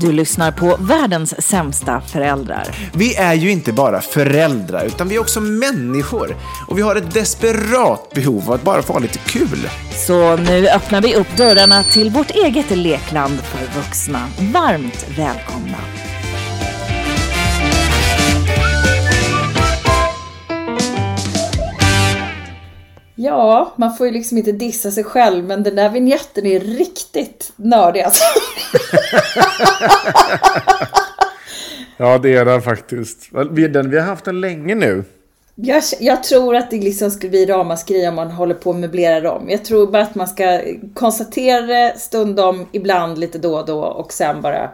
Du 0.00 0.12
lyssnar 0.12 0.52
på 0.52 0.76
världens 0.80 1.42
sämsta 1.42 2.00
föräldrar. 2.00 2.90
Vi 2.94 3.14
är 3.14 3.34
ju 3.34 3.50
inte 3.50 3.72
bara 3.72 4.00
föräldrar, 4.00 4.84
utan 4.84 5.08
vi 5.08 5.14
är 5.14 5.20
också 5.20 5.40
människor. 5.40 6.36
Och 6.68 6.78
vi 6.78 6.82
har 6.82 6.96
ett 6.96 7.14
desperat 7.14 8.10
behov 8.14 8.42
av 8.46 8.52
att 8.52 8.62
bara 8.62 8.82
få 8.82 8.92
ha 8.92 9.00
lite 9.00 9.18
kul. 9.18 9.68
Så 10.06 10.36
nu 10.36 10.68
öppnar 10.68 11.00
vi 11.00 11.16
upp 11.16 11.36
dörrarna 11.36 11.82
till 11.82 12.10
vårt 12.10 12.30
eget 12.30 12.70
lekland 12.70 13.40
för 13.40 13.80
vuxna. 13.80 14.28
Varmt 14.52 15.06
välkomna. 15.18 15.78
Ja, 23.18 23.74
man 23.76 23.96
får 23.96 24.06
ju 24.06 24.12
liksom 24.12 24.38
inte 24.38 24.52
dissa 24.52 24.90
sig 24.90 25.04
själv, 25.04 25.44
men 25.44 25.62
den 25.62 25.76
där 25.76 25.88
vignetten 25.88 26.46
är 26.46 26.60
riktigt 26.60 27.52
nördig 27.56 28.00
alltså. 28.00 28.24
Ja, 31.96 32.18
det 32.18 32.36
är 32.36 32.44
den 32.44 32.62
faktiskt. 32.62 33.28
Vi, 33.50 33.68
den, 33.68 33.90
vi 33.90 33.98
har 33.98 34.06
haft 34.06 34.24
den 34.24 34.40
länge 34.40 34.74
nu. 34.74 35.04
Jag, 35.54 35.82
jag 36.00 36.22
tror 36.22 36.56
att 36.56 36.70
det 36.70 36.76
liksom 36.76 37.10
skulle 37.10 37.30
bli 37.30 37.46
ramaskri 37.46 38.08
om 38.08 38.14
man 38.14 38.30
håller 38.30 38.54
på 38.54 38.70
att 38.70 38.76
möblera 38.76 39.32
om. 39.32 39.50
Jag 39.50 39.64
tror 39.64 39.86
bara 39.86 40.02
att 40.02 40.14
man 40.14 40.28
ska 40.28 40.60
konstatera 40.94 41.60
det 41.60 41.94
stundom, 41.98 42.66
ibland 42.72 43.18
lite 43.18 43.38
då 43.38 43.56
och 43.58 43.66
då 43.66 43.80
och 43.80 44.12
sen 44.12 44.40
bara 44.42 44.70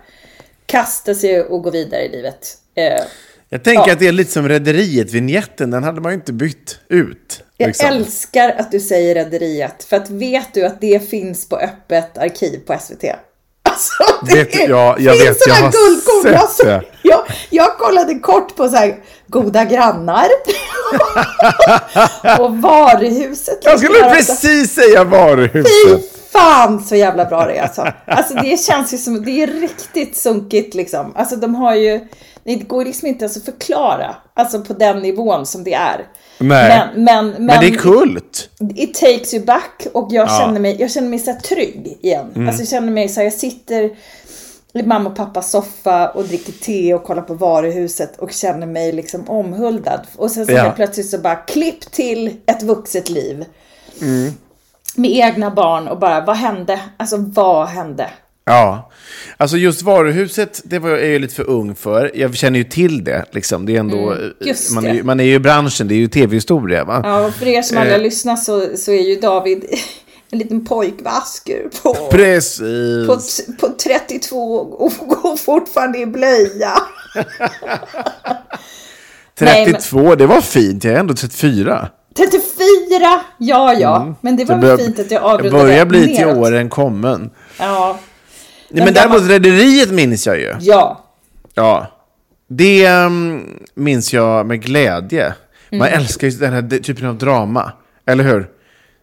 kasta 0.66 1.14
sig 1.14 1.42
och 1.42 1.62
gå 1.62 1.70
vidare 1.70 2.02
i 2.02 2.08
livet. 2.08 2.56
Eh, 2.74 3.02
Jag 3.48 3.62
tänker 3.64 3.86
Ja. 3.88 3.92
att 3.92 3.98
det 3.98 4.08
är 4.08 4.12
lite 4.12 4.32
som 4.32 4.48
Rederiet, 4.48 5.12
vignetten, 5.12 5.70
den 5.70 5.84
hade 5.84 6.00
man 6.00 6.12
ju 6.12 6.14
inte 6.16 6.32
bytt 6.32 6.78
ut. 6.88 7.44
Jag 7.56 7.66
liksom. 7.66 7.88
älskar 7.88 8.48
att 8.58 8.70
du 8.72 8.80
säger 8.80 9.14
Rederiet, 9.14 9.84
för 9.84 9.96
att 9.96 10.10
vet 10.10 10.54
du 10.54 10.64
att 10.66 10.80
det 10.80 11.10
finns 11.10 11.48
på 11.48 11.56
öppet 11.56 12.18
arkiv 12.18 12.58
på 12.66 12.78
SVT? 12.80 13.04
Alltså, 13.62 13.92
det 14.26 14.34
Vet- 14.34 14.54
är, 14.56 14.68
ja, 14.68 14.96
jag 14.98 15.14
finns 15.16 15.28
vet, 15.28 15.46
jag 15.46 15.54
har 15.54 15.72
guldkorn. 15.72 16.22
sett 16.22 16.32
Jag 16.32 16.48
så- 16.50 16.64
det. 16.64 16.82
Jag, 17.02 17.20
jag 17.50 17.78
kollade 17.78 18.14
kort 18.14 18.56
på 18.56 18.68
så 18.68 18.76
här, 18.76 18.94
Goda 19.26 19.64
grannar 19.64 20.26
och 22.40 22.56
Varuhuset. 22.56 23.58
Jag 23.62 23.78
skulle 23.78 24.00
precis 24.14 24.74
säga 24.74 25.04
Fy 25.04 25.10
varuhuset. 25.10 26.00
fan 26.32 26.84
så 26.84 26.96
jävla 26.96 27.24
bra 27.24 27.46
det 27.46 27.52
är 27.58 27.62
alltså. 27.62 27.86
Alltså 28.06 28.34
det 28.34 28.60
känns 28.60 28.94
ju 28.94 28.98
som, 28.98 29.24
det 29.24 29.42
är 29.42 29.46
riktigt 29.46 30.16
sunkigt 30.16 30.74
liksom. 30.74 31.12
Alltså 31.16 31.36
de 31.36 31.54
har 31.54 31.74
ju, 31.74 32.00
det 32.44 32.54
går 32.54 32.84
liksom 32.84 33.08
inte 33.08 33.24
ens 33.24 33.36
att 33.36 33.44
förklara. 33.44 34.16
Alltså 34.34 34.60
på 34.60 34.72
den 34.72 34.98
nivån 34.98 35.46
som 35.46 35.64
det 35.64 35.74
är. 35.74 36.06
Nej. 36.38 36.68
Men, 36.94 37.04
men, 37.04 37.28
men, 37.30 37.44
Men 37.46 37.60
det 37.60 37.66
är 37.66 37.74
kult. 37.78 38.48
It 38.74 38.94
takes 38.94 39.34
you 39.34 39.44
back 39.44 39.86
och 39.94 40.08
jag 40.10 40.28
Ja. 40.28 40.38
känner 40.40 40.60
mig, 40.60 40.76
jag 40.80 40.90
känner 40.90 41.08
mig 41.08 41.18
så 41.18 41.34
trygg 41.44 41.98
igen. 42.02 42.26
Mm. 42.34 42.48
Alltså 42.48 42.62
jag 42.62 42.68
känner 42.68 42.92
mig 42.92 43.08
så 43.08 43.20
här, 43.20 43.24
jag 43.24 43.32
sitter 43.32 43.90
i 44.74 44.82
mamma 44.82 45.10
och 45.10 45.16
pappas 45.16 45.50
soffa 45.50 46.08
och 46.08 46.24
dricker 46.24 46.52
te 46.52 46.94
och 46.94 47.04
kollar 47.04 47.22
på 47.22 47.34
varuhuset 47.34 48.16
och 48.18 48.32
känner 48.32 48.66
mig 48.66 48.92
liksom 48.92 49.28
omhuldad. 49.28 50.00
Och 50.16 50.30
sen 50.30 50.46
så 50.46 50.52
Ja. 50.52 50.72
plötsligt 50.76 51.10
så 51.10 51.18
bara 51.18 51.36
klipp 51.36 51.80
till 51.80 52.36
ett 52.46 52.62
vuxet 52.62 53.10
liv. 53.10 53.44
Mm. 54.00 54.32
Med 54.96 55.10
egna 55.10 55.50
barn 55.50 55.88
och 55.88 55.98
bara, 55.98 56.20
vad 56.24 56.36
hände? 56.36 56.80
Alltså 56.96 57.16
vad 57.16 57.66
hände? 57.68 58.10
Ja. 58.44 58.90
Alltså 59.36 59.56
just 59.56 59.82
varuhuset, 59.82 60.60
det 60.64 60.78
var 60.78 60.90
jag 60.90 61.00
är 61.00 61.06
ju 61.06 61.18
lite 61.18 61.34
för 61.34 61.50
ung 61.50 61.74
för. 61.74 62.10
Jag 62.14 62.34
känner 62.36 62.58
ju 62.58 62.64
till 62.64 63.04
det. 63.04 63.24
Liksom. 63.30 63.66
Det 63.66 63.76
är 63.76 63.80
ändå, 63.80 64.10
Mm, 64.12 64.32
just 64.40 64.70
man, 64.70 64.86
är, 64.86 65.02
man 65.02 65.20
är 65.20 65.24
ju 65.24 65.34
i 65.34 65.38
branschen, 65.38 65.88
det 65.88 65.94
är 65.94 65.96
ju 65.96 66.08
tv-historia. 66.08 66.84
Va? 66.84 67.00
Ja, 67.04 67.26
och 67.26 67.34
för 67.34 67.46
er 67.46 67.62
som 67.62 67.76
aldrig 67.78 67.92
har 67.94 67.98
Eh. 67.98 68.04
lyssnat 68.04 68.44
så, 68.44 68.76
så 68.76 68.92
är 68.92 69.02
ju 69.02 69.16
David 69.20 69.64
en 70.30 70.38
liten 70.38 70.64
pojkvasker 70.66 71.62
på, 71.82 71.94
på, 73.06 73.18
på 73.60 73.68
32 73.84 74.54
och 74.56 74.92
går 75.08 75.36
fortfarande 75.36 75.98
i 75.98 76.06
blöja. 76.06 76.72
Nej, 79.40 79.64
men- 79.66 79.74
32, 79.74 80.14
det 80.14 80.26
var 80.26 80.40
fint. 80.40 80.84
Jag 80.84 80.94
är 80.94 80.98
ändå 80.98 81.14
34. 81.14 81.88
34! 82.16 83.20
Ja, 83.38 83.74
ja. 83.74 84.14
Men 84.20 84.36
det 84.36 84.44
var 84.44 84.56
väl 84.58 84.78
fint 84.78 84.98
att 84.98 85.10
jag 85.10 85.22
avrundade 85.22 85.64
börjar 85.64 85.84
bli 85.86 86.16
till 86.16 86.26
åren 86.26 86.68
kommen. 86.70 87.30
Ja. 87.58 87.98
Nej, 88.72 88.84
men 88.84 88.94
däremot 88.94 89.28
Rederiet 89.28 89.90
minns 89.90 90.26
jag 90.26 90.38
ju. 90.38 90.54
Ja. 90.60 91.04
Ja. 91.54 91.86
Det 92.48 92.88
um, 92.88 93.44
minns 93.74 94.12
jag 94.12 94.46
med 94.46 94.62
glädje. 94.62 95.34
Man 95.72 95.88
Mm. 95.88 96.00
älskar 96.00 96.26
ju 96.28 96.36
den 96.38 96.52
här 96.52 96.78
typen 96.78 97.06
av 97.08 97.18
drama. 97.18 97.72
Eller 98.06 98.24
hur? 98.24 98.48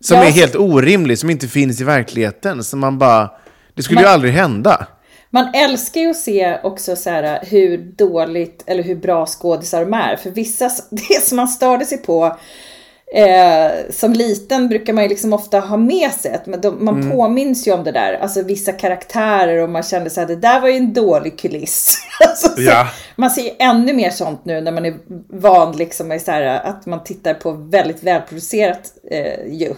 Som 0.02 0.18
Ja, 0.18 0.24
är 0.24 0.30
helt 0.32 0.56
orimlig, 0.56 1.20
som 1.20 1.30
inte 1.30 1.48
finns 1.48 1.82
i 1.82 1.84
verkligheten. 1.84 2.64
Som 2.64 2.80
man 2.80 2.98
bara... 2.98 3.32
Det 3.74 3.84
skulle 3.84 3.96
Man- 3.96 4.04
ju 4.04 4.10
aldrig 4.10 4.34
hända. 4.34 4.88
Man 5.30 5.54
älskar 5.56 6.02
ju 6.02 6.10
att 6.10 6.16
se 6.18 6.58
också 6.64 6.96
så 6.96 7.10
här 7.10 7.40
hur 7.46 7.78
dåligt 7.78 8.64
eller 8.68 8.84
hur 8.84 8.96
bra 8.96 9.26
skådisar 9.26 9.82
de 9.86 9.94
är. 9.94 10.16
För 10.16 10.30
vissa, 10.32 10.70
det 10.90 11.24
som 11.24 11.36
man 11.36 11.48
störde 11.48 11.86
sig 11.86 11.98
på 11.98 12.38
eh, 13.16 13.72
som 13.92 14.14
liten 14.14 14.70
brukar 14.70 14.94
man 14.94 15.04
ju 15.04 15.10
liksom 15.10 15.34
ofta 15.34 15.60
ha 15.60 15.78
med 15.78 16.12
sig. 16.12 16.34
Att 16.34 16.46
man, 16.46 16.62
de, 16.62 16.86
man 16.86 16.96
Mm. 17.00 17.12
påminns 17.12 17.68
ju 17.68 17.74
om 17.74 17.84
det 17.84 17.92
där. 17.92 18.14
Alltså 18.14 18.42
vissa 18.42 18.72
karaktärer 18.72 19.64
och 19.64 19.70
man 19.70 19.84
kände 19.84 20.10
så 20.10 20.20
här, 20.20 20.28
det 20.28 20.36
där 20.36 20.62
var 20.62 20.68
ju 20.68 20.78
en 20.78 20.94
dålig 20.94 21.40
kuliss. 21.40 21.98
alltså, 22.28 22.48
så, 22.50 22.62
Ja. 22.62 22.88
Man 23.16 23.30
ser 23.30 23.42
ju 23.42 23.50
ännu 23.60 23.94
mer 23.94 24.10
sånt 24.10 24.46
nu 24.46 24.62
när 24.62 24.72
man 24.72 24.86
är 24.86 24.96
van 25.30 25.78
liksom 25.78 26.08
med 26.08 26.22
så 26.22 26.32
här, 26.32 26.44
att 26.66 26.86
man 26.86 27.04
tittar 27.04 27.34
på 27.34 27.52
väldigt 27.52 28.04
välproducerat 28.04 28.94
eh, 29.12 29.54
ju. 29.54 29.74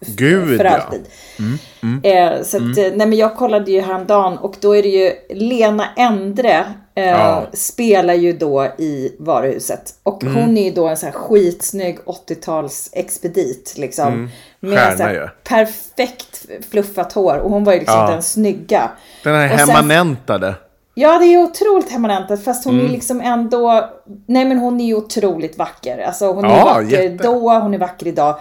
Gud, 0.00 0.56
för 0.56 0.64
ja. 0.64 0.70
alltid. 0.70 1.00
Mm, 1.38 1.58
mm. 1.82 2.00
Eh, 2.04 2.42
så 2.42 2.56
att, 2.56 2.62
eh, 2.78 2.92
nej 2.94 3.06
men 3.06 3.12
jag 3.12 3.36
kollade 3.36 3.70
ju 3.70 3.80
häromdagen 3.80 4.38
och 4.38 4.56
då 4.60 4.76
är 4.76 4.82
det 4.82 4.88
ju 4.88 5.12
Lena 5.30 5.86
Endre 5.96 6.64
eh, 6.94 7.04
Ja. 7.04 7.46
spelar 7.52 8.14
ju 8.14 8.32
då 8.32 8.64
i 8.78 9.16
varuhuset. 9.18 9.94
Och 10.02 10.22
Mm. 10.22 10.34
hon 10.34 10.58
är 10.58 10.64
ju 10.64 10.70
då 10.70 10.88
en 10.88 10.96
så 10.96 11.06
här 11.06 11.12
skitsnygg 11.12 11.98
80-tals 12.06 12.90
expedit 12.92 13.74
liksom. 13.76 14.08
Mm. 14.08 14.28
Med 14.60 14.78
Stjärna 14.78 14.96
så 14.96 15.02
här 15.02 15.32
perfekt 15.44 16.46
fluffat 16.70 17.12
hår 17.12 17.36
och 17.38 17.50
hon 17.50 17.64
var 17.64 17.72
ju 17.72 17.78
liksom 17.78 17.98
Ja. 18.00 18.10
den 18.10 18.22
snygga. 18.22 18.90
Den 19.24 19.34
här 19.34 19.48
sen- 19.48 19.58
hemmanentade. 19.68 20.54
Ja, 20.94 21.18
det 21.18 21.24
är 21.26 21.38
otroligt 21.38 21.90
permanentat 21.90 22.44
fast 22.44 22.64
hon 22.64 22.74
Mm. 22.74 22.86
är 22.86 22.90
liksom 22.90 23.20
ändå... 23.20 23.90
Nej, 24.26 24.44
men 24.44 24.58
hon 24.58 24.80
är 24.80 24.84
ju 24.84 24.94
otroligt 24.94 25.58
vacker. 25.58 25.98
Alltså 25.98 26.32
hon 26.32 26.44
är 26.44 26.48
Ja, 26.58 26.64
vacker 26.64 27.02
jätte. 27.02 27.24
då, 27.24 27.50
hon 27.58 27.74
är 27.74 27.78
vacker 27.78 28.06
idag. 28.06 28.40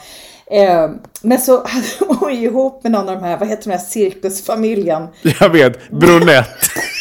Eh, 0.51 0.89
men 1.21 1.37
så 1.41 1.63
hade 1.67 2.13
hon 2.19 2.35
ju 2.35 2.41
ihop 2.47 2.83
med 2.83 2.91
någon 2.91 3.09
av 3.09 3.15
de 3.15 3.23
här, 3.23 3.37
vad 3.37 3.47
heter 3.49 3.63
de 3.63 3.71
här, 3.71 3.77
cirkusfamiljen. 3.83 5.07
Jag 5.39 5.49
vet, 5.49 5.89
brunett. 5.89 6.45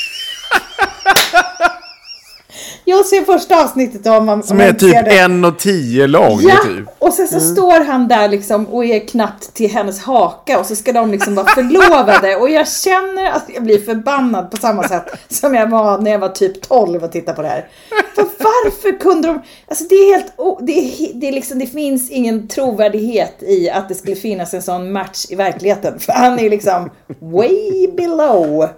Jag 2.90 3.06
ser 3.06 3.24
första 3.24 3.64
avsnittet 3.64 4.06
om 4.06 4.26
man 4.26 4.42
Som 4.42 4.60
är 4.60 4.72
typ 4.72 4.96
en 5.06 5.44
och 5.44 5.58
tio 5.58 6.06
lång. 6.06 6.40
Ja, 6.40 6.56
Typ. 6.64 6.88
och 6.98 7.12
sen 7.12 7.28
så 7.28 7.40
står 7.40 7.84
han 7.84 8.08
där 8.08 8.28
liksom 8.28 8.66
och 8.66 8.84
är 8.84 9.08
knappt 9.08 9.54
till 9.54 9.70
hennes 9.70 10.00
haka 10.02 10.58
och 10.58 10.66
så 10.66 10.76
ska 10.76 10.92
de 10.92 11.10
liksom 11.10 11.34
vara 11.34 11.46
förlovade 11.46 12.36
och 12.36 12.50
jag 12.50 12.68
känner 12.68 13.30
att 13.30 13.44
jag 13.54 13.62
blir 13.62 13.78
förbannad 13.78 14.50
på 14.50 14.56
samma 14.56 14.88
sätt 14.88 15.04
som 15.28 15.54
jag 15.54 15.70
var 15.70 15.98
när 15.98 16.10
jag 16.10 16.18
var 16.18 16.28
typ 16.28 16.68
12 16.68 17.04
och 17.04 17.12
tittade 17.12 17.36
på 17.36 17.42
det 17.42 17.48
här. 17.48 17.68
För 18.14 18.22
varför 18.38 18.98
kunde 18.98 19.28
de, 19.28 19.40
alltså 19.68 19.84
det 19.84 19.94
är 19.94 20.16
helt, 20.16 20.32
det, 20.60 20.72
är, 20.72 21.20
det, 21.20 21.28
är 21.28 21.32
liksom, 21.32 21.58
det 21.58 21.66
finns 21.66 22.10
ingen 22.10 22.48
trovärdighet 22.48 23.42
i 23.42 23.70
att 23.70 23.88
det 23.88 23.94
skulle 23.94 24.16
finnas 24.16 24.54
en 24.54 24.62
sån 24.62 24.92
match 24.92 25.26
i 25.28 25.34
verkligheten. 25.34 25.98
För 25.98 26.12
han 26.12 26.38
är 26.38 26.50
liksom 26.50 26.90
way 27.18 27.88
below. 27.96 28.68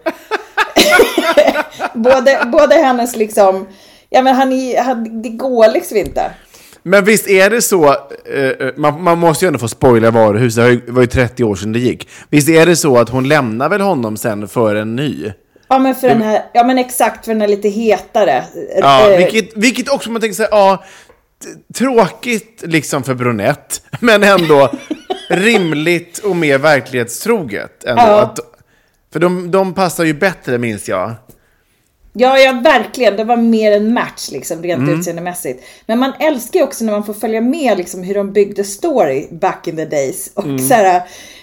både, 1.94 2.48
både 2.52 2.74
hennes 2.74 3.16
liksom, 3.16 3.66
ja 4.12 4.22
men 4.22 4.34
han 4.34 4.52
är, 4.52 4.82
han, 4.82 5.22
det 5.22 5.28
går 5.28 5.72
liksom 5.72 5.96
inte. 5.96 6.30
Men 6.82 7.04
visst 7.04 7.28
är 7.28 7.50
det 7.50 7.62
så, 7.62 7.88
eh, 7.88 8.68
man, 8.76 9.02
man 9.02 9.18
måste 9.18 9.44
ju 9.44 9.46
ändå 9.46 9.58
få 9.58 9.68
spoila 9.68 10.10
varuhuset, 10.10 10.86
det 10.86 10.92
var 10.92 11.00
ju 11.00 11.06
30 11.06 11.44
år 11.44 11.54
sedan 11.54 11.72
det 11.72 11.78
gick. 11.78 12.08
Visst 12.30 12.48
är 12.48 12.66
det 12.66 12.76
så 12.76 12.98
att 12.98 13.08
hon 13.08 13.28
lämnar 13.28 13.68
väl 13.68 13.80
honom 13.80 14.16
sen 14.16 14.48
för 14.48 14.74
en 14.74 14.96
ny? 14.96 15.32
Ja 15.68 15.78
men 15.78 15.94
för 15.94 16.08
den 16.08 16.22
här, 16.22 16.44
ja 16.52 16.64
men 16.64 16.78
exakt 16.78 17.24
för 17.24 17.32
den 17.32 17.40
här 17.40 17.48
lite 17.48 17.68
hetare. 17.68 18.44
Ja, 18.80 19.10
Eh, 19.10 19.18
vilket, 19.18 19.56
vilket 19.56 19.88
också 19.88 20.10
man 20.10 20.20
tänker 20.20 20.34
sig, 20.34 20.48
ja, 20.50 20.84
tråkigt 21.74 22.62
liksom 22.66 23.02
för 23.02 23.14
brunett, 23.14 23.82
men 24.00 24.22
ändå 24.22 24.70
rimligt 25.30 26.18
och 26.18 26.36
mer 26.36 26.58
verklighetstroget. 26.58 27.84
Ändå. 27.84 28.02
Ja. 28.02 28.20
Att, 28.22 28.38
för 29.12 29.20
de, 29.20 29.50
de 29.50 29.74
passar 29.74 30.04
ju 30.04 30.14
bättre 30.14 30.58
minns 30.58 30.88
jag. 30.88 31.14
Ja, 32.12 32.38
ja 32.38 32.52
verkligen. 32.64 33.16
Det 33.16 33.24
var 33.24 33.36
mer 33.36 33.72
en 33.72 33.94
match 33.94 34.28
liksom 34.32 34.62
rent 34.62 34.82
Mm. 34.82 34.98
utseendemässigt. 34.98 35.64
Men 35.86 35.98
man 35.98 36.12
älskar 36.20 36.58
ju 36.60 36.64
också 36.64 36.84
när 36.84 36.92
man 36.92 37.04
får 37.04 37.14
följa 37.14 37.40
med 37.40 37.78
liksom 37.78 38.02
hur 38.02 38.14
de 38.14 38.32
byggde 38.32 38.64
story 38.64 39.28
back 39.30 39.68
in 39.68 39.76
the 39.76 39.84
days. 39.84 40.30
Och 40.34 40.44
Mm. 40.44 40.58
så 40.68 40.74
här, 40.74 41.02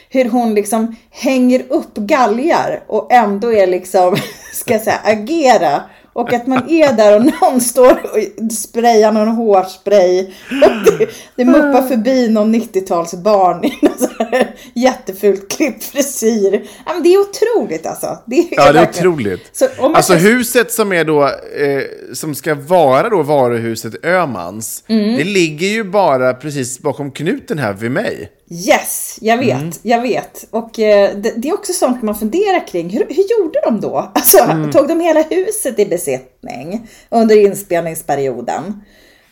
hur 0.09 0.25
hon 0.25 0.53
liksom 0.55 0.95
hänger 1.11 1.63
upp 1.69 1.95
galgar 1.95 2.83
och 2.87 3.11
ändå 3.13 3.53
är 3.53 3.67
liksom, 3.67 4.15
ska 4.53 4.73
jag 4.73 4.81
säga, 4.81 4.99
agera. 5.03 5.81
Och 6.13 6.33
att 6.33 6.47
man 6.47 6.69
är 6.69 6.93
där 6.93 7.15
och 7.15 7.25
någon 7.41 7.61
står 7.73 7.91
och 7.91 8.51
sprayar 8.51 9.11
någon 9.11 9.27
hårspray. 9.27 10.19
Och 10.25 10.97
det, 10.99 11.09
det 11.35 11.45
muppar 11.45 11.81
förbi 11.87 12.29
någon 12.29 12.55
90-talsbarn 12.55 13.65
i 13.65 13.73
någon 13.81 14.43
jättefult 14.73 15.51
klippt 15.51 15.83
frisyr. 15.83 16.61
Ja, 16.85 16.93
men 16.93 17.03
det 17.03 17.13
är 17.13 17.17
otroligt 17.19 17.85
alltså. 17.85 18.17
Det 18.25 18.35
är 18.35 18.45
Ja, 18.51 18.71
det 18.71 18.79
är 18.79 18.89
otroligt. 18.89 19.49
Så 19.51 19.65
Alltså 19.79 20.13
ska- 20.13 20.21
huset 20.21 20.71
som 20.71 20.93
är 20.93 21.03
då, 21.05 21.23
eh, 21.25 21.83
som 22.13 22.35
ska 22.35 22.55
vara 22.55 23.09
då 23.09 23.23
varuhuset 23.23 24.05
Ömans, 24.05 24.83
Mm. 24.87 25.15
det 25.17 25.23
ligger 25.23 25.67
ju 25.67 25.83
bara 25.83 26.33
precis 26.33 26.79
bakom 26.79 27.11
knuten 27.11 27.59
här 27.59 27.73
vid 27.73 27.91
mig. 27.91 28.29
Yes, 28.51 29.17
jag 29.21 29.37
vet, 29.37 29.57
Mm. 29.57 29.71
jag 29.81 30.01
vet. 30.01 30.45
Och 30.51 30.79
eh, 30.79 31.15
det, 31.15 31.33
det 31.37 31.49
är 31.49 31.53
också 31.53 31.73
sånt 31.73 32.01
man 32.01 32.15
funderar 32.15 32.67
kring. 32.67 32.89
Hur, 32.89 33.05
hur 33.09 33.39
gjorde 33.43 33.59
de 33.63 33.81
då? 33.81 34.11
Alltså, 34.15 34.43
Mm. 34.43 34.71
tog 34.71 34.87
de 34.87 34.99
hela 34.99 35.21
huset 35.21 35.79
i 35.79 35.85
besittning 35.85 36.87
under 37.09 37.45
inspelningsperioden? 37.45 38.81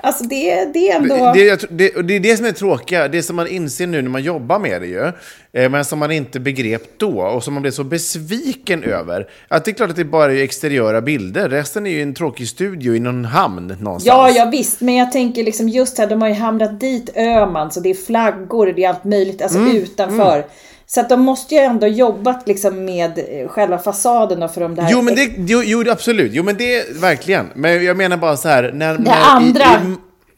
Alltså 0.08 0.24
det, 0.24 0.66
det 0.74 0.90
är 0.90 0.96
ändå... 0.96 1.32
Det, 1.34 1.68
det, 1.70 2.02
det 2.02 2.16
är 2.16 2.20
det 2.20 2.38
som 2.38 2.46
är 2.46 2.52
tråkiga, 2.52 3.08
det 3.08 3.24
som 3.24 3.36
man 3.36 3.48
inser 3.48 3.88
nu 3.88 4.02
när 4.02 4.10
man 4.10 4.24
jobbar 4.24 4.60
med 4.60 4.82
det 4.82 4.88
ju, 4.88 5.12
eh, 5.54 5.70
men 5.70 5.86
som 5.86 6.00
man 6.00 6.12
inte 6.12 6.40
begrep 6.40 7.00
då 7.00 7.22
och 7.22 7.44
som 7.44 7.54
man 7.54 7.62
blev 7.62 7.72
så 7.72 7.84
besviken 7.84 8.84
över. 8.84 9.28
Att 9.48 9.66
det 9.66 9.72
är 9.72 9.74
klart 9.74 9.90
att 9.90 9.96
det 9.96 10.06
bara 10.06 10.34
är 10.34 10.44
exteriöra 10.44 11.02
bilder, 11.02 11.50
resten 11.50 11.88
är 11.88 11.92
ju 11.92 12.02
en 12.02 12.14
tråkig 12.14 12.48
studio 12.48 12.96
i 12.96 13.00
någon 13.00 13.26
hamn 13.26 13.68
någonstans. 13.80 14.06
Ja, 14.06 14.30
ja 14.30 14.46
visst, 14.46 14.82
men 14.82 14.96
jag 14.96 15.12
tänker 15.12 15.44
liksom 15.44 15.70
just 15.70 15.98
här, 15.98 16.08
de 16.08 16.22
har 16.22 16.30
ju 16.30 16.36
hamnat 16.36 16.80
dit 16.80 17.18
Öman, 17.18 17.72
så 17.72 17.80
det 17.80 17.90
är 17.90 18.06
flaggor 18.06 18.74
det 18.76 18.84
är 18.84 18.90
allt 18.90 19.04
möjligt, 19.04 19.42
alltså 19.42 19.58
Mm, 19.58 19.76
utanför. 19.78 20.46
Så 20.90 21.00
att 21.00 21.10
de 21.10 21.22
måste 21.22 21.56
ju 21.56 21.62
ändå 21.62 21.88
jobbat 21.88 22.48
liksom 22.48 22.86
med 22.86 23.18
eh, 23.20 23.48
själva 23.48 23.78
fasaden 23.78 24.40
då 24.40 24.48
för 24.48 24.62
de 24.62 24.76
där... 24.76 24.88
Jo, 24.90 25.02
men 25.02 25.16
det, 25.16 25.32
jo, 25.38 25.62
jo, 25.66 25.92
absolut. 25.92 26.32
Jo, 26.34 26.44
men 26.44 26.58
det 26.58 26.90
verkligen. 27.02 27.50
Men 27.56 27.84
jag 27.86 27.98
menar 27.98 28.18
bara 28.18 28.38
så 28.38 28.48
här, 28.50 28.72
när... 28.74 28.94
Det 28.94 29.00
när 29.04 29.22
andra. 29.30 29.66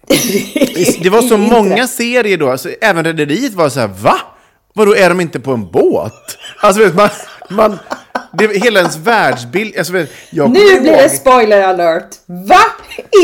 I, 0.07 0.16
i, 0.81 1.00
det 1.04 1.10
var 1.10 1.22
så 1.22 1.38
många 1.38 1.88
serier 1.88 2.38
då, 2.38 2.50
alltså, 2.50 2.69
även 2.81 3.04
Rederiet 3.06 3.54
var 3.54 3.69
så 3.69 3.80
här, 3.80 3.88
va? 3.88 4.16
Vadå, 4.74 4.96
är 4.96 5.10
de 5.10 5.22
inte 5.22 5.40
på 5.40 5.51
en 5.51 5.72
båt? 5.72 6.13
Alltså, 6.62 6.81
vet 6.84 6.95
man, 6.95 7.10
man 7.50 7.80
det, 8.34 8.63
hela 8.63 8.80
ens 8.80 8.95
världsbild, 8.98 9.78
alltså, 9.78 9.94
vet, 9.94 10.10
jag 10.31 10.50
Nu 10.50 10.60
kommer 10.60 10.80
blir 10.81 10.92
ihåg- 10.92 10.98
det 11.04 11.10
spoiler 11.10 11.62
alert! 11.62 12.07
Va? 12.25 12.60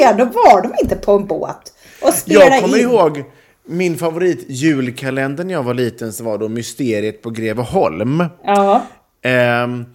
Är 0.01 0.13
de, 0.13 0.31
var 0.31 0.61
de 0.61 0.73
inte 0.81 0.95
på 0.95 1.11
en 1.11 1.25
båt? 1.27 1.57
Och 2.01 2.13
Jag 2.25 2.61
kommer 2.61 2.77
in? 2.77 2.83
ihåg 2.83 3.23
min 3.67 3.97
favorit 3.97 4.45
julkalender 4.47 5.43
när 5.43 5.53
jag 5.53 5.63
var 5.63 5.73
liten 5.73 6.13
som 6.13 6.25
var 6.25 6.37
då 6.37 6.49
Mysteriet 6.49 7.21
på 7.21 7.29
Greveholm. 7.29 8.23
Ja. 8.43 8.87
Ehm, 9.21 9.85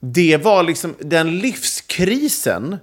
det 0.00 0.36
var 0.36 0.62
liksom 0.62 0.94
den 0.98 1.38
livskrisen 1.38 2.76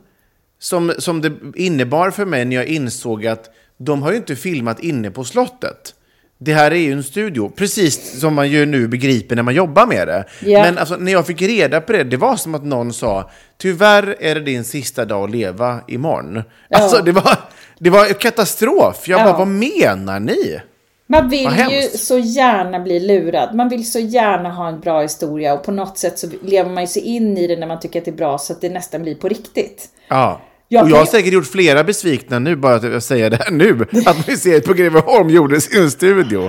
som, 0.60 0.94
som 0.98 1.22
det 1.22 1.32
innebar 1.56 2.12
för 2.12 2.26
mig 2.26 2.46
när 2.46 2.56
jag 2.56 2.66
insåg 2.66 3.28
att 3.28 3.50
de 3.78 4.02
har 4.02 4.12
ju 4.12 4.18
inte 4.18 4.36
filmat 4.36 4.80
inne 4.80 5.12
på 5.12 5.24
slottet. 5.24 5.94
Det 6.38 6.54
här 6.54 6.72
är 6.72 6.76
ju 6.76 6.92
en 6.92 7.04
studio, 7.04 7.52
precis 7.56 8.20
som 8.20 8.34
man 8.34 8.50
ju 8.50 8.66
nu 8.66 8.88
begriper 8.88 9.36
när 9.36 9.44
man 9.44 9.56
jobbar 9.56 9.86
med 9.86 10.08
det. 10.08 10.26
Ja. 10.40 10.62
Men 10.62 10.78
alltså, 10.78 10.96
när 10.96 11.12
jag 11.12 11.28
fick 11.28 11.42
reda 11.42 11.82
på 11.82 11.92
det, 11.92 12.04
det 12.04 12.18
var 12.18 12.36
som 12.36 12.56
att 12.56 12.64
någon 12.64 12.94
sa 12.94 13.32
tyvärr 13.58 14.16
är 14.20 14.36
det 14.36 14.42
din 14.42 14.64
sista 14.64 15.06
dag 15.06 15.24
att 15.24 15.32
leva 15.32 15.80
imorgon. 15.88 16.44
Alltså 16.70 17.04
det 17.04 17.12
var, 17.12 17.38
det 17.80 17.90
var 17.90 18.06
katastrof. 18.14 19.08
Jag 19.08 19.20
Ja. 19.20 19.24
bara, 19.26 19.38
vad 19.38 19.48
menar 19.48 20.20
ni? 20.20 20.60
Man 21.08 21.30
vill 21.30 21.50
ju 21.70 21.82
så 21.98 22.18
gärna 22.18 22.80
bli 22.80 23.00
lurad. 23.00 23.56
Man 23.56 23.70
vill 23.70 23.92
så 23.92 24.00
gärna 24.00 24.50
ha 24.52 24.68
en 24.68 24.80
bra 24.80 25.02
historia 25.02 25.54
och 25.54 25.64
på 25.64 25.72
något 25.72 25.98
sätt 25.98 26.20
så 26.20 26.28
lever 26.44 26.70
man 26.70 26.84
ju 26.84 26.88
sig 26.88 27.02
in 27.02 27.38
i 27.38 27.48
det 27.48 27.56
när 27.56 27.68
man 27.68 27.80
tycker 27.80 28.00
att 28.00 28.06
det 28.06 28.12
är 28.12 28.16
bra 28.16 28.38
så 28.38 28.54
att 28.54 28.62
det 28.62 28.70
nästan 28.70 29.02
blir 29.02 29.16
på 29.16 29.28
riktigt. 29.30 29.86
Ja. 30.08 30.42
Jag 30.68 30.84
och 30.84 30.90
jag 30.90 30.98
har 30.98 31.06
säkert 31.06 31.34
gjort 31.34 31.48
flera 31.48 31.84
besvikna 31.84 32.40
nu, 32.40 32.56
bara 32.56 32.76
att 32.76 32.84
jag 32.84 33.04
säger 33.04 33.30
det 33.30 33.38
här 33.44 33.52
nu. 33.52 33.86
Att 34.06 34.28
museet 34.28 34.66
på 34.66 34.74
Greveholm 34.74 35.30
gjorde 35.30 35.62
sin 35.62 35.92
studio. 35.92 36.46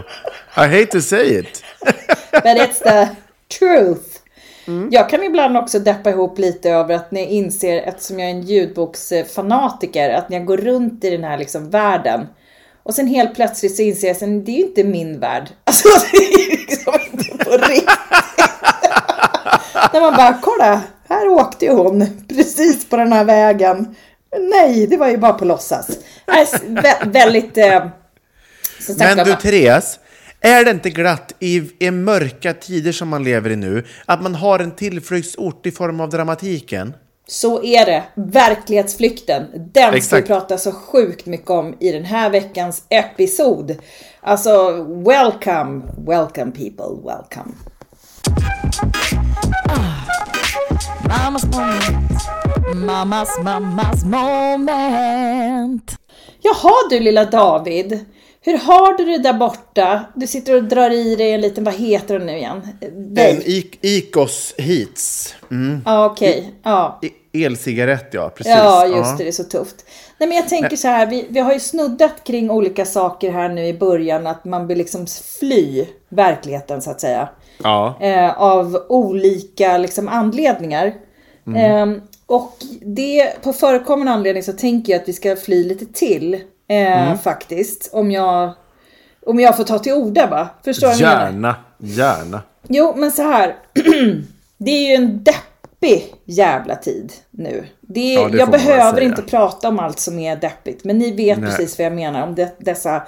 I 0.56 0.60
hate 0.60 0.86
to 0.86 1.00
say 1.00 1.38
it. 1.38 1.64
But 2.32 2.44
it's 2.44 2.82
the 2.82 3.08
truth. 3.58 4.15
Mm. 4.66 4.88
Jag 4.92 5.08
kan 5.10 5.22
ibland 5.22 5.56
också 5.56 5.78
deppa 5.78 6.10
ihop 6.10 6.38
lite 6.38 6.70
över 6.70 6.94
att 6.94 7.10
när 7.10 7.20
jag 7.20 7.30
inser, 7.30 7.76
eftersom 7.76 8.18
jag 8.18 8.28
är 8.30 8.34
en 8.34 8.42
ljudboksfanatiker, 8.42 10.10
att 10.10 10.28
när 10.28 10.36
jag 10.36 10.46
går 10.46 10.56
runt 10.56 11.04
i 11.04 11.10
den 11.10 11.24
här 11.24 11.38
liksom 11.38 11.70
världen 11.70 12.26
och 12.82 12.94
sen 12.94 13.06
helt 13.06 13.34
plötsligt 13.34 13.76
så 13.76 13.82
inser 13.82 14.06
jag 14.08 14.14
att 14.14 14.20
det 14.46 14.52
är 14.52 14.56
ju 14.56 14.62
inte 14.62 14.84
min 14.84 15.20
värld. 15.20 15.48
Alltså 15.64 15.88
det 16.12 16.16
är 16.16 16.50
liksom 16.50 16.92
inte 17.12 17.44
på 17.44 17.50
riktigt. 17.56 17.88
När 19.92 20.00
man 20.00 20.14
bara, 20.16 20.38
kolla, 20.42 20.80
här 21.08 21.28
åkte 21.28 21.64
ju 21.64 21.70
hon 21.72 22.24
precis 22.28 22.88
på 22.88 22.96
den 22.96 23.12
här 23.12 23.24
vägen. 23.24 23.94
Nej, 24.40 24.86
det 24.86 24.96
var 24.96 25.08
ju 25.08 25.16
bara 25.16 25.32
på 25.32 25.44
låtsas. 25.44 25.88
Nej, 26.26 26.46
vä- 26.66 27.10
väldigt... 27.12 27.58
Eh, 27.58 27.86
Men 28.98 29.16
du, 29.16 29.34
Therese, 29.34 29.98
är 30.46 30.64
det 30.64 30.70
inte 30.70 30.90
glatt 30.90 31.34
i, 31.38 31.70
i 31.78 31.90
mörka 31.90 32.54
tider 32.54 32.92
som 32.92 33.08
man 33.08 33.24
lever 33.24 33.50
i 33.50 33.56
nu, 33.56 33.84
att 34.06 34.22
man 34.22 34.34
har 34.34 34.58
en 34.58 34.70
tillflyktsort 34.70 35.66
i 35.66 35.70
form 35.70 36.00
av 36.00 36.10
dramatiken? 36.10 36.94
Så 37.28 37.62
är 37.62 37.86
det. 37.86 38.04
Verklighetsflykten. 38.14 39.46
Den 39.54 39.70
ska 39.72 39.90
vi 39.90 39.98
Exakt. 39.98 40.26
prata 40.26 40.58
så 40.58 40.72
sjukt 40.72 41.26
mycket 41.26 41.50
om 41.50 41.74
i 41.80 41.92
den 41.92 42.04
här 42.04 42.30
veckans 42.30 42.82
episod. 42.88 43.76
Alltså, 44.20 44.72
welcome, 44.82 45.82
welcome 46.06 46.52
people, 46.52 46.86
welcome. 47.04 47.52
Mamas 51.08 51.44
moment. 51.44 52.12
Mamas, 52.74 53.38
mamas 53.44 54.04
moment. 54.04 55.92
Jaha 56.42 56.72
du 56.90 57.00
lilla 57.00 57.24
David. 57.24 58.04
Hur 58.46 58.58
har 58.58 58.96
du 58.98 59.04
det 59.04 59.18
där 59.18 59.32
borta? 59.32 60.00
Du 60.14 60.26
sitter 60.26 60.54
och 60.56 60.64
drar 60.64 60.90
i 60.90 61.16
dig 61.16 61.32
en 61.32 61.40
liten, 61.40 61.64
vad 61.64 61.74
heter 61.74 62.18
den 62.18 62.26
nu 62.26 62.36
igen? 62.36 62.68
En. 63.16 63.42
I- 63.42 63.70
Icos 63.80 64.54
Heats. 64.58 65.34
Mm. 65.50 65.80
Ja, 65.84 66.06
okej. 66.06 66.52
Ja. 66.62 67.00
E- 67.02 67.44
Elcigarett, 67.44 68.08
ja. 68.14 68.28
Precis. 68.30 68.52
Ja, 68.56 68.86
just 68.86 69.18
det. 69.18 69.24
Det 69.24 69.28
är 69.30 69.32
så 69.32 69.44
tufft. 69.44 69.76
Nej, 70.18 70.28
men 70.28 70.36
jag 70.36 70.48
tänker 70.48 70.76
så 70.76 70.88
här. 70.88 71.06
Vi, 71.06 71.26
vi 71.28 71.40
har 71.40 71.52
ju 71.52 71.60
snuddat 71.60 72.24
kring 72.24 72.50
olika 72.50 72.84
saker 72.84 73.32
här 73.32 73.48
nu 73.48 73.66
i 73.66 73.74
början. 73.74 74.26
Att 74.26 74.44
man 74.44 74.66
vill 74.66 74.78
liksom 74.78 75.06
fly 75.40 75.86
verkligheten 76.08 76.82
så 76.82 76.90
att 76.90 77.00
säga. 77.00 77.28
Ja. 77.62 77.98
eh, 78.00 78.42
av 78.42 78.76
olika 78.88 79.78
liksom, 79.78 80.08
anledningar. 80.08 80.94
Eh, 81.56 81.86
och 82.26 82.56
det, 82.82 83.42
på 83.42 83.52
förekommande 83.52 84.12
anledning 84.12 84.42
så 84.42 84.52
tänker 84.52 84.92
jag 84.92 85.02
att 85.02 85.08
vi 85.08 85.12
ska 85.12 85.36
fly 85.36 85.64
lite 85.64 85.86
till. 85.86 86.40
Eh, 86.68 87.16
Faktiskt. 87.16 87.90
Om 87.92 88.10
jag, 88.10 88.52
om 89.26 89.40
jag 89.40 89.56
får 89.56 89.64
ta 89.64 89.78
till 89.78 89.92
orda 89.92 90.26
va? 90.26 90.48
Förstår 90.64 90.88
du? 90.88 90.94
Gärna, 90.94 91.56
gärna. 91.78 92.42
Jo, 92.68 92.94
men 92.96 93.12
så 93.12 93.22
här. 93.22 93.56
det 94.58 94.70
är 94.70 94.88
ju 94.88 94.94
en 94.94 95.24
depp, 95.24 95.56
deppig 95.80 96.14
jävla 96.24 96.76
tid 96.76 97.12
nu. 97.30 97.66
Det, 97.80 98.12
Ja, 98.12 98.28
det 98.28 98.38
jag 98.38 98.50
behöver 98.50 99.00
inte 99.00 99.22
prata 99.22 99.68
om 99.68 99.78
allt 99.78 99.98
som 99.98 100.18
är 100.18 100.36
deppigt, 100.36 100.84
men 100.84 100.98
ni 100.98 101.10
vet 101.10 101.38
Nej. 101.38 101.50
precis 101.50 101.78
vad 101.78 101.86
jag 101.86 101.92
menar 101.92 102.22
om 102.26 102.34
det, 102.34 102.56
dessa 102.58 103.02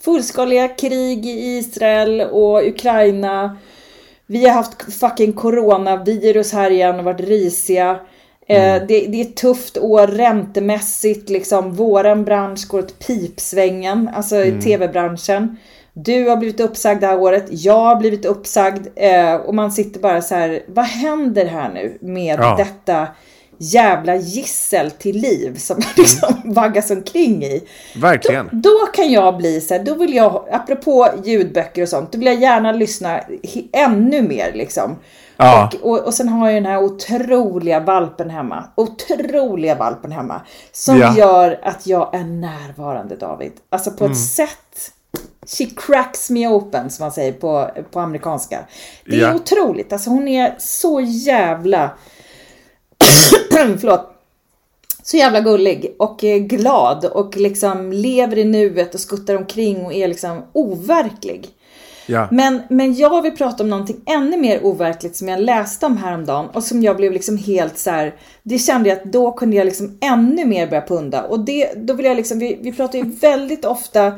fullskaliga 0.00 0.68
krig 0.68 1.26
i 1.26 1.58
Israel 1.58 2.20
och 2.20 2.66
Ukraina. 2.66 3.56
Vi 4.26 4.46
har 4.46 4.54
haft 4.54 4.94
fucking 4.94 5.32
coronavirus 5.32 6.52
här 6.52 6.70
igen 6.70 6.98
och 6.98 7.04
varit 7.04 7.20
risiga. 7.20 8.00
Mm. 8.48 8.82
Eh, 8.82 8.86
det, 8.88 9.06
det 9.06 9.20
är 9.20 9.24
ett 9.24 9.36
tufft 9.36 9.78
år 9.78 10.06
räntemässigt, 10.06 11.30
liksom 11.30 11.74
våran 11.74 12.24
bransch 12.24 12.68
går 12.68 12.78
åt 12.78 12.98
pipsvängen, 12.98 14.10
alltså 14.14 14.36
Mm. 14.36 14.58
i 14.58 14.62
tv-branschen. 14.62 15.56
Du 15.94 16.28
har 16.28 16.36
blivit 16.36 16.60
uppsagd 16.60 17.00
det 17.00 17.06
här 17.06 17.18
året, 17.20 17.44
jag 17.50 17.78
har 17.78 17.96
blivit 17.96 18.24
uppsagd 18.24 18.86
eh, 18.96 19.34
och 19.34 19.54
man 19.54 19.72
sitter 19.72 20.00
bara 20.00 20.22
så 20.22 20.34
här, 20.34 20.62
vad 20.68 20.84
händer 20.84 21.44
här 21.46 21.68
nu 21.74 21.98
med 22.00 22.38
Ja. 22.40 22.54
detta 22.56 23.08
jävla 23.58 24.16
gissel 24.16 24.90
till 24.90 25.16
liv 25.16 25.56
som 25.56 25.76
man 25.76 25.88
liksom 25.96 26.34
vaggas 26.54 26.90
omkring 26.90 27.44
i? 27.44 27.62
Verkligen. 27.96 28.48
Då, 28.52 28.70
då 28.70 28.86
kan 28.92 29.10
jag 29.12 29.36
bli 29.36 29.60
så 29.60 29.74
här, 29.74 29.84
då 29.84 29.94
vill 29.94 30.14
jag, 30.14 30.44
apropå 30.52 31.08
ljudböcker 31.24 31.82
och 31.82 31.88
sånt, 31.88 32.12
då 32.12 32.18
vill 32.18 32.26
jag 32.26 32.40
gärna 32.40 32.72
lyssna 32.72 33.20
ännu 33.72 34.22
mer 34.22 34.52
liksom. 34.54 34.96
Ja. 35.36 35.70
Och, 35.82 35.90
och, 35.90 35.98
och 36.06 36.14
sen 36.14 36.28
har 36.28 36.46
jag 36.50 36.56
den 36.62 36.66
här 36.72 36.82
otroliga 36.82 37.80
valpen 37.80 38.30
hemma. 38.30 38.64
Otroliga 38.74 39.74
valpen 39.74 40.12
hemma. 40.12 40.40
Som 40.72 40.98
Ja. 40.98 41.16
gör 41.16 41.60
att 41.62 41.86
jag 41.86 42.14
är 42.14 42.24
närvarande 42.24 43.16
David. 43.16 43.52
Alltså 43.70 43.90
på 43.90 44.04
Mm. 44.04 44.12
ett 44.12 44.18
sätt. 44.20 44.92
She 45.58 45.64
cracks 45.76 46.30
me 46.30 46.48
open 46.48 46.90
som 46.90 47.04
man 47.04 47.12
säger 47.12 47.32
på, 47.32 47.70
på 47.90 48.00
amerikanska. 48.00 48.58
Det 49.06 49.16
är 49.16 49.20
Ja. 49.20 49.34
otroligt. 49.34 49.92
Alltså 49.92 50.10
hon 50.10 50.28
är 50.28 50.54
så 50.58 51.00
jävla... 51.00 51.90
Förlåt 53.80 54.08
så 55.04 55.16
jävla 55.16 55.40
gullig 55.40 55.94
och 55.98 56.24
eh, 56.24 56.38
glad 56.38 57.04
och 57.04 57.36
liksom 57.36 57.92
lever 57.92 58.38
i 58.38 58.44
nuet 58.44 58.94
och 58.94 59.00
skuttar 59.00 59.36
omkring 59.36 59.84
och 59.86 59.92
är 59.92 60.08
liksom 60.08 60.42
overklig. 60.52 61.48
Ja. 62.06 62.28
Men, 62.30 62.62
men 62.70 62.94
jag 62.94 63.22
vill 63.22 63.36
prata 63.36 63.62
om 63.62 63.70
någonting 63.70 64.00
ännu 64.06 64.36
mer 64.36 64.64
overkligt 64.64 65.16
som 65.16 65.28
jag 65.28 65.40
läste 65.40 65.86
om 65.86 65.96
häromdagen 65.96 66.46
och 66.52 66.64
som 66.64 66.82
jag 66.82 66.96
blev 66.96 67.12
liksom 67.12 67.36
helt 67.38 67.78
så 67.78 67.90
här. 67.90 68.14
Det 68.42 68.58
kände 68.58 68.88
jag 68.88 68.98
att 68.98 69.04
då 69.04 69.32
kunde 69.32 69.56
jag 69.56 69.64
liksom 69.64 69.98
ännu 70.00 70.44
mer 70.44 70.66
börja 70.66 70.82
punda 70.86 71.22
och 71.22 71.40
det, 71.40 71.72
då 71.76 71.94
vill 71.94 72.06
jag 72.06 72.16
liksom, 72.16 72.38
vi, 72.38 72.58
vi 72.62 72.72
pratar 72.72 72.98
ju 72.98 73.04
väldigt 73.20 73.64
ofta 73.64 74.12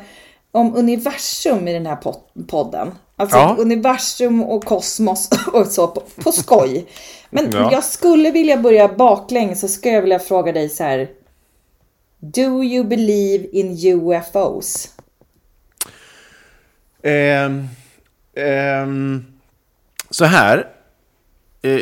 om 0.53 0.77
universum 0.77 1.69
i 1.69 1.73
den 1.73 1.87
här 1.87 1.97
pod- 1.97 2.47
podden. 2.49 2.93
Alltså 3.17 3.37
Ja. 3.37 3.57
universum 3.59 4.43
och 4.43 4.65
kosmos 4.65 5.29
och 5.53 5.67
så 5.67 5.87
på, 5.87 6.03
på 6.23 6.33
skoj. 6.33 6.87
Men 7.31 7.51
Ja. 7.53 7.69
jag 7.73 7.85
skulle 7.85 8.31
vilja 8.31 8.57
börja 8.57 8.89
baklänges 8.89 9.61
så 9.61 9.69
skulle 9.69 9.95
jag 9.95 10.03
vilja 10.03 10.19
fråga 10.19 10.53
dig 10.53 10.69
så 10.69 10.85
här. 10.85 11.09
Do 12.21 12.65
you 12.65 12.85
believe 12.85 13.47
in 13.53 13.79
UFOs? 14.03 14.89
Ehm, 17.05 17.69
ehm, 18.37 19.25
så 20.11 20.25
här. 20.25 20.67
Eh, 21.63 21.81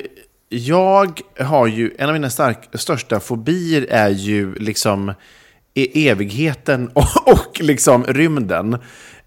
jag 0.48 1.20
har 1.38 1.66
ju, 1.66 1.94
en 1.98 2.08
av 2.08 2.12
mina 2.12 2.30
stark, 2.30 2.58
största 2.74 3.20
fobier 3.20 3.86
är 3.90 4.08
ju 4.08 4.54
liksom 4.54 5.12
e-, 5.74 6.08
evigheten 6.08 6.88
och, 6.94 7.28
och 7.28 7.60
liksom 7.60 8.04
rymden. 8.04 8.78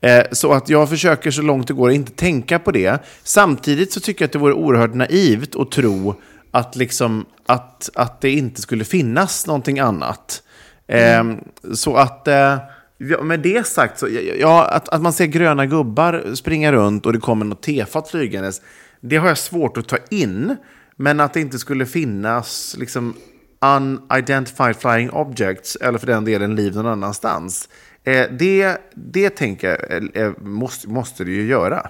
Eh, 0.01 0.23
så 0.31 0.53
att 0.53 0.69
jag 0.69 0.89
försöker 0.89 1.31
så 1.31 1.41
långt 1.41 1.67
det 1.67 1.73
går 1.73 1.91
inte 1.91 2.11
tänka 2.11 2.59
på 2.59 2.71
det. 2.71 3.03
Samtidigt 3.23 3.93
så 3.93 3.99
tycker 3.99 4.23
jag 4.23 4.27
att 4.27 4.33
det 4.33 4.39
vore 4.39 4.53
oerhört 4.53 4.93
naivt 4.93 5.55
att 5.55 5.71
tro 5.71 6.21
att, 6.51 6.75
liksom, 6.75 7.25
att, 7.45 7.89
att 7.95 8.21
det 8.21 8.31
inte 8.31 8.61
skulle 8.61 8.85
finnas 8.85 9.47
någonting 9.47 9.79
annat. 9.79 10.41
Mm. 10.87 11.39
så 11.73 11.95
att... 11.95 12.27
Eh, 12.27 12.57
Ja, 12.97 13.23
med 13.23 13.39
det 13.39 13.67
sagt, 13.67 13.99
så, 13.99 14.07
ja, 14.39 14.65
att, 14.65 14.89
att 14.89 15.01
man 15.01 15.13
ser 15.13 15.25
gröna 15.25 15.65
gubbar 15.65 16.35
springa 16.35 16.71
runt 16.71 17.05
och 17.05 17.13
det 17.13 17.19
kommer 17.19 17.45
något 17.45 17.63
tefat 17.63 18.09
flygandes, 18.09 18.61
det 19.01 19.17
har 19.17 19.27
jag 19.27 19.37
svårt 19.37 19.77
att 19.77 19.87
ta 19.87 19.97
in. 20.09 20.55
Men 20.95 21.19
att 21.19 21.33
det 21.33 21.41
inte 21.41 21.59
skulle 21.59 21.85
finnas 21.85 22.75
liksom, 22.79 23.15
unidentified 23.61 24.75
flying 24.75 25.09
objects, 25.09 25.75
eller 25.75 25.99
för 25.99 26.07
den 26.07 26.25
delen 26.25 26.55
liv 26.55 26.75
någon 26.75 26.85
annanstans, 26.85 27.69
eh, 28.03 28.25
det, 28.31 28.77
det 28.95 29.29
tänker 29.29 29.67
jag 29.67 30.03
eh, 30.15 30.25
eh 30.25 30.33
måste, 30.37 30.89
måste 30.89 31.23
det 31.23 31.31
ju 31.31 31.45
göra. 31.45 31.89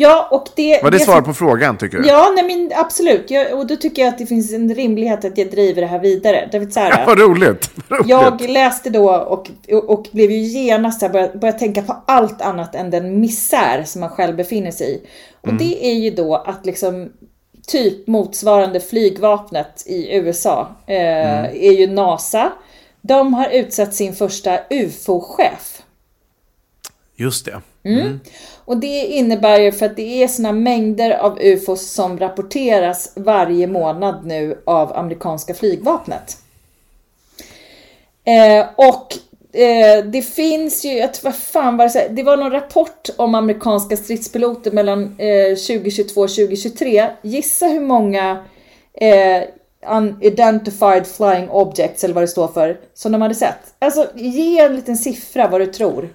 Ja, 0.00 0.28
och 0.30 0.48
det... 0.56 0.82
Var 0.82 0.90
det 0.90 0.98
det 0.98 1.04
svar 1.04 1.14
som- 1.14 1.24
på 1.24 1.34
frågan, 1.34 1.76
tycker 1.78 1.98
du? 1.98 2.08
Ja, 2.08 2.32
nej 2.34 2.44
men 2.44 2.72
absolut. 2.78 3.30
Jag, 3.30 3.58
och 3.58 3.66
då 3.66 3.76
tycker 3.76 4.02
jag 4.02 4.08
att 4.08 4.18
det 4.18 4.26
finns 4.26 4.52
en 4.52 4.74
rimlighet 4.74 5.24
att 5.24 5.38
jag 5.38 5.50
driver 5.50 5.80
det 5.82 5.86
här 5.88 5.98
vidare. 5.98 6.68
Så 6.70 6.80
här, 6.80 7.06
Vad 7.06 7.18
roligt! 7.20 7.70
Vad 7.88 7.98
roligt. 8.00 8.10
jag 8.10 8.40
läste 8.50 8.90
då 8.90 9.10
och, 9.16 9.50
och, 9.72 9.90
och 9.90 10.06
blev 10.12 10.30
ju 10.30 10.38
genast 10.38 11.02
här, 11.02 11.08
började, 11.08 11.38
började 11.38 11.58
tänka 11.58 11.82
på 11.82 11.96
allt 12.06 12.42
annat 12.42 12.74
än 12.74 12.90
den 12.90 13.20
misär 13.20 13.82
som 13.86 14.00
man 14.00 14.10
själv 14.10 14.36
befinner 14.36 14.70
sig 14.70 14.94
i. 14.94 15.06
Och 15.40 15.48
Mm. 15.48 15.58
det 15.58 15.86
är 15.86 15.94
ju 15.94 16.10
då 16.10 16.34
att 16.36 16.66
liksom 16.66 17.12
typ 17.66 18.06
motsvarande 18.06 18.80
flygvapnet 18.80 19.82
i 19.86 20.16
USA 20.16 20.68
eh, 20.86 21.38
Mm. 21.38 21.44
är 21.54 21.72
ju 21.72 21.86
NASA. 21.86 22.52
De 23.00 23.34
har 23.34 23.48
utsett 23.50 23.94
sin 23.94 24.14
första 24.14 24.58
UFO-chef. 24.70 25.82
Just 27.18 27.44
det. 27.44 27.60
Och 28.64 28.76
det 28.76 29.06
innebär 29.06 29.60
ju 29.60 29.72
för 29.72 29.86
att 29.86 29.96
det 29.96 30.22
är 30.22 30.28
såna 30.28 30.52
mängder 30.52 31.10
av 31.10 31.38
UFOs 31.40 31.90
som 31.90 32.18
rapporteras 32.18 33.12
varje 33.16 33.66
månad 33.66 34.26
nu 34.26 34.62
av 34.64 34.96
amerikanska 34.96 35.54
flygvapnet. 35.54 36.36
Eh, 38.24 38.66
och 38.76 39.14
eh, 39.60 40.04
det 40.04 40.22
finns 40.22 40.84
ju, 40.84 40.92
jag 40.92 41.10
vad 41.22 41.36
fan 41.36 41.76
var 41.76 41.84
det, 41.84 41.90
så 41.90 41.98
här, 41.98 42.08
det 42.08 42.22
var 42.22 42.36
någon 42.36 42.50
rapport 42.50 43.08
om 43.16 43.34
amerikanska 43.34 43.96
stridspiloter 43.96 44.70
mellan 44.70 45.02
eh, 45.18 45.48
2022 45.48 46.20
och 46.20 46.28
2023. 46.28 47.10
Gissa 47.22 47.66
hur 47.66 47.80
många 47.80 48.44
eh, 48.94 49.42
unidentified 49.90 51.06
flying 51.06 51.50
objects, 51.50 52.04
eller 52.04 52.14
vad 52.14 52.22
det 52.22 52.28
står 52.28 52.48
för, 52.48 52.80
som 52.94 53.12
de 53.12 53.22
hade 53.22 53.34
sett. 53.34 53.74
Alltså, 53.78 54.06
ge 54.14 54.58
en 54.58 54.76
liten 54.76 54.96
siffra 54.96 55.48
vad 55.48 55.60
du 55.60 55.66
tror. 55.66 56.08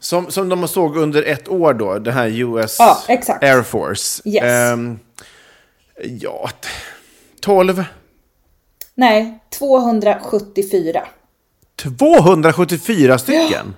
Som, 0.00 0.30
som 0.30 0.48
de 0.48 0.68
såg 0.68 0.96
under 0.96 1.22
ett 1.22 1.48
år 1.48 1.74
då, 1.74 1.98
det 1.98 2.12
här 2.12 2.28
US 2.40 2.76
Ja. 2.78 2.98
Air 3.40 3.62
Force. 3.62 4.22
Yes. 4.28 4.42
Ehm, 4.44 4.98
ja, 6.20 6.48
t- 6.60 6.68
12. 7.40 7.84
Nej, 8.94 9.38
274. 9.58 11.00
274 11.98 13.18
stycken! 13.18 13.74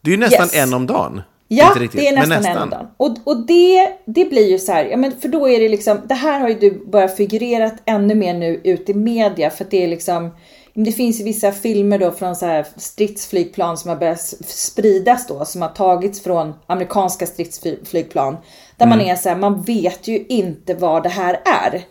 Det 0.00 0.10
är 0.10 0.12
ju 0.12 0.20
nästan 0.20 0.46
Yes. 0.46 0.56
en 0.56 0.74
om 0.74 0.86
dagen. 0.86 1.22
Ja, 1.48 1.74
det 1.92 2.08
är 2.08 2.14
men 2.14 2.28
nästan, 2.28 2.56
en 2.56 2.62
om 2.62 2.70
dagen. 2.70 2.86
Och, 2.96 3.16
och 3.24 3.46
det, 3.46 3.88
det 4.06 4.24
blir 4.24 4.50
ju 4.50 4.58
så 4.58 4.72
här, 4.72 4.84
ja 4.84 4.96
men 4.96 5.20
för 5.20 5.28
då 5.28 5.48
är 5.48 5.60
det 5.60 5.68
liksom, 5.68 6.00
det 6.04 6.14
här 6.14 6.40
har 6.40 6.48
ju 6.48 6.54
du 6.54 6.86
börjat 6.86 7.16
figurerat 7.16 7.74
ännu 7.84 8.14
mer 8.14 8.34
nu 8.34 8.60
ut 8.64 8.88
i 8.88 8.94
media 8.94 9.50
för 9.50 9.64
att 9.64 9.70
det 9.70 9.84
är 9.84 9.88
liksom, 9.88 10.30
det 10.74 10.92
finns 10.92 11.20
ju 11.20 11.24
vissa 11.24 11.52
filmer 11.52 11.98
då 11.98 12.10
från 12.10 12.36
så 12.36 12.46
här 12.46 12.66
stridsflygplan 12.76 13.78
som 13.78 13.88
har 13.88 13.96
börjat 13.96 14.20
spridas 14.46 15.26
då, 15.26 15.44
som 15.44 15.62
har 15.62 15.68
tagits 15.68 16.22
från 16.22 16.54
amerikanska 16.66 17.26
stridsflygplan. 17.26 18.36
Där 18.76 18.86
man 18.86 19.00
är 19.00 19.16
så 19.16 19.28
här, 19.28 19.36
man 19.36 19.62
vet 19.62 20.08
ju 20.08 20.26
inte 20.26 20.74
vad 20.74 21.02
det 21.02 21.08
här 21.08 21.40
är. 21.44 21.82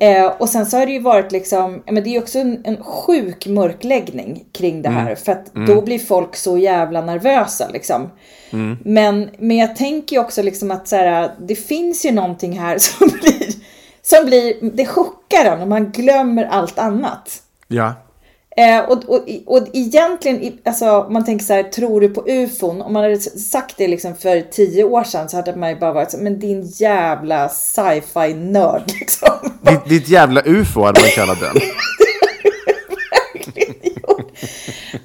Eh, 0.00 0.26
och 0.26 0.48
sen 0.48 0.66
så 0.66 0.76
har 0.76 0.86
det 0.86 0.92
ju 0.92 1.00
varit 1.00 1.32
liksom, 1.32 1.82
men 1.86 1.94
det 1.94 2.10
är 2.10 2.12
ju 2.12 2.18
också 2.18 2.38
en, 2.38 2.62
en 2.64 2.84
sjuk 2.84 3.46
mörkläggning 3.46 4.44
kring 4.52 4.82
det 4.82 4.88
här. 4.88 5.14
För 5.14 5.32
att 5.32 5.54
då 5.54 5.80
blir 5.80 5.98
folk 5.98 6.36
så 6.36 6.58
jävla 6.58 7.00
nervösa 7.00 7.68
liksom. 7.72 8.10
Men, 8.84 9.30
men 9.38 9.56
jag 9.56 9.76
tänker 9.76 10.16
ju 10.16 10.22
också 10.22 10.42
liksom 10.42 10.70
att 10.70 10.88
så 10.88 10.96
här, 10.96 11.30
det 11.40 11.56
finns 11.56 12.06
ju 12.06 12.12
någonting 12.12 12.58
här 12.58 12.78
som 12.78 13.08
blir, 13.08 13.54
som 14.02 14.24
blir, 14.26 14.70
det 14.76 14.86
chockar 14.86 15.44
en 15.44 15.60
och 15.60 15.68
man 15.68 15.90
glömmer 15.90 16.44
allt 16.44 16.78
annat. 16.78 17.42
Ja. 17.68 17.92
Eh, 18.58 18.80
och, 18.80 19.04
och, 19.04 19.28
och 19.46 19.68
egentligen, 19.72 20.58
alltså, 20.64 21.06
man 21.10 21.24
tänker 21.24 21.44
så 21.44 21.52
här, 21.52 21.62
tror 21.62 22.00
du 22.00 22.08
på 22.08 22.24
ufon? 22.26 22.82
Om 22.82 22.92
man 22.92 23.02
hade 23.02 23.20
sagt 23.20 23.74
det 23.76 23.88
liksom 23.88 24.16
för 24.16 24.40
tio 24.40 24.84
år 24.84 25.04
sedan 25.04 25.28
så 25.28 25.36
hade 25.36 25.56
man 25.56 25.70
ju 25.70 25.76
bara 25.76 25.92
varit 25.92 26.10
så 26.10 26.18
men 26.18 26.38
din 26.38 26.62
jävla 26.66 27.48
sci-fi 27.48 28.34
nörd 28.34 28.82
liksom. 29.00 29.52
Ditt, 29.62 29.88
ditt 29.88 30.08
jävla 30.08 30.42
ufo 30.44 30.82
hade 30.82 31.00
man 31.00 31.10
kallat 31.10 31.40
den. 31.40 31.62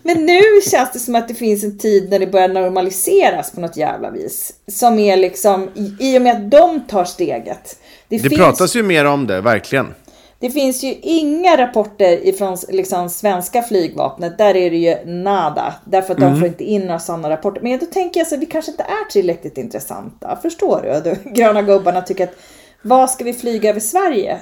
Men 0.04 0.26
nu 0.26 0.42
känns 0.70 0.92
det 0.94 1.00
som 1.00 1.16
att 1.16 1.28
det 1.28 1.34
finns 1.34 1.64
en 1.64 1.78
tid 1.78 2.10
när 2.10 2.20
det 2.20 2.28
börjar 2.28 2.48
normaliseras 2.48 3.52
på 3.52 3.62
något 3.62 3.78
jävla 3.78 4.12
vis. 4.12 4.54
Som 4.68 5.00
är 5.00 5.18
liksom, 5.18 5.70
i, 5.76 5.96
i 6.00 6.18
och 6.18 6.22
med 6.22 6.36
att 6.36 6.52
de 6.52 6.82
tar 6.88 7.06
steget. 7.06 7.80
Det, 8.08 8.18
Det 8.18 8.30
finns, 8.30 8.42
pratas 8.42 8.76
ju 8.76 8.84
mer 8.84 9.06
om 9.06 9.28
det, 9.28 9.42
verkligen. 9.42 9.94
Det 10.42 10.50
finns 10.52 10.84
ju 10.84 10.94
inga 11.02 11.58
rapporter 11.58 12.28
ifrån 12.28 12.58
liksom, 12.70 13.10
svenska 13.10 13.62
flygvapnet. 13.64 14.38
Där 14.38 14.56
är 14.56 14.70
det 14.72 14.78
ju 14.78 14.96
nada. 15.06 15.74
Därför 15.86 16.14
att 16.14 16.20
de 16.20 16.40
får 16.40 16.48
inte 16.48 16.64
in 16.64 16.82
några 16.82 17.00
sådana 17.00 17.30
rapporter. 17.30 17.62
Men 17.62 17.80
då 17.80 17.86
tänker 17.86 18.20
jag 18.20 18.28
så 18.28 18.36
att 18.36 18.42
vi 18.42 18.46
kanske 18.46 18.72
inte 18.72 18.84
är 18.84 19.12
tillräckligt 19.12 19.58
intressanta. 19.58 20.38
Förstår 20.42 20.82
du? 21.04 21.12
De 21.12 21.34
gröna 21.34 21.62
gubbarna 21.62 22.02
tycker 22.02 22.24
att 22.24 22.34
Vad 22.82 23.10
ska 23.10 23.24
vi 23.24 23.34
flyga 23.34 23.70
över 23.70 23.80
Sverige 23.80 24.38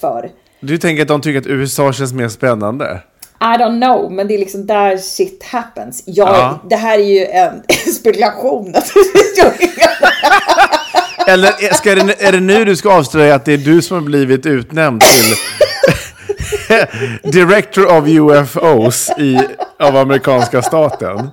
för? 0.00 0.30
Du 0.60 0.78
tänker 0.78 1.02
att 1.02 1.08
de 1.08 1.20
tycker 1.20 1.40
att 1.40 1.46
USA 1.46 1.92
känns 1.92 2.12
mer 2.12 2.28
spännande? 2.28 3.00
I 3.40 3.44
don't 3.58 3.80
know, 3.82 4.12
men 4.12 4.28
det 4.28 4.34
är 4.34 4.38
liksom 4.38 4.66
där 4.66 4.96
shit 4.96 5.44
happens. 5.44 6.02
Jag, 6.06 6.28
Ja. 6.28 6.60
Det 6.70 6.76
här 6.76 6.98
är 6.98 7.02
ju 7.02 7.26
en 7.26 7.62
spekulation. 7.94 8.74
Eller 11.26 11.74
ska 11.74 11.94
det, 11.94 12.22
är 12.22 12.32
det 12.32 12.40
nu 12.40 12.64
du 12.64 12.76
ska 12.76 12.92
avslöja 12.92 13.34
att 13.34 13.44
det 13.44 13.52
är 13.52 13.58
du 13.58 13.82
som 13.82 13.96
har 13.96 14.02
blivit 14.02 14.46
utnämnd 14.46 15.00
till 15.00 15.34
Director 17.32 17.98
of 17.98 18.04
UFOs 18.08 19.10
i, 19.18 19.40
av 19.78 19.96
amerikanska 19.96 20.62
staten? 20.62 21.30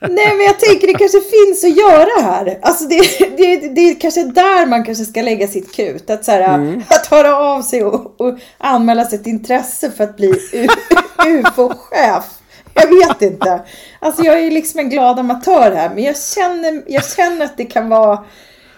Nej, 0.00 0.36
men 0.36 0.46
jag 0.46 0.60
tänker 0.60 0.86
det 0.86 0.94
kanske 0.94 1.20
finns 1.20 1.64
att 1.64 1.76
göra 1.76 2.22
här. 2.22 2.58
Alltså 2.62 2.84
det, 2.84 2.96
det, 3.36 3.68
det 3.68 3.80
är 3.80 4.00
kanske 4.00 4.22
där 4.22 4.66
man 4.66 4.84
kanske 4.84 5.04
ska 5.04 5.22
lägga 5.22 5.48
sitt 5.48 5.74
krut. 5.74 6.10
Att, 6.10 6.24
så 6.24 6.30
här, 6.32 6.54
Mm. 6.54 6.82
att 6.88 7.06
höra 7.06 7.36
av 7.36 7.62
sig 7.62 7.84
och, 7.84 8.20
och 8.20 8.38
anmäla 8.58 9.04
sitt 9.04 9.26
intresse 9.26 9.90
för 9.90 10.04
att 10.04 10.16
bli 10.16 10.32
UFO-chef. 11.26 12.24
Jag 12.74 12.88
vet 12.88 13.22
inte. 13.22 13.60
Alltså 14.00 14.22
jag 14.22 14.40
är 14.40 14.50
liksom 14.50 14.80
en 14.80 14.90
glad 14.90 15.18
amatör 15.18 15.72
här. 15.72 15.90
Men 15.94 16.04
jag 16.04 16.16
känner, 16.18 16.82
jag 16.86 17.04
känner 17.10 17.44
att 17.44 17.56
det 17.56 17.64
kan 17.64 17.88
vara... 17.88 18.24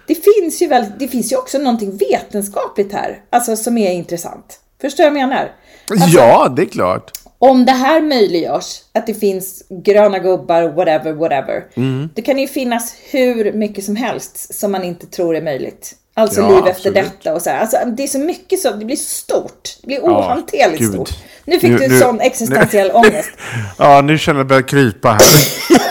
Det 0.08 0.14
finns 0.14 0.62
ju 0.62 0.66
väl, 0.66 0.84
det 0.98 1.08
finns 1.08 1.32
ju 1.32 1.36
också 1.36 1.58
någonting 1.58 1.96
vetenskapligt 1.96 2.92
här. 2.92 3.18
Alltså 3.30 3.56
som 3.56 3.78
är 3.78 3.92
intressant. 3.92 4.60
Förstår 4.80 5.04
du 5.04 5.10
vad 5.10 5.20
jag 5.20 5.28
menar? 5.28 5.50
Alltså, 5.90 6.08
Ja, 6.08 6.48
det 6.56 6.62
är 6.62 6.66
klart. 6.66 7.10
om 7.38 7.64
det 7.66 7.72
här 7.72 8.00
möjliggörs, 8.00 8.80
att 8.94 9.06
det 9.06 9.14
finns 9.14 9.62
gröna 9.84 10.18
gubbar, 10.18 10.62
whatever, 10.62 11.12
whatever. 11.12 11.64
Mm. 11.76 12.08
Det 12.14 12.22
kan 12.22 12.38
ju 12.38 12.48
finnas 12.48 12.94
hur 13.10 13.52
mycket 13.52 13.84
som 13.84 13.96
helst 13.96 14.54
som 14.54 14.72
man 14.72 14.84
inte 14.84 15.06
tror 15.06 15.36
är 15.36 15.42
möjligt. 15.42 15.94
Alltså 16.14 16.40
Ja, 16.40 16.48
liv 16.48 16.56
efter 16.58 16.70
absolut. 16.70 16.94
detta 16.94 17.34
och 17.34 17.42
så 17.42 17.50
här. 17.50 17.60
Alltså, 17.60 17.76
det 17.96 18.02
är 18.02 18.06
så 18.06 18.18
mycket 18.18 18.60
så, 18.60 18.70
det 18.70 18.84
blir 18.84 18.96
stort. 18.96 19.76
Det 19.80 19.86
blir 19.86 20.00
ohanterligt 20.00 20.78
gud. 20.78 20.92
stort. 20.92 21.10
Nu 21.44 21.58
fick 21.60 21.70
Nu- 21.70 21.78
du 21.78 21.88
nu- 21.88 21.98
sån 22.00 22.20
existentiell 22.20 22.90
ångest. 22.94 23.30
Ja, 23.78 24.00
nu 24.00 24.18
känner 24.18 24.40
jag 24.40 24.46
börjar 24.46 24.62
krypa 24.62 25.08
här. 25.08 25.20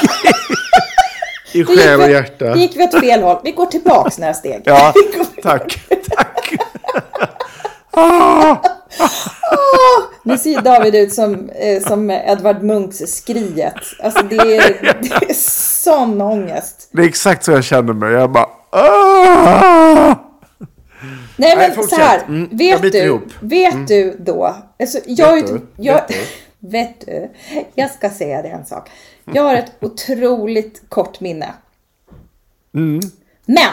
I 1.61 1.65
själ 1.65 1.99
och 2.01 2.07
vi- 2.07 2.11
hjärta. 2.13 2.45
Då 2.53 2.55
gick 2.57 2.75
vi 2.77 2.83
åt 2.83 2.99
fel 2.99 3.21
håll. 3.23 3.37
Vi 3.43 3.51
går 3.51 3.65
tillbaks 3.65 4.17
några 4.17 4.33
steg. 4.33 4.61
Ja, 4.65 4.93
tack. 5.43 5.79
tack. 6.15 6.53
Nu 10.23 10.37
ser 10.37 10.61
David 10.61 10.95
ut 10.95 11.13
som, 11.13 11.49
eh, 11.49 11.81
som 11.87 12.09
Edvard 12.11 12.63
Munchs 12.63 12.97
Skriet. 13.15 13.73
Alltså 14.03 14.23
det 14.23 14.35
är, 14.35 14.97
det 15.01 15.29
är 15.29 15.33
sån 15.83 16.21
ångest. 16.21 16.89
Det 16.91 17.01
är 17.01 17.07
exakt 17.07 17.43
så 17.43 17.51
jag 17.51 17.63
känner 17.63 17.93
mig. 17.93 18.13
Jag 18.13 18.31
bara... 18.31 18.47
"Ah!" 18.69 20.15
Nej 21.35 21.55
men 21.57 21.71
Nej, 21.77 21.87
så 21.89 21.95
här, 21.95 22.21
Mm, 22.27 22.49
vet 22.57 22.81
du, 22.81 22.97
ihop. 22.97 23.23
vet 23.39 23.87
du 23.87 24.17
då, 24.19 24.55
alltså, 24.79 24.99
jag, 25.05 25.33
Vet 25.35 25.47
du? 25.47 25.61
jag, 25.75 25.93
Vet 25.93 26.07
vet 26.71 27.05
du, 27.05 27.29
jag 27.75 27.91
ska 27.91 28.09
säga 28.09 28.41
dig 28.41 28.51
en 28.51 28.65
sak. 28.65 28.89
Jag 29.33 29.43
har 29.43 29.55
ett 29.55 29.71
otroligt 29.81 30.81
kort 30.89 31.19
minne. 31.19 31.53
Mm. 32.75 32.99
Men, 33.45 33.69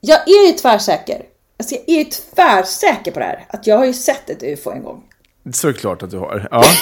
jag 0.00 0.28
är 0.28 0.46
ju 0.46 0.52
tvärsäker, 0.52 1.22
alltså 1.58 1.74
jag 1.74 1.88
är 1.88 1.98
ju 1.98 2.04
tvärsäker 2.04 3.12
på 3.12 3.18
det 3.18 3.24
här, 3.24 3.44
att 3.48 3.66
jag 3.66 3.78
har 3.78 3.84
ju 3.84 3.92
sett 3.92 4.30
ett 4.30 4.42
UFO 4.42 4.70
en 4.70 4.82
gång. 4.82 5.02
Såklart 5.52 6.02
att 6.02 6.10
du 6.10 6.18
har. 6.18 6.48
Ja. 6.50 6.62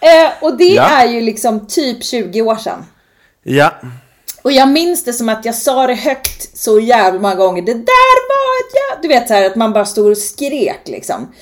Eh, 0.00 0.30
och 0.40 0.56
det 0.56 0.64
Ja. 0.64 0.82
är 0.88 1.06
ju 1.06 1.20
liksom 1.20 1.66
typ 1.66 2.04
20 2.04 2.42
år 2.42 2.56
sedan. 2.56 2.84
ja. 3.42 3.72
Och 4.42 4.52
jag 4.52 4.68
minns 4.68 5.04
det 5.04 5.12
som 5.12 5.28
att 5.28 5.44
jag 5.44 5.54
sa 5.54 5.86
det 5.86 5.94
högt 5.94 6.58
så 6.58 6.80
jävla 6.80 7.20
många 7.20 7.34
gånger. 7.34 7.62
Det 7.62 7.74
där 7.74 8.28
var 8.28 8.66
ett 8.66 8.74
jävla... 8.74 9.02
Du 9.02 9.08
vet 9.08 9.28
så 9.28 9.34
här 9.34 9.46
att 9.46 9.56
man 9.56 9.72
bara 9.72 9.84
stod 9.84 10.10
och 10.10 10.18
skrek 10.18 10.80
liksom. 10.84 11.32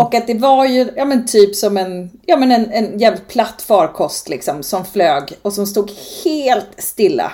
Och 0.00 0.14
att 0.14 0.26
det 0.26 0.34
var 0.34 0.64
ju, 0.64 0.92
ja 0.96 1.04
men 1.04 1.26
typ 1.26 1.56
som 1.56 1.76
en, 1.76 2.10
ja 2.26 2.36
men 2.36 2.52
en, 2.52 2.70
en 2.72 2.98
jävligt 2.98 3.28
platt 3.28 3.62
farkost 3.62 4.28
liksom 4.28 4.62
som 4.62 4.84
flög 4.84 5.32
och 5.42 5.52
som 5.52 5.66
stod 5.66 5.90
helt 6.24 6.70
stilla. 6.78 7.32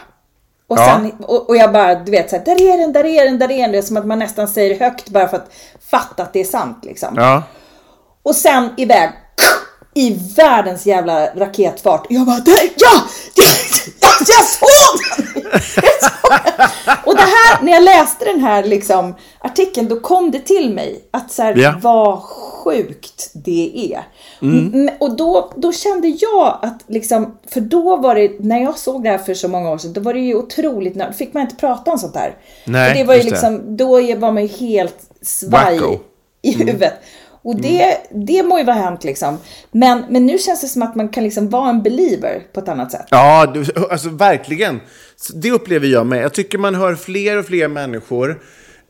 Och, 0.69 0.79
Ja. 0.79 0.87
sen, 0.87 1.13
och, 1.25 1.49
och 1.49 1.57
jag 1.57 1.73
bara, 1.73 1.95
du 1.95 2.11
vet 2.11 2.31
så 2.31 2.37
här, 2.37 2.45
där 2.45 2.73
är 2.73 2.79
den, 2.79 2.93
där 2.93 3.07
är 3.07 3.25
den, 3.25 3.39
där 3.39 3.51
är 3.51 3.63
den. 3.63 3.73
Det 3.73 3.79
är 3.79 3.83
som 3.83 3.97
att 3.97 4.07
man 4.07 4.19
nästan 4.19 4.49
säger 4.49 4.71
det 4.79 4.85
högt 4.85 5.09
bara 5.09 5.29
för 5.29 5.37
att 5.37 5.51
fatta 5.91 6.23
att 6.23 6.33
det 6.33 6.41
är 6.41 6.45
sant 6.45 6.79
liksom. 6.83 7.15
ja. 7.17 7.43
Och 8.23 8.37
sen 8.37 8.69
iväg 8.77 9.11
i 9.95 10.19
världens 10.37 10.87
jävla 10.87 11.27
raketfart. 11.27 12.07
Jag 12.11 12.27
bara, 12.27 12.39
där, 12.41 12.59
ja! 12.77 13.03
Jag, 14.19 14.29
jag 14.29 14.45
såg 14.45 14.99
den! 15.17 15.43
Jag 15.83 16.11
såg 16.11 16.31
den! 16.57 16.69
Och 17.07 17.15
det 17.17 17.21
här, 17.23 17.63
när 17.63 17.73
jag 17.73 17.83
läste 17.83 18.25
den 18.25 18.41
här 18.41 18.65
liksom, 18.65 19.15
artikeln, 19.39 19.89
då 19.89 20.01
kom 20.01 20.31
det 20.31 20.39
till 20.41 20.75
mig 20.75 21.01
att 21.11 21.33
så 21.33 21.43
här, 21.43 21.55
Ja. 21.57 21.75
vad 21.83 22.19
sjukt 22.23 23.31
det 23.35 23.93
är. 23.95 24.03
Mm, 24.43 24.91
Och 25.01 25.17
då, 25.17 25.53
då 25.57 25.73
kände 25.73 26.09
jag 26.09 26.59
att, 26.63 26.83
liksom, 26.87 27.39
för 27.49 27.61
då 27.61 27.97
var 27.97 28.15
det, 28.15 28.37
när 28.41 28.63
jag 28.63 28.79
såg 28.79 29.03
det 29.03 29.11
här 29.11 29.19
för 29.19 29.35
så 29.35 29.49
många 29.49 29.71
år 29.71 29.79
sedan, 29.79 29.93
då 29.93 30.01
var 30.01 30.15
det 30.15 30.21
ju 30.21 30.35
otroligt, 30.35 30.95
nö- 30.97 31.13
fick 31.13 31.35
man 31.35 31.43
inte 31.43 31.57
prata 31.57 31.91
om 31.93 31.99
sånt 31.99 32.17
här. 32.17 32.37
Nej, 32.65 32.89
för 32.93 32.99
det 32.99 33.05
var 33.05 33.15
ju 33.15 33.21
just 33.21 33.43
det. 33.43 33.51
liksom, 33.51 33.77
då 33.77 33.87
var 34.17 34.33
man 34.33 34.47
ju 34.47 34.49
helt 34.67 34.97
svaj 35.23 35.79
Wacko. 35.79 35.99
i 36.43 36.53
huvudet. 36.53 36.95
Och 37.49 37.61
det, 37.61 37.97
det 38.11 38.43
må 38.43 38.59
ju 38.59 38.65
vara 38.65 38.77
hänt 38.77 39.05
liksom. 39.05 39.39
Men, 39.73 40.05
men 40.11 40.27
nu 40.27 40.39
känns 40.39 40.61
det 40.61 40.67
som 40.69 40.83
att 40.83 40.95
man 40.95 41.09
kan 41.09 41.25
liksom 41.25 41.49
vara 41.51 41.71
en 41.71 41.83
believer 41.83 42.43
på 42.53 42.61
ett 42.61 42.69
annat 42.69 42.93
sätt. 42.93 43.07
Ja, 43.11 43.47
du- 43.55 43.87
alltså 43.91 44.09
verkligen. 44.09 44.81
Det 45.35 45.51
upplever 45.51 45.87
jag 45.87 46.07
med. 46.07 46.23
Jag 46.23 46.35
tycker 46.35 46.59
man 46.59 46.75
hör 46.75 46.95
fler 46.95 47.39
och 47.39 47.47
fler 47.47 47.69
människor, 47.69 48.43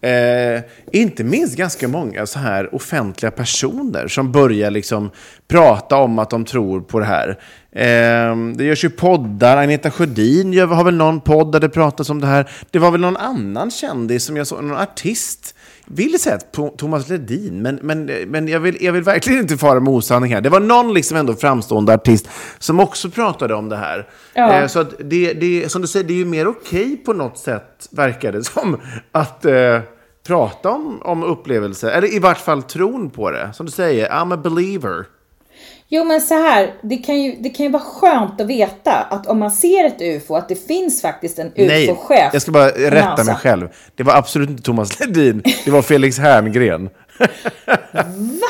eh, 0.02 0.62
inte 0.92 1.24
minst 1.24 1.56
ganska 1.56 1.88
många 1.88 2.26
så 2.26 2.38
här 2.38 2.74
offentliga 2.74 3.30
personer 3.30 4.08
som 4.08 4.32
börjar 4.32 4.70
liksom 4.70 5.10
prata 5.48 5.96
om 5.96 6.18
att 6.18 6.30
de 6.30 6.44
tror 6.44 6.80
på 6.80 6.98
det 6.98 7.06
här. 7.06 7.28
Eh, 7.72 8.36
det 8.56 8.64
görs 8.64 8.84
ju 8.84 8.90
poddar. 8.90 9.56
Agneta 9.56 9.90
Sjödin 9.90 10.52
gör, 10.52 10.66
har 10.66 10.84
väl 10.84 10.96
någon 10.96 11.20
podd 11.20 11.52
där 11.52 11.60
det 11.60 11.68
pratas 11.68 12.10
om 12.10 12.20
det 12.20 12.26
här. 12.26 12.50
Det 12.70 12.78
var 12.78 12.90
väl 12.90 13.00
någon 13.00 13.16
annan 13.16 13.70
kändis 13.70 14.24
som 14.24 14.36
jag 14.36 14.46
såg, 14.46 14.64
någon 14.64 14.76
artist 14.76 15.54
vill 15.90 16.20
säga 16.20 16.36
att 16.36 16.78
Thomas 16.78 17.08
Ledin, 17.08 17.62
men, 17.62 17.78
men, 17.82 18.04
men 18.04 18.48
jag, 18.48 18.60
vill, 18.60 18.76
jag 18.80 18.92
vill 18.92 19.02
verkligen 19.02 19.40
inte 19.40 19.56
fara 19.56 19.80
med 19.80 19.92
osanning 19.92 20.34
här. 20.34 20.40
Det 20.40 20.48
var 20.48 20.60
någon 20.60 20.94
liksom 20.94 21.16
ändå 21.16 21.34
framstående 21.34 21.94
artist 21.94 22.28
som 22.58 22.80
också 22.80 23.10
pratade 23.10 23.54
om 23.54 23.68
det 23.68 23.76
här. 23.76 24.08
Ja. 24.34 24.52
Eh, 24.52 24.66
så 24.66 24.80
att 24.80 24.94
det, 24.98 25.32
det, 25.32 25.72
som 25.72 25.82
du 25.82 25.88
säger, 25.88 26.06
det 26.06 26.12
är 26.12 26.18
ju 26.18 26.24
mer 26.24 26.48
okej 26.48 26.96
på 26.96 27.12
något 27.12 27.38
sätt, 27.38 27.88
verkar 27.90 28.32
det 28.32 28.44
som, 28.44 28.80
att 29.12 29.44
eh, 29.44 29.80
prata 30.26 30.70
om, 30.70 31.02
om 31.02 31.22
upplevelser. 31.22 31.90
Eller 31.90 32.14
i 32.14 32.18
vart 32.18 32.38
fall 32.38 32.62
tron 32.62 33.10
på 33.10 33.30
det. 33.30 33.50
Som 33.54 33.66
du 33.66 33.72
säger, 33.72 34.10
I'm 34.10 34.34
a 34.34 34.36
believer. 34.36 35.04
Jo 35.90 36.04
men 36.04 36.20
så 36.20 36.34
här, 36.34 36.74
det 36.82 36.96
kan, 36.96 37.22
ju, 37.22 37.36
det 37.40 37.48
kan 37.50 37.66
ju 37.66 37.72
vara 37.72 37.82
skönt 37.82 38.40
att 38.40 38.46
veta 38.46 38.92
att 38.92 39.26
om 39.26 39.38
man 39.38 39.50
ser 39.50 39.84
ett 39.84 40.00
UFO, 40.02 40.34
att 40.36 40.48
det 40.48 40.66
finns 40.66 41.02
faktiskt 41.02 41.38
en 41.38 41.52
Nej, 41.56 41.84
UFO-chef. 41.90 42.30
jag 42.32 42.42
ska 42.42 42.50
bara 42.52 42.68
rätta 42.68 43.08
NASA. 43.10 43.24
mig 43.24 43.34
själv. 43.34 43.68
Det 43.96 44.02
var 44.02 44.14
absolut 44.14 44.50
inte 44.50 44.62
Thomas 44.62 45.00
Ledin, 45.00 45.42
det 45.64 45.70
var 45.70 45.82
Felix 45.82 46.18
Herngren. 46.18 46.90
Va? 47.92 48.46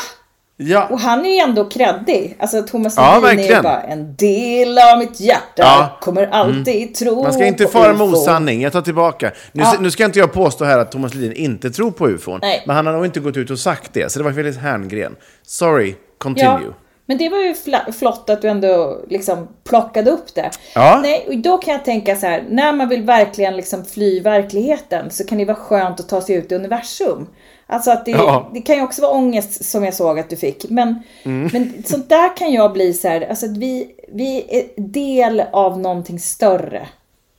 Ja. 0.60 0.86
Och 0.90 1.00
han 1.00 1.26
är 1.26 1.30
ju 1.30 1.36
ändå 1.38 1.64
kreddig. 1.64 2.36
Alltså 2.38 2.62
Thomas 2.62 2.94
Ja, 2.96 3.14
Ledin 3.22 3.26
är 3.26 3.30
ju 3.32 3.36
verkligen. 3.38 3.62
bara 3.62 3.82
en 3.82 4.16
del 4.16 4.78
av 4.78 4.98
mitt 4.98 5.20
hjärta. 5.20 5.62
Ja. 5.62 5.98
Kommer 6.00 6.26
alltid 6.26 6.94
tro 6.94 7.22
Man 7.22 7.32
ska 7.32 7.46
inte 7.46 7.66
fara 7.66 7.92
med 7.92 8.00
osanning, 8.06 8.62
jag 8.62 8.72
tar 8.72 8.82
tillbaka. 8.82 9.30
Nu, 9.52 9.62
Ja. 9.62 9.74
nu 9.80 9.90
ska 9.90 10.04
inte 10.04 10.18
jag 10.18 10.32
påstå 10.32 10.64
här 10.64 10.78
att 10.78 10.92
Thomas 10.92 11.14
Ledin 11.14 11.32
inte 11.32 11.70
tror 11.70 11.90
på 11.90 12.08
ufon. 12.08 12.38
Nej. 12.42 12.62
Men 12.66 12.76
han 12.76 12.86
har 12.86 12.92
nog 12.92 13.04
inte 13.04 13.20
gått 13.20 13.36
ut 13.36 13.50
och 13.50 13.58
sagt 13.58 13.90
det, 13.94 14.12
så 14.12 14.18
det 14.18 14.24
var 14.24 14.32
Felix 14.32 14.56
Herngren. 14.58 15.16
Sorry, 15.46 15.94
continue. 16.18 16.60
Ja, 16.66 16.72
men 17.08 17.18
det 17.18 17.28
var 17.28 17.38
ju 17.38 17.54
flott 17.92 18.30
att 18.30 18.42
du 18.42 18.48
ändå 18.48 18.98
liksom 19.08 19.48
plockade 19.64 20.10
upp 20.10 20.34
det. 20.34 20.50
Ja. 20.74 21.00
Nej, 21.02 21.24
och 21.28 21.36
då 21.38 21.58
kan 21.58 21.72
jag 21.74 21.84
tänka 21.84 22.16
så 22.16 22.26
här, 22.26 22.44
när 22.50 22.72
man 22.72 22.88
vill 22.88 23.02
verkligen 23.02 23.56
liksom 23.56 23.84
fly 23.84 24.20
verkligheten 24.20 25.10
så 25.10 25.24
kan 25.26 25.38
det 25.38 25.44
vara 25.44 25.56
skönt 25.56 26.00
att 26.00 26.08
ta 26.08 26.20
sig 26.20 26.34
ut 26.36 26.52
i 26.52 26.54
universum. 26.54 27.26
Alltså 27.66 27.90
att 27.90 28.04
det, 28.04 28.10
Ja. 28.10 28.40
Mm. 28.40 28.54
det 28.54 28.60
kan 28.60 28.76
ju 28.76 28.82
också 28.82 29.02
vara 29.02 29.12
ångest 29.12 29.64
som 29.64 29.84
jag 29.84 29.94
såg 29.94 30.18
att 30.18 30.30
du 30.30 30.36
fick. 30.36 30.70
Men, 30.70 31.02
men 31.22 31.82
sånt 31.86 32.08
där 32.08 32.36
kan 32.36 32.52
jag 32.52 32.72
bli 32.72 32.92
så 32.92 33.08
här, 33.08 33.28
alltså 33.28 33.46
att 33.46 33.56
vi, 33.56 33.90
vi 34.12 34.46
är 34.48 34.82
del 34.82 35.42
av 35.52 35.78
någonting 35.80 36.18
större. 36.18 36.88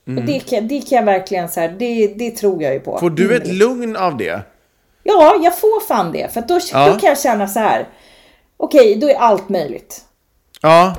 Och 0.06 0.22
det 0.26 0.38
kan, 0.38 0.68
det 0.68 0.80
kan 0.80 0.96
jag 0.98 1.04
verkligen 1.04 1.48
så 1.48 1.60
här, 1.60 1.68
det, 1.78 2.06
det 2.06 2.30
tror 2.30 2.62
jag 2.62 2.72
ju 2.72 2.80
på. 2.80 2.90
Mm. 2.90 3.00
Får 3.00 3.10
du 3.10 3.36
ett 3.36 3.44
Mm. 3.44 3.56
lugn 3.56 3.96
av 3.96 4.16
det? 4.16 4.40
Ja, 5.02 5.34
jag 5.42 5.58
får 5.58 5.86
fan 5.86 6.12
det. 6.12 6.32
För 6.34 6.40
då, 6.40 6.58
Ja. 6.72 6.86
då 6.92 6.98
kan 6.98 7.08
jag 7.08 7.18
känna 7.20 7.48
så 7.48 7.58
här, 7.60 7.88
okej, 8.60 8.96
då 8.96 9.08
är 9.08 9.14
allt 9.14 9.48
möjligt. 9.48 10.00
Ja. 10.62 10.94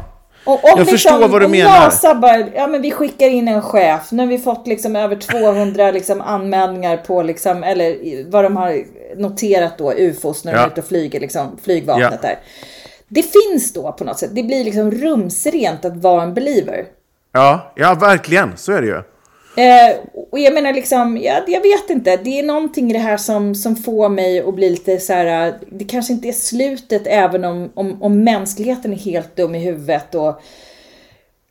Och, 0.46 0.54
och 0.54 0.80
Jag 0.80 0.88
förstår 0.90 1.28
vad 1.28 1.42
du 1.42 1.48
menar. 1.48 1.80
NASA 1.80 2.16
bara, 2.16 2.38
ja 2.56 2.68
men 2.68 2.82
vi 2.82 2.92
skickar 2.92 3.28
in 3.28 3.48
en 3.48 3.62
chef. 3.62 4.12
Nu 4.12 4.24
har 4.24 4.28
vi 4.28 4.38
fått 4.38 4.68
liksom 4.68 4.96
över 4.96 5.16
200 5.16 5.92
liksom 5.92 6.22
anmälningar 6.22 6.98
på 6.98 7.24
liksom, 7.24 7.64
eller 7.64 7.98
vad 8.32 8.44
de 8.46 8.58
har 8.58 8.84
noterat 9.18 9.78
då, 9.78 9.94
ufos 9.94 10.44
när 10.44 10.52
de 10.54 10.58
Ja. 10.60 10.64
är 10.66 10.68
ute 10.72 10.82
och 10.82 10.88
flyger, 10.88 11.20
liksom 11.20 11.58
flygvapnet 11.64 12.10
Ja. 12.22 12.28
där. 12.28 12.40
Det 13.08 13.24
finns 13.24 13.74
då 13.74 13.92
på 13.92 14.04
något 14.04 14.20
sätt, 14.20 14.30
det 14.36 14.44
blir 14.44 14.64
liksom 14.64 14.92
rumsrent 14.92 15.86
att 15.86 15.98
vara 15.98 16.24
en 16.24 16.34
believer. 16.34 16.86
Ja, 17.34 17.72
ja, 17.76 17.94
verkligen. 17.94 18.58
Så 18.58 18.72
är 18.72 18.82
det 18.82 18.88
ju. 18.88 19.02
Eh, 19.56 19.98
och 20.32 20.40
jag 20.40 20.54
menar 20.54 20.74
liksom, 20.74 21.18
ja, 21.18 21.44
jag 21.48 21.62
vet 21.62 21.90
inte. 21.90 22.18
Det 22.18 22.40
är 22.40 22.44
någonting 22.44 22.90
i 22.90 22.94
det 22.94 23.00
här 23.00 23.18
som, 23.18 23.56
som 23.56 23.76
får 23.76 24.10
mig 24.10 24.40
att 24.40 24.56
bli 24.56 24.70
lite 24.70 25.00
så 25.00 25.14
här. 25.14 25.54
Det 25.72 25.86
kanske 25.86 26.14
inte 26.14 26.28
är 26.28 26.34
slutet 26.34 27.02
även 27.06 27.46
om, 27.46 27.72
om, 27.74 28.04
om 28.04 28.24
mänskligheten 28.24 28.94
är 28.94 28.98
helt 28.98 29.36
dum 29.36 29.56
i 29.56 29.60
huvudet 29.60 30.16
och 30.16 30.42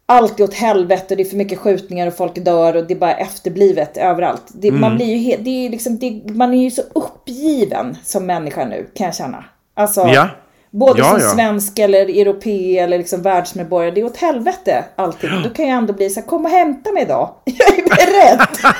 allt 0.06 0.40
är 0.40 0.44
åt 0.44 0.54
helvete 0.54 1.06
och 1.08 1.16
det 1.16 1.22
är 1.22 1.24
för 1.24 1.36
mycket 1.36 1.58
skjutningar 1.58 2.06
och 2.06 2.16
folk 2.16 2.34
dör 2.34 2.76
och 2.76 2.86
det 2.86 2.94
är 2.94 2.98
bara 2.98 3.14
efterblivet 3.14 3.96
överallt. 3.96 4.44
Det, 4.48 4.72
Man 4.72 4.96
blir 4.96 5.16
ju 5.16 5.36
det 5.36 5.66
är 5.66 5.70
liksom, 5.70 5.98
det, 5.98 6.22
man 6.26 6.54
är 6.54 6.62
ju 6.62 6.70
så 6.70 6.82
uppgiven 6.92 7.96
som 8.04 8.26
människa 8.26 8.64
nu 8.64 8.86
kan 8.94 9.04
jag 9.04 9.14
känna. 9.14 9.44
Alltså, 9.74 10.00
Ja. 10.00 10.28
Både 10.70 10.98
Ja, 10.98 11.10
som 11.10 11.20
ja. 11.20 11.34
svensk 11.34 11.78
eller 11.78 12.20
europé 12.20 12.78
eller 12.78 12.98
liksom 12.98 13.22
världsmedborgare. 13.22 13.90
Det 13.90 14.00
är 14.00 14.04
åt 14.04 14.16
helvete 14.16 14.84
allting. 14.96 15.30
Då 15.44 15.50
kan 15.50 15.68
jag 15.68 15.78
ändå 15.78 15.92
bli 15.92 16.10
så 16.10 16.20
här, 16.20 16.26
kom 16.26 16.44
och 16.44 16.50
hämta 16.50 16.92
mig 16.92 17.04
då. 17.04 17.36
Jag 17.44 17.78
är 17.78 17.82
beredd. 17.82 18.46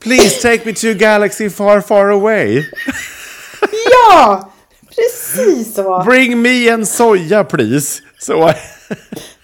Please 0.00 0.42
take 0.42 0.64
me 0.64 0.72
to 0.72 0.86
a 0.90 0.94
galaxy 0.94 1.50
far 1.50 1.80
far 1.80 2.08
away. 2.08 2.56
ja! 3.90 4.50
Precis 4.96 5.74
så. 5.74 6.02
Bring 6.06 6.42
me 6.42 6.68
en 6.68 6.86
soja 6.86 7.44
please. 7.44 8.02
Så. 8.18 8.52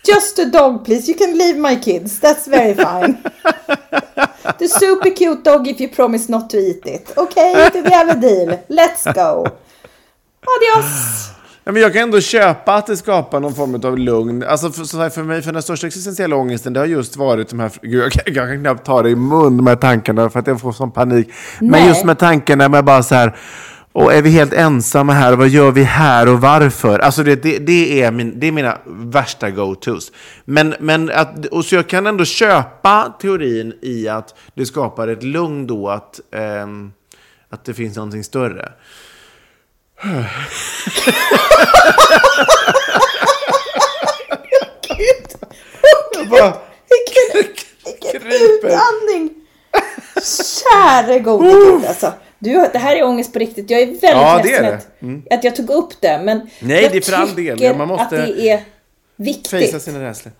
Just 0.04 0.38
a 0.38 0.44
dog 0.44 0.84
please, 0.84 1.08
you 1.08 1.18
can 1.18 1.38
leave 1.38 1.58
my 1.58 1.76
kids. 1.76 2.20
That's 2.20 2.46
very 2.46 2.74
fine. 2.74 3.18
The 4.58 4.68
super 4.68 5.10
cute 5.10 5.44
dog 5.44 5.68
if 5.68 5.80
you 5.80 5.88
promise 5.88 6.32
not 6.32 6.50
to 6.50 6.58
eat 6.58 6.86
it. 6.86 7.12
Okay, 7.16 7.52
we 7.54 7.90
have 7.90 8.08
a 8.08 8.20
deal? 8.20 8.64
Let's 8.68 9.04
go. 9.04 9.46
Adios! 10.42 11.30
Ja, 11.64 11.72
men 11.72 11.82
jag 11.82 11.92
kan 11.92 12.02
ändå 12.02 12.20
köpa 12.20 12.74
att 12.74 12.86
det 12.86 12.96
skapar 12.96 13.40
någon 13.40 13.54
form 13.54 13.74
av 13.84 13.98
lugn. 13.98 14.42
Alltså 14.42 14.70
för, 14.70 14.84
så 14.84 15.10
för 15.10 15.22
mig, 15.22 15.42
för 15.42 15.52
den 15.52 15.62
största 15.62 15.86
existentiella 15.86 16.36
ångesten, 16.36 16.72
det 16.72 16.80
har 16.80 16.86
just 16.86 17.16
varit 17.16 17.48
de 17.48 17.60
här... 17.60 17.72
Gud, 17.82 18.02
jag, 18.02 18.12
kan, 18.12 18.34
jag 18.34 18.48
kan 18.48 18.60
knappt 18.60 18.86
ta 18.86 19.02
det 19.02 19.10
i 19.10 19.16
mun, 19.16 19.56
de 19.56 19.66
här 19.66 19.76
tankarna, 19.76 20.30
för 20.30 20.38
att 20.40 20.46
jag 20.46 20.60
får 20.60 20.72
sån 20.72 20.90
panik. 20.90 21.32
Men 21.60 21.70
Nej. 21.70 21.88
just 21.88 22.04
med 22.04 22.18
tankarna 22.18 22.68
med 22.68 22.84
bara 22.84 23.02
så 23.02 23.14
här... 23.14 23.36
Och 23.92 24.14
är 24.14 24.22
vi 24.22 24.30
helt 24.30 24.52
ensamma 24.52 25.12
här? 25.12 25.32
Vad 25.32 25.48
gör 25.48 25.70
vi 25.70 25.82
här 25.82 26.28
och 26.28 26.40
varför? 26.40 26.98
Alltså 26.98 27.22
det, 27.22 27.42
det, 27.42 27.58
det, 27.58 28.02
är, 28.02 28.10
min, 28.10 28.40
det 28.40 28.46
är 28.46 28.52
mina 28.52 28.78
värsta 28.86 29.50
go-tos. 29.50 30.12
Men, 30.44 30.74
men 30.80 31.10
att, 31.10 31.46
och 31.46 31.64
så 31.64 31.74
jag 31.74 31.88
kan 31.88 32.06
ändå 32.06 32.24
köpa 32.24 33.14
teorin 33.20 33.74
i 33.82 34.08
att 34.08 34.34
det 34.54 34.66
skapar 34.66 35.08
ett 35.08 35.22
lugn 35.22 35.66
då 35.66 35.88
att, 35.88 36.20
ehm, 36.32 36.92
att 37.48 37.64
det 37.64 37.74
finns 37.74 37.96
någonting 37.96 38.24
större. 38.24 38.72
Jag 46.14 46.28
bara 46.28 46.56
kryper. 47.32 48.28
utandning! 48.28 49.34
Käre 50.42 51.18
gode 51.18 51.50
gud 51.50 51.84
alltså. 51.84 52.12
Du, 52.42 52.68
det 52.72 52.78
här 52.78 52.96
är 52.96 53.04
ångest 53.04 53.32
på 53.32 53.38
riktigt. 53.38 53.70
Jag 53.70 53.80
är 53.80 53.86
väldigt 53.86 54.02
Ja, 54.02 54.40
det 54.42 54.48
ledsen 54.48 54.64
det. 55.00 55.06
Mm. 55.06 55.22
att, 55.30 55.44
jag 55.44 55.56
tog 55.56 55.70
upp 55.70 56.00
det. 56.00 56.20
Men 56.24 56.50
Nej, 56.60 56.82
jag 56.82 56.92
det 56.92 56.96
är 56.98 57.02
för 57.02 57.12
all 57.12 57.34
del. 57.34 57.62
Ja, 57.62 57.74
man 57.74 57.88
måste 57.88 58.04
att 58.04 58.10
det 58.10 58.50
är 58.50 58.64
viktigt. 59.16 59.48
Fejsa 59.50 59.80
sina 59.80 60.02
rädslor. 60.02 60.32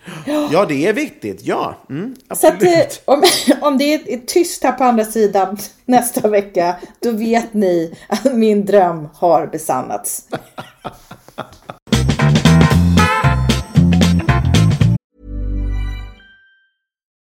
Ja, 0.53 0.65
det 0.69 0.87
är 0.87 0.93
viktigt. 0.93 1.41
Ja, 1.43 1.75
mm, 1.91 2.15
Så 2.35 2.47
att, 2.47 2.55
absolut. 2.55 3.03
eh, 3.07 3.15
om, 3.15 3.23
om 3.61 3.79
det 3.79 3.95
är 3.95 4.27
tyst 4.27 4.65
här 4.65 4.73
på 4.73 4.85
andra 4.85 5.05
sidan 5.05 5.59
nästa 5.85 6.29
vecka, 6.29 6.77
då 7.01 7.11
vet 7.11 7.55
ni 7.55 7.95
att 8.09 8.35
min 8.35 8.65
dröm 8.65 9.09
har 9.15 9.47
besannats. 9.47 10.23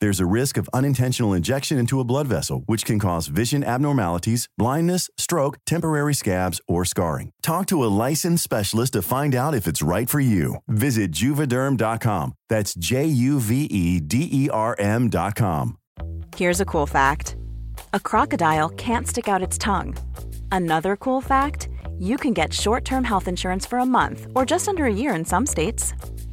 There's 0.00 0.20
a 0.20 0.24
risk 0.24 0.56
of 0.56 0.66
unintentional 0.72 1.34
injection 1.34 1.76
into 1.76 2.00
a 2.00 2.04
blood 2.04 2.26
vessel, 2.26 2.62
which 2.64 2.86
can 2.86 2.98
cause 2.98 3.26
vision 3.26 3.62
abnormalities, 3.62 4.48
blindness, 4.56 5.10
stroke, 5.18 5.58
temporary 5.66 6.14
scabs, 6.14 6.58
or 6.66 6.86
scarring. 6.86 7.32
Talk 7.42 7.66
to 7.66 7.84
a 7.84 7.92
licensed 8.08 8.42
specialist 8.42 8.94
to 8.94 9.02
find 9.02 9.34
out 9.34 9.54
if 9.54 9.66
it's 9.66 9.82
right 9.82 10.08
for 10.08 10.18
you. 10.18 10.56
Visit 10.68 11.12
juvederm.com. 11.12 12.32
That's 12.48 12.74
J 12.74 13.04
U 13.04 13.40
V 13.40 13.64
E 13.64 14.00
D 14.00 14.26
E 14.32 14.48
R 14.50 14.74
M.com. 14.78 15.76
Here's 16.34 16.60
a 16.62 16.64
cool 16.64 16.86
fact 16.86 17.36
a 17.92 18.00
crocodile 18.00 18.70
can't 18.70 19.06
stick 19.06 19.28
out 19.28 19.42
its 19.42 19.58
tongue. 19.58 19.96
Another 20.50 20.96
cool 20.96 21.20
fact 21.20 21.68
you 21.98 22.16
can 22.16 22.32
get 22.32 22.54
short 22.54 22.86
term 22.86 23.04
health 23.04 23.28
insurance 23.28 23.66
for 23.66 23.78
a 23.78 23.86
month 23.86 24.28
or 24.34 24.46
just 24.46 24.66
under 24.66 24.86
a 24.86 24.92
year 24.92 25.14
in 25.14 25.26
some 25.26 25.44
states. 25.44 25.92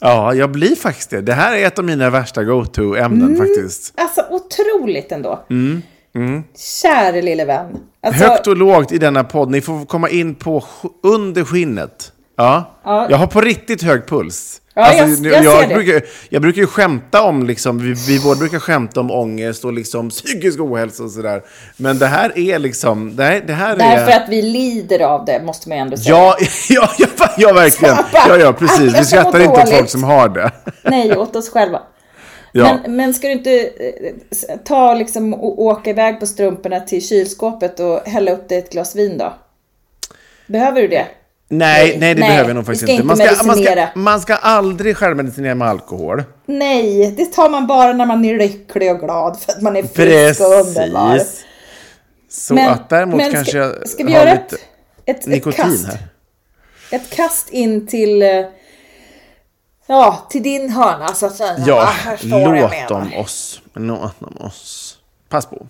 Ja, 0.00 0.34
jag 0.34 0.50
blir 0.50 0.76
faktiskt 0.76 1.10
det. 1.10 1.20
Det 1.20 1.32
här 1.32 1.56
är 1.56 1.66
ett 1.66 1.78
av 1.78 1.84
mina 1.84 2.10
värsta 2.10 2.44
go-to-ämnen 2.44 3.36
faktiskt. 3.36 3.94
Alltså 3.96 4.24
otroligt 4.30 5.12
ändå. 5.12 5.44
Käre 6.82 7.22
lille 7.22 7.44
vän. 7.44 7.66
Alltså, 8.06 8.24
Högt 8.24 8.46
och 8.46 8.56
lågt 8.56 8.92
i 8.92 8.98
denna 8.98 9.24
podd. 9.24 9.50
Ni 9.50 9.60
får 9.60 9.84
komma 9.84 10.08
in 10.08 10.34
på 10.34 10.64
under 11.02 11.44
skinnet. 11.44 12.12
Ja. 12.36 12.74
Ja. 12.84 13.06
Jag 13.10 13.16
har 13.16 13.26
på 13.26 13.40
riktigt 13.40 13.82
hög 13.82 14.06
puls. 14.06 14.60
Ja, 14.80 14.94
jag- 14.94 15.20
nu- 15.22 15.28
jag 15.30 15.44
ser 15.60 15.68
det. 15.68 15.74
brukar, 15.74 16.02
jag 16.28 16.42
brukar 16.42 16.60
ju 16.60 16.66
skämta 16.66 17.22
om, 17.22 17.46
liksom, 17.46 17.78
vi, 17.78 17.94
vi 18.08 18.20
båda 18.24 18.38
brukar 18.38 18.58
skämta 18.58 19.00
om 19.00 19.10
ångest 19.10 19.64
och 19.64 19.72
liksom 19.72 20.10
psykisk 20.10 20.60
ohälsa 20.60 21.02
och 21.02 21.10
sådär. 21.10 21.42
Men 21.76 21.98
det 21.98 22.06
här 22.06 22.38
är 22.38 22.58
liksom, 22.58 23.16
det 23.16 23.24
här, 23.24 23.40
det 23.46 23.52
här 23.52 23.74
är... 23.74 23.78
Därför 23.78 24.12
att 24.12 24.28
vi 24.28 24.42
lider 24.42 25.00
av 25.00 25.24
det, 25.24 25.42
måste 25.44 25.68
man 25.68 25.78
ändå 25.78 25.96
säga. 25.96 26.16
Ja, 26.16 26.36
ja, 26.68 26.88
ja, 26.98 27.06
ja, 27.38 27.52
verkligen. 27.52 27.96
Ja, 28.12 28.36
ja, 28.36 28.52
precis. 28.52 28.98
Vi 29.00 29.04
skrattar 29.04 29.40
inte 29.40 29.62
åt 29.62 29.70
folk 29.70 29.90
som 29.90 30.04
har 30.04 30.28
det. 30.28 30.50
Nej, 30.82 31.16
åt 31.16 31.36
oss 31.36 31.50
själva. 31.50 31.82
Ja. 32.52 32.78
Men, 32.84 32.96
men 32.96 33.14
ska 33.14 33.26
du 33.26 33.32
inte 33.32 33.50
eh, 33.60 34.56
ta 34.64 34.94
liksom 34.94 35.34
och 35.34 35.62
åka 35.62 35.90
iväg 35.90 36.20
på 36.20 36.26
strumporna 36.26 36.80
till 36.80 37.06
kylskåpet 37.08 37.80
och 37.80 38.00
hälla 38.06 38.30
upp 38.32 38.48
dig 38.48 38.58
ett 38.58 38.70
glas 38.72 38.96
vin 38.96 39.18
då? 39.18 39.32
Behöver 40.46 40.82
du 40.82 40.88
det? 40.88 41.06
Nej, 41.50 41.98
nej, 41.98 42.14
det 42.14 42.20
Nej, 42.20 42.30
behöver 42.30 42.48
jag 42.48 42.54
nog 42.54 42.66
faktiskt 42.66 42.88
inte. 42.88 43.04
Man 43.04 43.16
ska, 43.16 43.44
man, 43.44 43.56
ska, 43.56 43.88
man 43.94 44.20
ska 44.20 44.34
aldrig 44.34 44.96
självmedicinera 44.96 45.54
med 45.54 45.68
alkohol. 45.68 46.24
Nej, 46.46 47.14
det 47.16 47.24
tar 47.24 47.50
man 47.50 47.66
bara 47.66 47.92
när 47.92 48.06
man 48.06 48.24
är 48.24 48.38
lycklig 48.38 48.92
och 48.92 49.00
glad 49.00 49.40
för 49.40 49.52
att 49.52 49.62
man 49.62 49.76
är 49.76 49.82
frisk 49.82 50.40
och 50.40 50.46
underbar. 50.46 51.20
Så 52.30 52.58
att 52.58 52.88
däremot 52.88 53.16
men 53.16 53.32
kanske 53.32 53.50
ska, 53.50 53.58
jag 53.58 53.88
ska 53.88 54.04
vi 54.04 54.12
göra 54.12 54.30
ett, 54.30 54.52
ett, 54.52 54.60
ett 55.04 55.26
nikotin 55.26 55.64
kast? 55.64 55.86
här. 55.86 55.98
Ett 56.90 57.10
kast 57.10 57.50
in 57.50 57.86
till, 57.86 58.22
eh, 58.22 58.28
ja, 59.86 60.26
till 60.30 60.42
din 60.42 60.70
hörna 60.70 61.08
så 61.08 61.26
att 61.26 61.36
säga. 61.36 61.56
Ja, 61.66 61.92
jag 62.20 62.60
låt 62.60 62.88
dem 62.88 63.12
oss. 63.16 63.60
Låt 63.74 64.20
dem 64.20 64.36
oss. 64.40 64.96
Pass 65.28 65.46
på. 65.46 65.66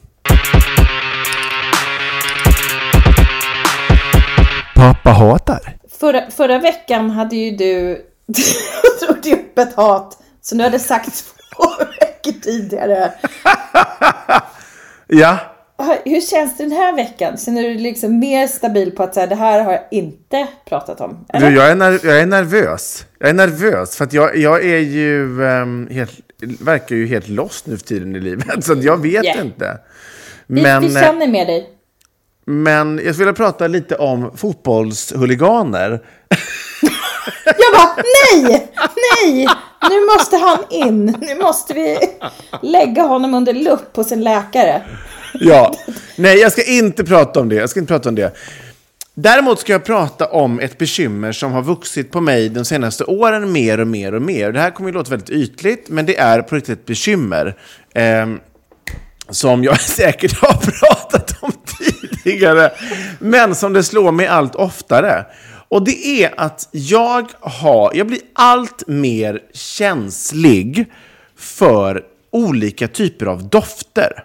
Pappa 4.79 5.11
hatar. 5.11 5.77
Förra, 6.01 6.31
förra 6.31 6.59
veckan 6.59 7.11
hade 7.11 7.37
ju 7.37 7.51
du 7.57 8.03
drog 9.01 9.27
upp 9.38 9.59
ett 9.59 9.75
hat 9.75 10.19
som 10.41 10.59
du 10.59 10.64
hade 10.64 10.79
sagt 10.79 11.25
två 11.57 11.64
veckor 12.01 12.41
tidigare. 12.41 13.12
Ja, 15.11 15.38
Hur 16.05 16.21
känns 16.21 16.57
det 16.57 16.62
den 16.64 16.73
här 16.73 16.97
veckan? 16.97 17.37
Känner 17.37 17.62
du 17.62 17.69
dig 17.69 17.79
liksom 17.79 18.19
mer 18.19 18.47
stabil 18.47 18.91
på 18.91 19.03
att 19.03 19.14
säga 19.14 19.27
det 19.27 19.35
här 19.35 19.61
har 19.64 19.73
jag 19.73 19.83
inte 19.91 20.47
pratat 20.69 21.01
om? 21.01 21.27
du, 21.33 21.37
Eller? 21.38 21.51
jag, 21.51 21.71
är 21.71 21.75
ner- 21.75 22.01
jag 22.07 22.21
är 22.21 22.27
nervös. 22.27 23.07
Jag 23.19 23.29
är 23.29 23.33
nervös 23.35 23.97
för 23.97 24.05
att 24.05 24.12
jag, 24.12 24.37
jag 24.37 24.64
är 24.64 24.79
ju 24.79 25.45
ehm, 25.47 25.88
helt, 25.91 26.12
verkar 26.61 26.97
ju 26.97 27.07
helt 27.07 27.29
lost 27.29 27.67
nu 27.67 27.77
för 27.79 27.87
tiden 27.87 28.17
i 28.17 28.21
livet. 28.21 28.47
Så 28.64 28.75
jag 28.75 29.03
vet 29.03 29.25
Yeah. 29.25 29.47
inte. 29.47 29.79
vi, 30.47 30.62
Men, 30.62 30.83
vi 30.83 30.95
eh, 30.97 31.03
känner 31.03 31.27
med 31.29 31.47
dig. 31.47 31.67
Men 32.49 33.01
jag 33.05 33.15
skulle 33.15 33.27
vilja 33.27 33.33
prata 33.33 33.67
lite 33.67 33.97
om 33.97 34.37
fotbollshuliganer. 34.37 35.91
Jag 37.45 37.73
bara, 37.75 37.97
nej, 37.97 38.73
nej, 39.25 39.49
nu 39.91 40.07
måste 40.17 40.37
han 40.37 40.59
in. 40.71 41.17
Nu 41.21 41.35
måste 41.35 41.75
vi 41.75 41.99
lägga 42.63 43.03
honom 43.03 43.35
under 43.35 43.53
lupp 43.53 43.97
hos 43.97 44.13
en 44.13 44.25
läkare. 44.25 44.83
Ja, 45.35 45.75
nej 46.17 46.39
jag 46.39 46.53
ska 46.53 46.63
inte 46.65 47.05
prata 47.05 47.41
om 47.41 47.49
det. 47.49 47.55
Jag 47.55 47.71
ska 47.71 47.81
inte 47.81 47.93
prata 47.93 48.09
om 48.09 48.15
det. 48.15 48.37
Däremot 49.15 49.61
ska 49.61 49.73
jag 49.73 49.85
prata 49.85 50.27
om 50.27 50.61
ett 50.61 50.79
bekymmer 50.79 51.33
som 51.33 51.53
har 51.53 51.63
vuxit 51.63 52.11
på 52.11 52.21
mig 52.21 52.49
de 52.49 52.65
senaste 52.65 53.05
åren 53.05 53.53
mer 53.53 53.81
och 53.81 53.87
mer 53.87 54.15
och 54.15 54.23
mer. 54.23 54.53
Det 54.53 54.61
här 54.61 54.71
kommer 54.71 54.91
ju 54.91 54.95
låta 54.95 55.11
väldigt 55.11 55.31
ytligt, 55.31 55.89
men 55.89 56.07
det 56.07 56.19
är 56.19 56.43
på 56.43 56.55
riktigt 56.55 56.79
ett 56.79 56.87
bekymmer. 56.87 57.57
ehm, 57.95 58.41
som 59.31 59.65
jag 59.65 59.81
säkert 59.97 60.39
har 60.41 60.53
pratat 60.53 61.43
om 61.43 61.53
tidigare, 62.25 62.73
men 63.19 63.55
som 63.55 63.73
det 63.73 63.83
slår 63.83 64.12
mig 64.12 64.27
allt 64.27 64.55
oftare. 64.55 65.25
Och 65.69 65.85
det 65.85 66.25
är 66.25 66.41
att 66.41 66.69
jag, 66.71 67.31
har, 67.41 67.93
jag 67.95 68.07
blir 68.07 68.21
allt 68.33 68.83
mer 68.87 69.41
känslig 69.53 70.87
för 71.37 72.03
olika 72.31 72.88
typer 72.88 73.27
av 73.27 73.49
dofter. 73.49 74.25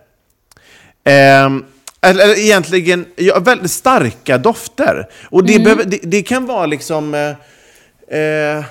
Ehm, 1.04 1.66
eller, 2.02 2.40
egentligen 2.40 3.06
ja, 3.16 3.40
väldigt 3.40 3.72
starka 3.72 4.38
dofter. 4.38 5.10
Och 5.30 5.46
det, 5.46 5.60
behöver, 5.60 5.84
det, 5.84 6.00
det 6.04 6.22
kan 6.22 6.46
vara 6.46 6.66
liksom... 6.66 7.14
Eh, 7.14 8.20
eh, 8.20 8.64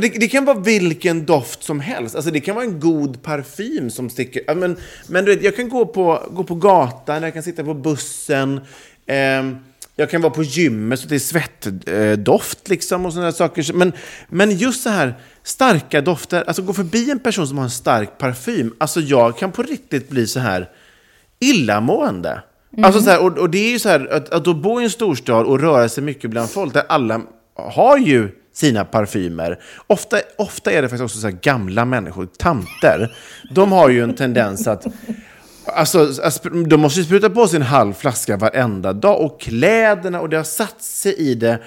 det, 0.00 0.08
det 0.08 0.28
kan 0.28 0.44
vara 0.44 0.58
vilken 0.58 1.26
doft 1.26 1.62
som 1.62 1.80
helst. 1.80 2.14
Alltså 2.14 2.30
det 2.30 2.40
kan 2.40 2.54
vara 2.54 2.64
en 2.64 2.80
god 2.80 3.22
parfym 3.22 3.90
som 3.90 4.10
sticker... 4.10 4.54
Men, 4.54 4.76
men 5.06 5.24
du 5.24 5.34
vet, 5.34 5.44
jag 5.44 5.56
kan 5.56 5.68
gå 5.68 5.86
på, 5.86 6.28
gå 6.30 6.44
på 6.44 6.54
gatan, 6.54 7.22
jag 7.22 7.34
kan 7.34 7.42
sitta 7.42 7.64
på 7.64 7.74
bussen. 7.74 8.60
ehm, 9.06 9.56
jag 9.96 10.10
kan 10.10 10.22
vara 10.22 10.32
på 10.32 10.42
gymmet 10.42 11.00
så 11.00 11.08
det 11.08 11.14
är 11.14 11.18
svettdoft 11.18 12.68
liksom 12.68 13.06
och 13.06 13.12
sådana 13.12 13.32
saker. 13.32 13.72
Men, 13.72 13.92
men 14.28 14.50
just 14.50 14.82
så 14.82 14.90
här 14.90 15.14
starka 15.42 16.00
dofter, 16.00 16.44
alltså 16.46 16.62
gå 16.62 16.72
förbi 16.72 17.10
en 17.10 17.18
person 17.18 17.46
som 17.46 17.58
har 17.58 17.64
en 17.64 17.70
stark 17.70 18.18
parfym. 18.18 18.74
Alltså 18.78 19.00
jag 19.00 19.38
kan 19.38 19.52
på 19.52 19.62
riktigt 19.62 20.08
bli 20.08 20.26
så 20.26 20.40
här 20.40 20.68
illamående. 21.38 22.42
Alltså 22.82 23.00
så 23.00 23.10
här, 23.10 23.22
och, 23.22 23.38
och 23.38 23.50
det 23.50 23.58
är 23.58 23.70
ju 23.70 23.78
så 23.78 23.88
här, 23.88 24.12
att, 24.12 24.28
att 24.28 24.44
då 24.44 24.54
bo 24.54 24.80
i 24.80 24.84
en 24.84 24.90
storstad 24.90 25.46
och 25.46 25.60
röra 25.60 25.88
sig 25.88 26.04
mycket 26.04 26.30
bland 26.30 26.50
folk, 26.50 26.72
där 26.72 26.84
alla 26.88 27.20
har 27.54 27.98
ju 27.98 28.28
sina 28.52 28.84
parfymer. 28.84 29.58
Ofta, 29.86 30.20
ofta 30.38 30.72
är 30.72 30.82
det 30.82 30.88
faktiskt 30.88 31.04
också 31.04 31.18
så 31.18 31.26
här 31.26 31.38
gamla 31.42 31.84
människor, 31.84 32.28
tanter. 32.38 33.16
De 33.50 33.72
har 33.72 33.88
ju 33.88 34.02
en 34.02 34.14
tendens 34.14 34.66
att 34.66 34.86
Alltså, 35.64 36.06
de 36.66 36.80
måste 36.80 37.00
ju 37.00 37.06
spruta 37.06 37.30
på 37.30 37.48
sig 37.48 37.56
en 37.56 37.62
halv 37.62 37.92
flaska 37.92 38.36
varenda 38.36 38.92
dag. 38.92 39.20
Och 39.20 39.40
kläderna, 39.40 40.20
och 40.20 40.28
det 40.28 40.36
har 40.36 40.44
satt 40.44 40.82
sig 40.82 41.14
i 41.14 41.34
det. 41.34 41.58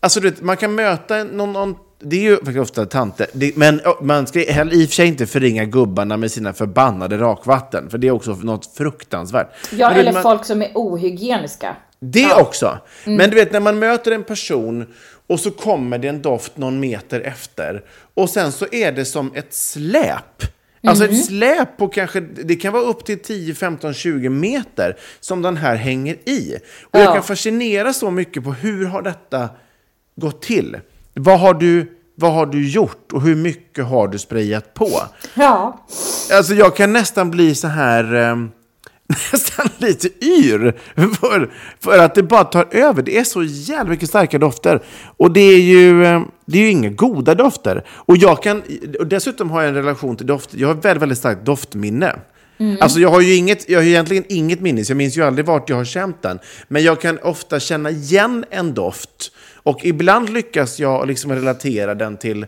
Alltså, 0.00 0.20
du 0.20 0.30
vet, 0.30 0.42
man 0.42 0.56
kan 0.56 0.74
möta 0.74 1.24
någon, 1.24 1.52
någon 1.52 1.74
det 2.04 2.16
är 2.16 2.20
ju 2.20 2.36
faktiskt 2.36 2.58
ofta 2.58 2.86
tanter. 2.86 3.26
Det, 3.32 3.56
men 3.56 3.80
man 4.00 4.26
ska 4.26 4.40
heller 4.40 4.72
i 4.74 4.84
och 4.84 4.88
för 4.88 4.94
sig 4.94 5.06
inte 5.08 5.26
förringa 5.26 5.64
gubbarna 5.64 6.16
med 6.16 6.32
sina 6.32 6.52
förbannade 6.52 7.16
rakvatten. 7.18 7.90
För 7.90 7.98
det 7.98 8.06
är 8.06 8.10
också 8.10 8.30
något 8.42 8.66
fruktansvärt. 8.76 9.48
Ja, 9.72 9.90
Men 9.90 9.98
eller 10.00 10.12
man- 10.12 10.22
folk 10.22 10.44
som 10.44 10.62
är 10.62 10.70
ohygieniska. 10.74 11.76
det 12.00 12.20
Ja. 12.20 12.40
också. 12.42 12.78
Men 13.04 13.30
du 13.30 13.36
vet, 13.36 13.52
när 13.52 13.60
man 13.60 13.78
möter 13.78 14.12
en 14.12 14.24
person 14.24 14.86
och 15.26 15.40
så 15.40 15.50
kommer 15.50 15.98
det 15.98 16.08
en 16.08 16.22
doft 16.22 16.56
någon 16.56 16.80
meter 16.80 17.20
efter. 17.20 17.82
Och 18.14 18.30
sen 18.30 18.52
så 18.52 18.66
är 18.72 18.92
det 18.92 19.04
som 19.04 19.32
ett 19.34 19.54
släp. 19.54 20.42
Alltså 20.86 21.04
ett 21.04 21.24
släp 21.24 21.76
på 21.76 21.88
kanske, 21.88 22.20
det 22.20 22.54
kan 22.56 22.72
vara 22.72 22.82
upp 22.82 23.04
till 23.04 23.18
10, 23.18 23.54
15, 23.54 23.94
20 23.94 24.28
meter 24.28 24.96
som 25.20 25.42
den 25.42 25.56
här 25.56 25.76
hänger 25.76 26.14
i. 26.28 26.56
Och 26.82 26.98
jag 26.98 27.06
Ja. 27.08 27.12
kan 27.14 27.22
fascineras 27.22 27.98
så 27.98 28.10
mycket 28.10 28.44
på 28.44 28.52
hur 28.52 28.86
har 28.86 29.02
detta 29.02 29.48
gått 30.16 30.42
till? 30.42 30.76
Vad 31.14 31.40
har 31.40 31.54
du, 31.54 31.92
vad 32.14 32.32
har 32.32 32.46
du 32.46 32.68
gjort 32.68 33.12
och 33.12 33.22
hur 33.22 33.36
mycket 33.36 33.84
har 33.84 34.08
du 34.08 34.18
sprayat 34.18 34.74
på? 34.74 34.90
Ja. 35.34 35.86
Alltså 36.32 36.54
jag 36.54 36.76
kan 36.76 36.92
nästan 36.92 37.30
bli 37.30 37.54
så 37.54 37.68
här... 37.68 38.14
ehm, 38.14 38.50
nästan 39.32 39.68
lite 39.78 40.08
yr 40.24 40.78
för, 41.20 41.50
för 41.80 41.98
att 41.98 42.14
det 42.14 42.22
bara 42.22 42.44
tar 42.44 42.68
över. 42.70 43.02
Det 43.02 43.18
är 43.18 43.24
så 43.24 43.42
jävla 43.42 43.90
mycket 43.90 44.08
starka 44.08 44.38
dofter. 44.38 44.82
Och 45.16 45.30
det 45.32 45.40
är 45.40 45.60
ju, 45.60 46.04
ehm, 46.06 46.24
det 46.46 46.58
är 46.58 46.62
ju 46.62 46.70
inga 46.70 46.90
goda 46.90 47.34
dofter. 47.34 47.84
Och 47.88 48.16
jag 48.16 48.42
kan... 48.42 48.62
Och 48.98 49.06
dessutom 49.06 49.50
har 49.50 49.60
jag 49.62 49.68
en 49.68 49.74
relation 49.74 50.16
till 50.16 50.26
dofter. 50.26 50.58
Jag 50.58 50.68
har 50.68 50.74
väldigt, 50.74 51.02
väldigt 51.02 51.18
starkt 51.18 51.44
doftminne. 51.46 52.16
Alltså 52.80 53.00
jag 53.00 53.08
har 53.08 53.20
ju 53.20 53.34
inget, 53.34 53.68
jag 53.68 53.78
har 53.78 53.84
egentligen 53.86 54.24
inget 54.28 54.60
minne, 54.60 54.84
så 54.84 54.90
jag 54.90 54.96
minns 54.96 55.16
ju 55.16 55.22
aldrig 55.22 55.46
vart 55.46 55.68
jag 55.70 55.76
har 55.76 55.84
känt 55.84 56.22
den. 56.22 56.38
Men 56.68 56.82
jag 56.82 57.00
kan 57.00 57.18
ofta 57.18 57.60
känna 57.60 57.90
igen 57.90 58.44
en 58.50 58.74
doft. 58.74 59.32
Och 59.62 59.84
ibland 59.84 60.30
lyckas 60.30 60.80
jag 60.80 61.08
liksom 61.08 61.32
relatera 61.32 61.94
den 61.94 62.16
till, 62.16 62.46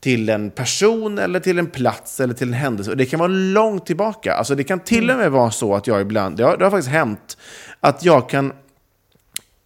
till 0.00 0.28
en 0.28 0.50
person 0.50 1.18
eller 1.18 1.40
till 1.40 1.58
en 1.58 1.66
plats 1.66 2.20
eller 2.20 2.34
till 2.34 2.48
en 2.48 2.54
händelse. 2.54 2.90
Och 2.90 2.96
det 2.96 3.06
kan 3.06 3.18
vara 3.18 3.28
långt 3.28 3.86
tillbaka. 3.86 4.34
Alltså 4.34 4.54
det 4.54 4.64
kan 4.64 4.80
till 4.80 5.10
och 5.10 5.16
med 5.16 5.30
vara 5.30 5.50
så 5.50 5.74
att 5.74 5.86
jag 5.86 6.00
ibland, 6.00 6.36
det 6.36 6.44
har, 6.44 6.56
det 6.56 6.64
har 6.64 6.70
faktiskt 6.70 6.92
hänt, 6.92 7.36
att 7.80 8.04
jag 8.04 8.28
kan 8.28 8.52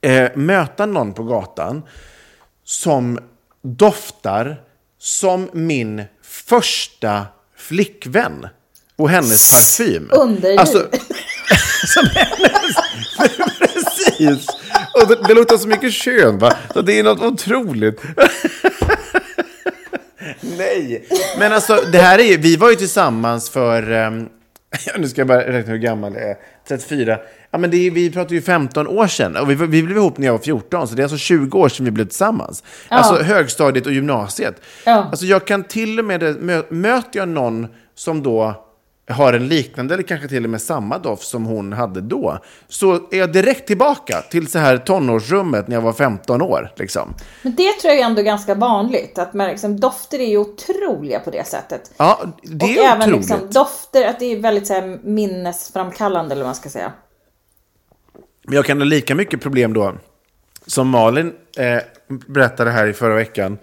eh, 0.01 0.37
möta 0.37 0.87
någon 0.87 1.13
på 1.13 1.25
gatan 1.25 1.83
som 2.65 3.19
doftar 3.63 4.63
som 4.99 5.51
min 5.53 6.03
första 6.23 7.27
flickvän 7.57 8.47
och 8.97 9.11
hennes 9.11 9.51
parfym. 9.51 10.11
Underliv. 10.13 10.59
Alltså, 10.59 10.79
som 11.87 12.07
hennes, 12.15 12.77
precis. 13.59 14.47
Och 15.03 15.09
det, 15.09 15.29
det 15.29 15.35
luktar 15.35 15.57
så 15.57 15.69
mycket 15.69 15.93
kön, 15.93 16.39
va? 16.39 16.53
Så 16.75 16.83
det 16.83 16.99
är 16.99 17.03
något 17.03 17.23
otroligt. 17.23 18.03
Nej, 20.41 21.05
men 21.39 21.53
alltså 21.53 21.81
det 21.93 21.99
här 21.99 22.19
är 22.19 22.23
ju, 22.23 22.37
vi 22.37 22.57
var 22.57 22.71
ju 22.71 22.77
tillsammans 22.77 23.51
för, 23.51 23.91
ja, 24.87 24.93
nu 24.99 25.09
ska 25.09 25.21
jag 25.21 25.29
bara 25.29 25.53
räkna 25.53 25.73
hur 25.73 25.79
gammal 25.79 26.15
jag 26.15 26.23
är, 26.23 26.37
34. 26.69 27.19
Ja, 27.51 27.59
men 27.59 27.71
det 27.71 27.87
är, 27.87 27.91
vi 27.91 28.11
pratar 28.11 28.35
ju 28.35 28.43
15 28.43 28.87
år 28.87 29.07
sedan 29.07 29.37
och 29.37 29.51
vi, 29.51 29.55
vi 29.55 29.83
blev 29.83 29.97
ihop 29.97 30.19
när 30.19 30.27
jag 30.27 30.33
var 30.33 30.41
14, 30.41 30.89
så 30.89 30.95
det 30.95 31.01
är 31.01 31.05
alltså 31.05 31.19
20 31.19 31.59
år 31.59 31.69
sedan 31.69 31.85
vi 31.85 31.91
blev 31.91 32.05
tillsammans. 32.05 32.65
Alltså 32.89 33.23
högstadiet 33.23 33.87
och 33.87 33.93
gymnasiet. 33.93 34.63
Ja. 34.85 35.09
Alltså 35.11 35.27
jag 35.27 35.47
kan 35.47 35.65
till 35.65 35.99
och 35.99 36.05
med, 36.05 36.43
mö, 36.43 36.63
möter 36.69 37.19
jag 37.19 37.29
någon 37.29 37.67
som 37.95 38.23
då 38.23 38.68
har 39.09 39.33
en 39.33 39.49
liknande 39.49 39.95
eller 39.95 40.03
kanske 40.03 40.29
till 40.29 40.45
och 40.45 40.51
med 40.51 40.63
samma 40.63 40.99
doft 40.99 41.29
som 41.29 41.45
hon 41.45 41.73
hade 41.73 42.01
då, 42.01 42.39
så 42.69 42.95
är 42.95 43.19
jag 43.19 43.33
direkt 43.33 43.67
tillbaka 43.67 44.23
till 44.31 44.47
så 44.47 44.59
här 44.59 44.79
tonårsrummet 44.79 45.69
när 45.69 45.77
jag 45.77 45.83
var 45.83 45.93
15 45.93 46.43
år. 46.43 46.73
Liksom. 46.77 47.15
Men 47.43 47.55
det 47.55 47.73
tror 47.73 47.93
jag 47.95 48.01
är 48.01 48.05
ändå 48.05 48.23
ganska 48.23 48.55
vanligt. 48.55 49.19
Att 49.19 49.35
man 49.35 49.49
liksom, 49.49 49.81
dofter 49.81 50.19
är 50.19 50.27
ju 50.27 50.39
otroliga 50.39 51.21
på 51.21 51.31
det 51.31 51.47
sättet. 51.47 51.91
Ja, 51.97 52.21
det 52.43 52.65
och 52.65 52.71
är 52.71 52.79
även 52.79 53.03
otroligt. 53.03 53.17
liksom, 53.17 53.51
dofter, 53.51 54.09
att 54.09 54.19
det 54.19 54.25
är 54.25 54.41
väldigt 54.41 54.67
så 54.67 54.75
här, 54.75 54.99
minnesframkallande 55.03 56.33
eller 56.33 56.43
vad 56.43 56.49
man 56.49 56.55
ska 56.55 56.69
säga. 56.69 56.93
Men 58.43 58.55
jag 58.55 58.65
kan 58.65 58.79
ha 58.79 58.85
lika 58.85 59.15
mycket 59.15 59.41
problem 59.41 59.73
då, 59.73 59.95
som 60.67 60.89
Malin 60.89 61.33
eh, 61.57 61.79
berättade 62.27 62.71
här 62.71 62.87
i 62.87 62.93
förra 62.93 63.15
veckan, 63.15 63.59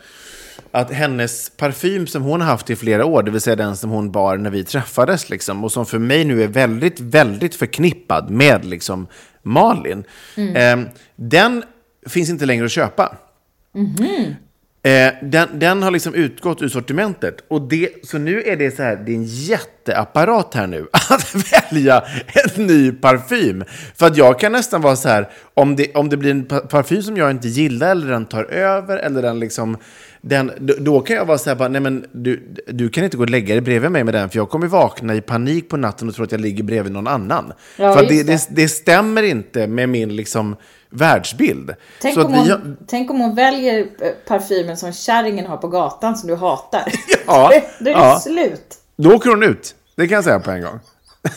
att 0.75 0.91
hennes 0.91 1.49
parfym 1.49 2.07
som 2.07 2.23
hon 2.23 2.41
har 2.41 2.47
haft 2.47 2.69
i 2.69 2.75
flera 2.75 3.05
år, 3.05 3.23
det 3.23 3.31
vill 3.31 3.41
säga 3.41 3.55
den 3.55 3.77
som 3.77 3.89
hon 3.89 4.11
bar 4.11 4.37
när 4.37 4.49
vi 4.49 4.63
träffades, 4.63 5.29
liksom, 5.29 5.63
och 5.63 5.71
som 5.71 5.85
för 5.85 5.99
mig 5.99 6.25
nu 6.25 6.43
är 6.43 6.47
väldigt, 6.47 6.99
väldigt 6.99 7.55
förknippad 7.55 8.29
med 8.29 8.65
liksom, 8.65 9.07
Malin, 9.43 10.03
eh, 10.55 10.79
den 11.15 11.63
finns 12.07 12.29
inte 12.29 12.45
längre 12.45 12.65
att 12.65 12.71
köpa. 12.71 13.17
Eh, 14.83 15.13
den, 15.21 15.59
den 15.59 15.83
har 15.83 15.91
liksom 15.91 16.13
utgått 16.13 16.61
ur 16.61 16.69
sortimentet. 16.69 17.45
Och 17.47 17.61
det, 17.61 17.89
så 18.03 18.17
nu 18.17 18.41
är 18.41 18.55
det 18.55 18.75
så 18.75 18.83
här, 18.83 18.95
det 18.95 19.11
är 19.11 19.15
en 19.15 19.25
jätteapparat 19.87 20.53
här 20.53 20.67
nu 20.67 20.87
att 21.09 21.35
välja 21.35 22.03
en 22.55 22.67
ny 22.67 22.91
parfym. 22.91 23.63
För 23.95 24.05
att 24.07 24.17
jag 24.17 24.39
kan 24.39 24.51
nästan 24.51 24.81
vara 24.81 24.95
så 24.95 25.09
här, 25.09 25.29
om 25.53 25.75
det, 25.75 25.95
om 25.95 26.09
det 26.09 26.17
blir 26.17 26.31
en 26.31 26.45
pa- 26.45 26.59
parfym 26.59 27.01
som 27.03 27.17
jag 27.17 27.31
inte 27.31 27.47
gillar 27.47 27.91
eller 27.91 28.11
den 28.11 28.25
tar 28.25 28.43
över 28.43 28.97
eller 28.97 29.21
den 29.21 29.39
liksom, 29.39 29.77
den, 30.21 30.51
då, 30.79 30.99
kan 31.01 31.15
jag 31.15 31.25
vara 31.25 31.37
så 31.37 31.49
här, 31.49 31.55
bara, 31.55 31.69
nej 31.69 31.81
men 31.81 32.05
du, 32.11 32.55
du 32.67 32.89
kan 32.89 33.03
inte 33.03 33.17
gå 33.17 33.23
och 33.23 33.29
lägga 33.29 33.53
dig 33.55 33.61
bredvid 33.61 33.91
mig 33.91 34.03
med 34.03 34.13
den 34.13 34.29
för 34.29 34.37
jag 34.37 34.49
kommer 34.49 34.67
vakna 34.67 35.15
i 35.15 35.21
panik 35.21 35.69
på 35.69 35.77
natten 35.77 36.09
och 36.09 36.15
tro 36.15 36.23
att 36.23 36.31
jag 36.31 36.41
ligger 36.41 36.63
bredvid 36.63 36.91
någon 36.93 37.07
annan. 37.07 37.53
Ja, 37.77 37.93
för 37.95 38.05
det, 38.05 38.23
det. 38.23 38.47
det, 38.49 38.67
stämmer 38.69 39.23
inte 39.23 39.67
med 39.67 39.89
min 39.89 40.15
liksom 40.15 40.55
världsbild. 40.89 41.71
Tänk, 42.01 42.17
om 42.17 42.31
vi 42.31 42.37
hon, 42.37 42.49
har- 42.49 42.75
tänk 42.87 43.11
om 43.11 43.19
hon 43.19 43.35
väljer 43.35 43.79
eh, 43.79 43.85
parfymen 44.27 44.77
som 44.77 44.93
kärringen 44.93 45.45
har 45.45 45.57
på 45.57 45.67
gatan 45.67 46.17
som 46.17 46.29
du 46.29 46.35
hatar. 46.35 46.83
Ja, 47.27 47.51
Då 47.79 47.89
är 47.89 47.93
det 47.93 47.99
ja. 47.99 48.19
slut. 48.19 48.75
Då 48.97 49.13
åker 49.13 49.29
hon 49.29 49.43
ut. 49.43 49.75
Det 49.95 50.07
kan 50.07 50.15
jag 50.15 50.23
säga 50.23 50.39
på 50.39 50.51
en 50.51 50.61
gång. 50.61 50.79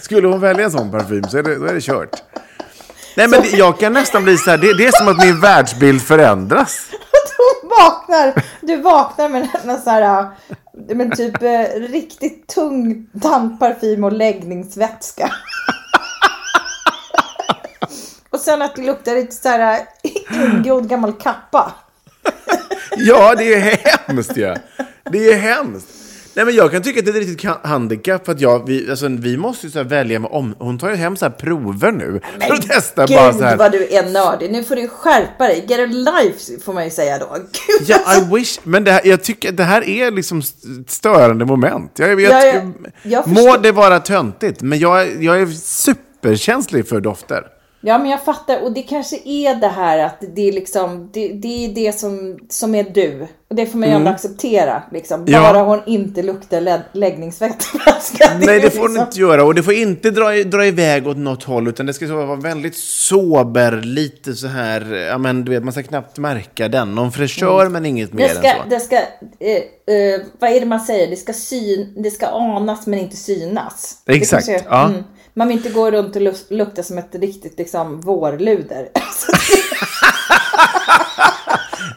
Skulle 0.00 0.28
hon 0.28 0.40
välja 0.40 0.64
en 0.64 0.70
sån 0.70 0.90
parfym 0.90 1.24
så 1.24 1.38
är 1.38 1.42
det, 1.42 1.58
då 1.58 1.64
är 1.64 1.74
det 1.74 1.80
kört. 1.80 2.22
Nej, 3.16 3.28
men 3.28 3.42
det, 3.42 3.48
jag 3.48 3.78
kan 3.78 3.92
nästan 3.92 4.24
bli 4.24 4.38
så 4.38 4.50
här, 4.50 4.58
det, 4.58 4.78
det 4.78 4.86
är 4.86 4.92
som 4.92 5.08
att 5.08 5.24
min 5.24 5.40
världsbild 5.40 6.02
förändras. 6.02 6.86
Du 7.62 7.68
vaknar, 7.68 8.42
du 8.60 8.76
vaknar 8.76 9.28
med 9.28 9.48
en 9.64 9.82
sån 9.82 9.92
här, 9.92 10.26
men 10.94 11.10
typ 11.10 11.42
eh, 11.42 11.64
riktigt 11.74 12.46
tung 12.46 13.06
tandparfym 13.22 14.04
och 14.04 14.12
läggningsvätska. 14.12 15.32
Och 18.30 18.40
sen 18.40 18.62
att 18.62 18.76
det 18.76 18.82
luktar 18.82 19.14
lite 19.14 19.36
så 19.36 19.48
här 19.48 19.80
eh, 20.02 20.54
ingrodd 20.54 20.88
gammal 20.88 21.12
kappa. 21.12 21.72
Ja, 22.96 23.34
det 23.34 23.54
är 23.54 23.60
hemskt 24.06 24.36
ja. 24.36 24.56
Det 25.10 25.32
är 25.32 25.38
hemskt. 25.38 25.88
Nej, 26.34 26.44
men 26.44 26.54
jag 26.54 26.70
kan 26.70 26.82
tycka 26.82 26.98
att 26.98 27.04
det 27.06 27.10
är 27.10 27.14
ett 27.20 27.28
riktigt 27.28 27.48
ka- 27.50 27.66
handikapp 27.66 28.24
för 28.24 28.32
att 28.32 28.40
jag, 28.40 28.66
vi, 28.66 28.90
alltså, 28.90 29.08
vi 29.08 29.36
måste 29.36 29.66
ju 29.66 29.72
så 29.72 29.82
välja 29.82 30.18
med 30.20 30.30
om. 30.30 30.54
Hon 30.58 30.78
tar 30.78 30.90
ju 30.90 30.96
hem 30.96 31.16
så 31.16 31.24
här 31.24 31.32
prover 31.32 31.92
nu 31.92 32.20
för 32.46 32.54
att 32.54 32.68
testa 32.68 33.06
Gud 33.06 33.16
bara 33.16 33.32
så 33.32 33.44
här. 33.44 33.56
vad 33.56 33.72
du 33.72 33.88
är 33.94 34.02
nördig. 34.10 34.50
Nu 34.52 34.64
får 34.64 34.76
du 34.76 34.88
skärpa 34.88 35.46
dig. 35.46 35.64
Get 35.68 35.80
a 35.80 35.86
life 35.86 36.60
får 36.64 36.72
man 36.72 36.84
ju 36.84 36.90
säga 36.90 37.18
då. 37.18 37.26
Gud, 37.36 37.88
Ja, 37.88 37.96
alltså. 38.04 38.34
I 38.36 38.38
wish. 38.38 38.58
Men 38.62 38.84
det 38.84 38.92
här, 38.92 39.00
jag 39.04 39.22
tycker 39.24 39.48
att 39.48 39.56
det 39.56 39.64
här 39.64 39.88
är 39.88 40.10
liksom 40.10 40.38
st- 40.38 40.68
störande 40.88 41.44
moment. 41.44 41.92
Jag, 41.98 42.08
jag, 42.10 42.20
Ja, 42.20 42.46
jag, 42.46 42.54
ja, 42.56 42.90
jag 43.02 43.26
må 43.28 43.56
det 43.56 43.72
vara 43.72 43.98
töntigt, 44.00 44.62
men 44.62 44.78
jag, 44.78 45.22
jag 45.22 45.40
är 45.40 45.46
superkänslig 45.46 46.88
för 46.88 47.00
dofter. 47.00 47.42
Ja, 47.80 47.98
men 47.98 48.10
jag 48.10 48.24
fattar. 48.24 48.62
Och 48.62 48.72
det 48.72 48.82
kanske 48.82 49.16
är 49.24 49.54
det 49.54 49.68
här 49.68 49.98
att 49.98 50.22
det 50.34 50.48
är 50.48 50.52
liksom, 50.52 51.10
det, 51.12 51.28
det 51.28 51.64
är 51.64 51.68
det 51.74 51.98
som, 51.98 52.38
som 52.48 52.74
är 52.74 52.84
du. 52.84 53.26
Och 53.50 53.54
det 53.56 53.66
får 53.66 53.78
man 53.78 53.88
ju 53.88 53.94
ändå 53.94 54.10
acceptera. 54.10 54.82
Liksom. 54.92 55.20
Mm. 55.20 55.32
Ja. 55.32 55.52
Bara 55.52 55.62
hon 55.62 55.80
inte 55.86 56.22
luktar 56.22 56.60
lä-. 56.60 56.82
Nej, 58.40 58.60
det 58.60 58.70
får 58.70 58.80
hon 58.80 58.88
liksom- 58.88 59.06
inte 59.06 59.20
göra. 59.20 59.44
Och 59.44 59.54
det 59.54 59.62
får 59.62 59.74
inte 59.74 60.10
dra, 60.10 60.30
dra 60.44 60.66
iväg 60.66 61.06
åt 61.06 61.16
något 61.16 61.44
håll, 61.44 61.68
utan 61.68 61.86
det 61.86 61.92
ska 61.94 62.06
så 62.06 62.14
vara 62.16 62.36
väldigt 62.36 62.76
sober, 62.76 63.80
lite 63.82 64.34
så 64.34 64.46
här, 64.46 64.94
ja 64.94 65.18
men 65.18 65.44
du 65.44 65.50
vet, 65.52 65.64
man 65.64 65.72
ska 65.72 65.82
knappt 65.82 66.18
märka 66.18 66.68
den. 66.68 66.94
Någon 66.94 67.12
fräschör, 67.12 67.68
men 67.68 67.86
inget 67.86 68.12
mer 68.12 68.28
ska, 68.28 68.48
än 68.48 68.56
så. 68.62 68.68
det 68.68 68.80
ska 68.80 68.96
eh, 68.96 69.56
eh, 69.96 70.20
vad 70.38 70.50
är 70.50 70.60
det 70.60 70.66
man 70.66 70.80
säger? 70.80 71.10
Det 71.10 71.16
ska, 71.16 71.32
syn, 71.32 71.94
det 72.02 72.10
ska 72.10 72.26
anas 72.26 72.86
men 72.86 72.98
inte 72.98 73.16
synas. 73.16 74.02
Exakt, 74.06 74.46
kanske- 74.46 74.66
ja. 74.70 74.92
Man 75.38 75.48
vill 75.48 75.56
inte 75.56 75.70
gå 75.70 75.90
runt 75.90 76.16
och 76.16 76.22
luk- 76.22 76.46
lukta 76.50 76.82
som 76.82 76.98
ett 76.98 77.14
riktigt 77.14 77.58
liksom, 77.58 78.00
vårluder. 78.00 78.88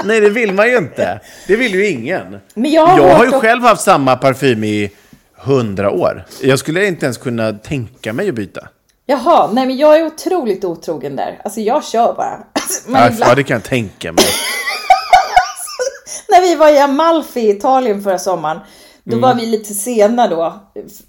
Nej, 0.04 0.20
det 0.22 0.30
vill 0.30 0.54
man 0.54 0.68
ju 0.70 0.78
inte. 0.78 1.20
Det 1.48 1.56
vill 1.56 1.74
ju 1.74 1.88
ingen. 1.88 2.38
Men 2.54 2.72
jag 2.72 2.86
har 2.88 2.98
jag 3.00 3.16
har 3.16 3.26
ju 3.26 3.32
och- 3.32 3.42
själv 3.42 3.64
haft 3.64 3.82
samma 3.82 4.16
parfym 4.16 4.64
i 4.64 4.92
hundra 5.36 5.92
år. 5.92 6.26
Jag 6.42 6.60
skulle 6.60 6.86
inte 6.86 7.06
ens 7.06 7.18
kunna 7.18 7.54
tänka 7.54 8.14
mig 8.14 8.30
att 8.30 8.36
byta. 8.36 8.68
Jaha, 9.06 9.50
nej 9.54 9.68
men 9.68 9.78
jag 9.78 10.00
är 10.00 10.06
otroligt 10.06 10.66
otrogen 10.66 11.16
där. 11.16 11.42
Alltså 11.44 11.60
jag 11.60 11.84
kör 11.84 12.14
bara. 12.14 12.44
Alltså, 12.54 12.90
men 12.92 13.02
Ja, 13.02 13.10
ibland- 13.12 13.36
det 13.36 13.44
kan 13.44 13.56
jag 13.56 13.64
tänka 13.64 14.12
mig. 14.12 14.26
när 16.30 16.42
vi 16.42 16.56
var 16.56 16.70
i 16.70 16.80
Amalfi 16.80 17.40
i 17.40 17.50
Italien 17.50 18.04
förra 18.04 18.20
sommaren. 18.20 18.60
Då 19.04 19.18
Mm. 19.18 19.22
var 19.22 19.36
vi 19.36 19.46
lite 19.46 19.74
sena 19.74 20.28
då. 20.28 20.60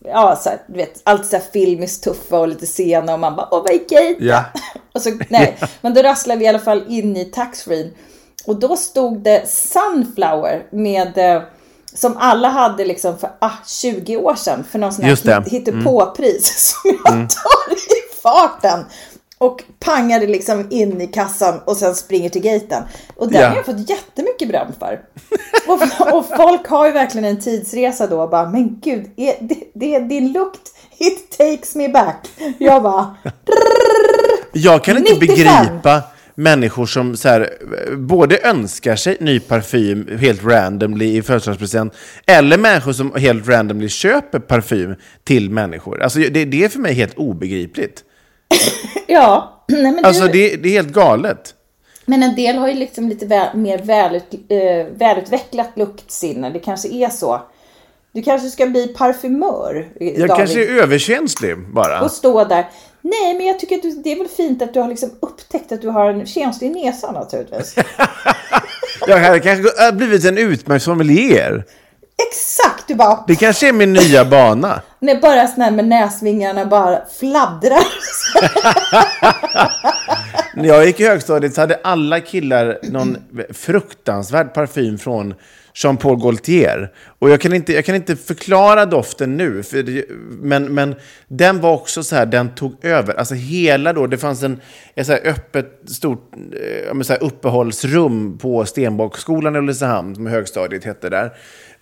Ja, 0.05 0.37
så 0.43 0.49
här, 0.49 0.59
du 0.67 0.75
vet, 0.77 1.01
allt 1.05 1.27
så 1.27 1.37
här 1.37 1.45
filmiskt 1.53 2.05
tuffa 2.05 2.39
och 2.39 2.49
lite 2.49 2.67
sena 2.67 3.13
och 3.15 3.21
man 3.21 3.37
bara, 3.37 3.49
vad 3.51 3.71
är 3.71 3.79
gate? 3.79 4.17
Ja. 4.25 4.45
Och 4.95 5.03
så, 5.03 5.11
nej, 5.29 5.59
men 5.81 5.95
då 5.95 6.03
rasslade 6.03 6.39
vi 6.39 6.45
i 6.45 6.49
alla 6.49 6.59
fall 6.59 6.85
in 6.89 7.17
i 7.17 7.25
taxfree. 7.25 7.91
Och 8.47 8.57
då 8.57 8.77
stod 8.77 9.19
det 9.23 9.49
Sunflower 9.49 10.63
med, 10.71 11.19
eh, 11.19 11.43
som 11.95 12.17
alla 12.17 12.49
hade 12.49 12.85
liksom 12.85 13.19
för 13.19 13.31
ah, 13.39 13.51
20 13.67 14.17
år 14.17 14.35
sedan. 14.35 14.65
För 14.71 14.79
någon 14.79 14.93
sån 14.93 15.05
här 15.05 15.11
det. 15.23 15.33
Mm. 15.33 15.45
hittepåpris 15.51 16.75
som 16.83 16.91
jag 17.05 17.13
tar 17.15 17.73
i 17.75 18.21
farten. 18.23 18.85
Och 19.43 19.63
pangade 19.79 20.27
liksom 20.27 20.67
in 20.71 21.01
i 21.01 21.07
kassan 21.07 21.61
och 21.65 21.77
sen 21.77 21.95
springer 21.95 22.29
till 22.29 22.43
gaten. 22.43 22.83
Och 23.17 23.33
den 23.33 23.41
Ja. 23.43 23.49
har 23.49 23.57
jag 23.57 23.67
fått 23.67 23.91
jättemycket 23.91 24.49
beröm 24.49 24.73
för. 24.79 25.01
Och, 25.67 26.13
och 26.19 26.27
folk 26.37 26.67
har 26.67 26.87
ju 26.87 26.93
verkligen 26.93 27.25
en 27.25 27.41
tidsresa 27.41 28.07
då 28.07 28.21
och 28.23 28.31
bara, 28.31 28.51
men 28.51 28.81
gud, 28.81 29.11
är, 29.17 29.35
det, 29.41 29.55
det 29.75 29.95
är 29.95 30.01
din 30.01 30.33
lukt, 30.33 30.61
it 30.99 31.39
takes 31.39 31.75
me 31.75 31.89
back. 31.89 32.29
Jag 32.59 32.83
bara, 32.83 33.17
Jag 34.53 34.85
kan 34.85 34.97
inte 34.97 35.13
95. 35.15 35.37
begripa 35.37 36.03
människor 36.35 36.87
som 36.87 37.17
så 37.17 37.29
här, 37.29 37.51
både 37.97 38.39
önskar 38.43 38.97
sig 38.97 39.17
ny 39.21 39.41
parfym 39.41 40.19
helt 40.21 40.45
randomly 40.45 41.17
i 41.17 41.23
födelsedagspresent 41.23 41.93
eller 42.27 42.59
människor 42.59 42.93
som 42.93 43.15
helt 43.17 43.49
randomly 43.49 43.89
köper 43.89 44.39
parfym 44.39 44.95
till 45.25 45.51
människor. 45.51 46.03
Alltså, 46.03 46.19
det, 46.19 46.45
det 46.45 46.65
är 46.65 46.69
för 46.69 46.79
mig 46.79 46.95
helt 46.95 47.15
obegripligt. 47.15 48.05
ja. 49.07 49.59
Nej, 49.69 49.83
men, 49.93 50.05
Alltså, 50.05 50.23
du, 50.27 50.33
det, 50.33 50.57
det 50.57 50.69
är 50.69 50.73
helt 50.73 50.93
galet. 50.93 51.55
men 52.07 52.23
en 52.23 52.35
del 52.35 52.57
har 52.57 52.69
ju 52.69 52.75
liksom 52.75 53.09
lite 53.09 53.27
väl, 53.27 53.57
mer 53.57 53.79
välut, 53.79 54.25
eh, 54.49 54.87
välutvecklat 54.99 55.71
luktsinne. 55.75 56.51
Det 56.51 56.59
kanske 56.59 56.88
är 56.88 57.09
så. 57.09 57.41
Du 58.15 58.23
kanske 58.23 58.49
ska 58.51 58.67
bli 58.67 58.88
parfymör, 58.88 59.88
eh, 60.01 60.09
Jag 60.09 60.29
David. 60.29 60.37
kanske 60.37 60.65
är 60.65 60.83
överkänslig 60.83 61.59
bara. 61.75 62.01
och 62.01 62.11
stå 62.11 62.45
där. 62.45 62.69
Nej, 63.01 63.35
men 63.35 63.47
jag 63.47 63.59
tycker 63.61 63.77
att 63.77 63.83
du, 63.83 63.91
det 63.91 64.12
är 64.12 64.17
väl 64.17 64.29
fint 64.29 64.62
att 64.62 64.75
du 64.75 64.81
har 64.81 64.88
liksom 64.88 65.11
upptäckt 65.21 65.73
att 65.73 65.83
du 65.83 65.88
har 65.88 66.11
en 66.11 66.27
känslig 66.27 66.71
näsa 66.71 67.12
naturligtvis. 67.12 67.75
Jag 69.07 69.19
hade 69.19 69.41
kanske 69.41 69.93
blivit 69.93 70.25
en 70.25 70.38
utmärkt 70.38 70.85
sommelier. 70.85 71.65
Exakt! 72.29 72.88
Du 72.88 72.95
bara, 72.95 73.25
Det 73.27 73.37
kanske 73.37 73.69
är 73.69 73.73
min 73.73 73.93
nya 73.93 74.25
bana. 74.25 74.81
När 75.03 75.21
bara 75.21 75.47
sån 75.47 75.62
här 75.62 75.71
med 75.71 75.88
näsvingarna 75.88 76.67
bara 76.67 77.01
fladdrar. 77.19 77.85
När 80.57 80.69
jag 80.69 80.87
gick 80.87 81.01
i 81.01 81.07
högstadiet 81.07 81.55
så 81.55 81.61
hade 81.61 81.81
alla 81.85 82.21
killar 82.21 82.79
någon 82.83 83.17
fruktansvärd 83.53 84.55
parfym 84.55 84.99
från 84.99 85.35
Jean-Paul 85.75 86.21
Gaultier. 86.21 86.93
Och 87.19 87.31
jag 87.31 87.41
kan 87.41 87.55
inte, 87.55 87.73
jag 87.73 87.85
kan 87.85 87.95
inte 87.95 88.17
förklara 88.17 88.87
doften 88.87 89.37
nu, 89.37 89.62
det, 89.73 90.05
men, 90.31 90.75
men 90.75 90.95
den 91.29 91.61
var 91.61 91.73
också 91.73 92.03
så 92.03 92.17
här, 92.17 92.27
den 92.27 92.55
tog 92.55 92.85
över. 92.85 93.15
Alltså 93.15 93.35
hela 93.35 93.93
då, 93.93 94.07
det 94.07 94.19
fanns 94.19 94.43
en, 94.43 94.61
ett 94.95 95.07
så 95.07 95.12
här 95.12 95.27
öppet, 95.27 95.81
stort 95.87 96.33
eh, 96.93 97.01
så 97.01 97.12
här 97.12 97.23
uppehållsrum 97.23 98.38
på 98.38 98.65
Stenbockskolan 98.65 99.57
i 99.57 99.59
Ulricehamn, 99.59 100.15
som 100.15 100.27
högstadiet 100.27 100.85
hette 100.85 101.09
där. 101.09 101.33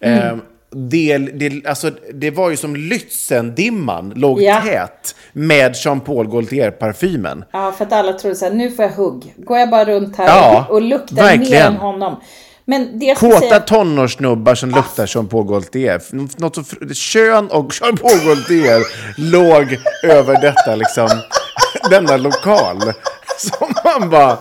Eh, 0.00 0.36
det, 0.72 1.18
det, 1.18 1.66
alltså, 1.66 1.90
det 2.14 2.30
var 2.30 2.50
ju 2.50 2.56
som 2.56 2.76
Lützendimman 2.76 4.12
låg 4.14 4.42
Ja. 4.42 4.60
tät 4.60 5.14
med 5.32 5.74
Jean-Paul 5.76 6.28
Gaultier-parfymen. 6.28 7.44
Ja, 7.52 7.72
för 7.78 7.84
att 7.84 7.92
alla 7.92 8.12
trodde 8.12 8.36
så 8.36 8.44
här, 8.44 8.52
nu 8.52 8.70
får 8.70 8.84
jag 8.84 8.92
hugg. 8.92 9.34
Går 9.36 9.58
jag 9.58 9.70
bara 9.70 9.84
runt 9.84 10.16
här 10.16 10.26
Ja, 10.26 10.66
och 10.70 10.82
luktar 10.82 11.14
mer 11.16 11.22
verkligen. 11.22 11.66
än 11.72 11.76
honom. 11.76 12.20
Men 12.64 12.98
det 12.98 13.06
jag 13.06 13.16
Kåta 13.16 13.38
säga, 13.40 13.60
tonårssnubbar 13.60 14.54
som 14.54 14.70
luktar 14.70 15.06
Jean-Paul 15.06 15.44
Gaultier. 15.48 16.00
Något 16.40 16.54
så 16.54 16.62
kön 16.94 17.48
och 17.50 17.72
Jean-Paul 17.80 18.24
Gaultier 18.26 18.82
låg 19.16 19.78
över 20.04 20.40
detta 20.40 20.74
liksom, 20.74 21.08
denna 21.90 22.16
lokal. 22.16 22.76
Som 23.38 23.68
man 23.84 24.10
bara, 24.10 24.38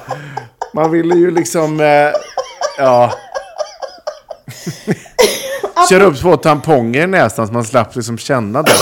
man 0.73 0.91
ville 0.91 1.15
ju 1.15 1.31
liksom, 1.31 1.79
eh, 1.79 2.11
ja. 2.77 3.13
Köra 5.89 6.03
upp 6.03 6.19
två 6.19 6.37
tamponger 6.37 7.03
i 7.03 7.07
näsan 7.07 7.47
så 7.47 7.53
man 7.53 7.63
slapp 7.63 7.95
liksom 7.95 8.17
känna 8.17 8.63
den. 8.63 8.75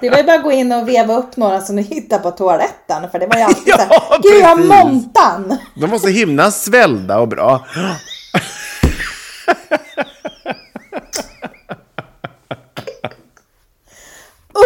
det 0.00 0.10
var 0.10 0.16
ju 0.16 0.22
bara 0.24 0.36
att 0.36 0.42
gå 0.42 0.52
in 0.52 0.72
och 0.72 0.88
veva 0.88 1.16
upp 1.16 1.36
några 1.36 1.60
som 1.60 1.76
du 1.76 1.82
hittade 1.82 2.22
på 2.22 2.30
toaletten. 2.30 3.10
För 3.10 3.18
det 3.18 3.26
var 3.26 3.36
ju 3.36 3.42
alltid 3.42 3.62
Ja, 3.66 3.76
så 3.76 3.82
här, 3.82 4.22
gud 4.22 4.42
jag 4.42 4.48
har 4.48 4.56
montan! 4.56 5.56
De 5.74 5.90
var 5.90 5.98
så 5.98 6.08
himla 6.08 6.50
svällda 6.50 7.18
och 7.18 7.28
bra. 7.28 7.64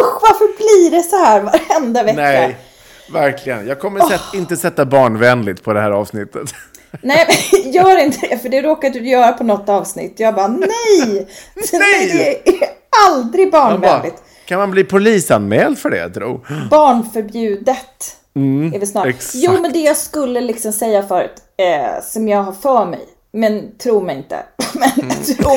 Usch, 0.01 0.23
varför 0.23 0.57
blir 0.57 0.91
det 0.91 1.03
så 1.03 1.17
här 1.17 1.41
varenda 1.41 2.03
vecka? 2.03 2.21
Nej, 2.21 2.57
verkligen. 3.13 3.67
Jag 3.67 3.81
kommer 3.81 4.01
sätt, 4.01 4.21
inte 4.35 4.57
sätta 4.57 4.85
barnvänligt 4.85 5.65
på 5.65 5.73
det 5.73 5.81
här 5.81 5.91
avsnittet. 5.91 6.55
Nej, 7.03 7.27
gör 7.65 7.99
inte 8.05 8.27
det, 8.27 8.39
för 8.39 8.49
det 8.49 8.63
råkade 8.63 8.99
du 9.01 9.09
göra 9.09 9.33
på 9.33 9.45
något 9.45 9.69
avsnitt. 9.69 10.21
Jag 10.21 10.35
bara, 10.35 10.49
nej! 10.49 10.69
nej! 11.73 12.41
Det 12.45 12.49
är 12.65 12.69
aldrig 13.09 13.53
barnvänligt. 13.53 14.23
Kan 14.47 14.59
man 14.59 14.71
bli 14.71 14.85
polisanmäld 14.85 15.79
för 15.79 15.91
det, 15.91 16.11
tro? 16.11 16.41
Barnförbjudet. 16.71 18.17
Mm, 18.37 18.75
är 18.75 18.79
det 18.79 18.87
snart. 18.87 19.07
exakt. 19.07 19.35
Jo, 19.35 19.53
men 19.63 19.73
det 19.73 19.79
jag 19.81 19.97
skulle 19.97 20.41
liksom 20.41 20.73
säga 20.73 21.03
förut, 21.03 21.35
eh, 21.57 22.03
som 22.05 22.29
jag 22.29 22.43
har 22.43 22.53
för 22.53 22.87
mig, 22.87 23.01
men 23.33 23.79
tro 23.79 24.01
mig 24.01 24.17
inte, 24.17 24.43
men 24.75 24.91
Mm. 25.05 25.17
tro 25.39 25.51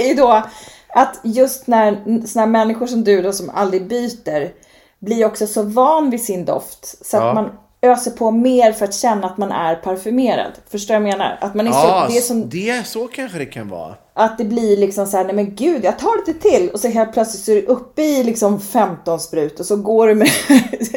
är 0.00 0.14
då 0.14 0.42
att 0.88 1.20
just 1.22 1.66
när 1.66 2.26
såna 2.26 2.46
människor 2.46 2.86
som 2.86 3.04
du 3.04 3.22
då 3.22 3.32
som 3.32 3.50
aldrig 3.50 3.86
byter 3.88 4.50
blir 4.98 5.24
också 5.24 5.46
så 5.46 5.62
van 5.62 6.10
vid 6.10 6.24
sin 6.24 6.44
doft 6.44 7.06
så 7.06 7.16
att 7.16 7.22
Ja. 7.22 7.34
man 7.34 7.50
öser 7.86 8.10
på 8.10 8.30
mer 8.30 8.72
för 8.72 8.84
att 8.84 8.94
känna 8.94 9.26
att 9.26 9.38
man 9.38 9.52
är 9.52 9.74
parfymerad. 9.74 10.52
Förstår 10.70 10.94
du 10.94 11.00
vad 11.00 11.08
jag 11.08 11.18
menar? 11.18 11.38
Att 11.40 11.54
man 11.54 11.66
är 11.66 11.70
Ja, 11.70 12.06
så, 12.08 12.12
det 12.12 12.18
är 12.18 12.22
som 12.22 12.48
det, 12.50 12.86
så 12.86 13.08
kanske 13.08 13.38
det 13.38 13.46
kan 13.46 13.68
vara. 13.68 13.94
att 14.14 14.38
det 14.38 14.44
blir 14.44 14.76
liksom 14.76 15.06
så 15.06 15.16
här, 15.16 15.24
nej 15.24 15.34
men 15.34 15.54
gud, 15.54 15.84
jag 15.84 15.98
tar 15.98 16.26
lite 16.26 16.40
till. 16.40 16.70
Och 16.70 16.80
så 16.80 16.88
helt 16.88 17.12
plötsligt 17.12 17.44
så 17.44 17.50
är 17.52 17.54
du 17.56 17.62
uppe 17.62 18.02
i 18.02 18.24
liksom 18.24 18.60
15 18.60 19.20
sprut 19.20 19.60
och 19.60 19.66
så 19.66 19.76
går 19.76 20.08
du 20.08 20.14
med 20.14 20.28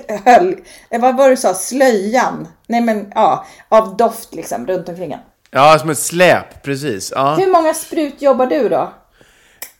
höll, 0.25 0.55
eh, 0.89 1.01
vad 1.01 1.17
var 1.17 1.23
det 1.29 1.33
du 1.33 1.37
sa, 1.37 1.53
slöjan? 1.53 2.47
Nej 2.67 2.81
men 2.81 3.11
ja, 3.15 3.45
av 3.69 3.97
doft 3.97 4.35
liksom 4.35 4.67
runt 4.67 4.89
omkring 4.89 5.11
en. 5.11 5.19
Ja, 5.51 5.79
som 5.79 5.89
ett 5.89 5.99
släp, 5.99 6.63
precis. 6.63 7.11
Ja. 7.15 7.35
Hur 7.35 7.51
många 7.51 7.73
sprut 7.73 8.21
jobbar 8.21 8.45
du 8.45 8.69
då? 8.69 8.93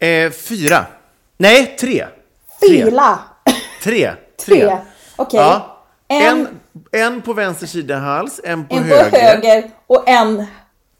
Eh, 0.05 0.31
fyra. 0.31 0.85
Nej, 1.37 1.75
tre. 1.79 2.05
Tre. 2.59 2.83
Fila! 2.83 3.19
Tre. 3.83 4.11
Tre. 4.45 4.77
Okej. 5.15 5.39
Ja. 5.39 5.75
En, 6.07 6.21
En, 6.39 6.47
en 6.91 7.21
på 7.21 7.33
vänster 7.33 7.67
sida 7.67 7.97
hals, 7.97 8.41
en 8.43 8.67
på 8.67 8.75
en 8.75 8.83
på 8.83 8.95
höger. 8.95 9.19
höger 9.19 9.63
och 9.87 10.09
en 10.09 10.45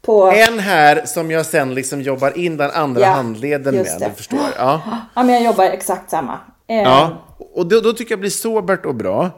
på... 0.02 0.30
En 0.30 0.58
här 0.58 1.06
som 1.06 1.30
jag 1.30 1.46
sen 1.46 1.74
liksom 1.74 2.02
jobbar 2.02 2.38
in 2.38 2.56
den 2.56 2.70
andra 2.70 3.00
Ja, 3.00 3.06
handleden 3.08 3.74
med, 3.74 3.84
det. 3.98 4.04
du 4.08 4.14
förstår. 4.16 4.38
Ja. 4.58 4.82
Ja, 5.14 5.22
men 5.22 5.34
jag 5.34 5.44
jobbar 5.44 5.64
exakt 5.64 6.10
samma. 6.10 6.38
Eh, 6.68 6.76
ja. 6.76 7.26
Och 7.54 7.66
då, 7.66 7.80
då 7.80 7.92
tycker 7.92 8.12
jag 8.12 8.20
blir 8.20 8.30
sobert 8.30 8.86
och 8.86 8.94
bra. 8.94 9.30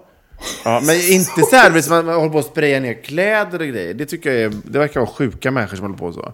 Ja, 0.65 0.81
men 0.85 0.97
inte 1.11 1.41
så 1.51 1.57
här 1.57 1.81
som 1.81 1.95
man 1.97 2.07
man 2.07 2.15
håller 2.15 2.31
på 2.31 2.39
att 2.39 2.47
spraya 2.47 2.81
ner 2.81 3.03
kläder 3.03 3.61
och 3.61 3.67
grejer. 3.67 3.95
Det 3.95 4.07
tycker 4.07 4.33
jag 4.33 4.41
är, 4.43 4.53
det 4.65 4.79
verkar 4.79 5.01
vara 5.01 5.11
sjuka 5.11 5.51
människor 5.51 5.77
som 5.77 5.87
håller 5.87 5.99
på 5.99 6.13
så. 6.13 6.33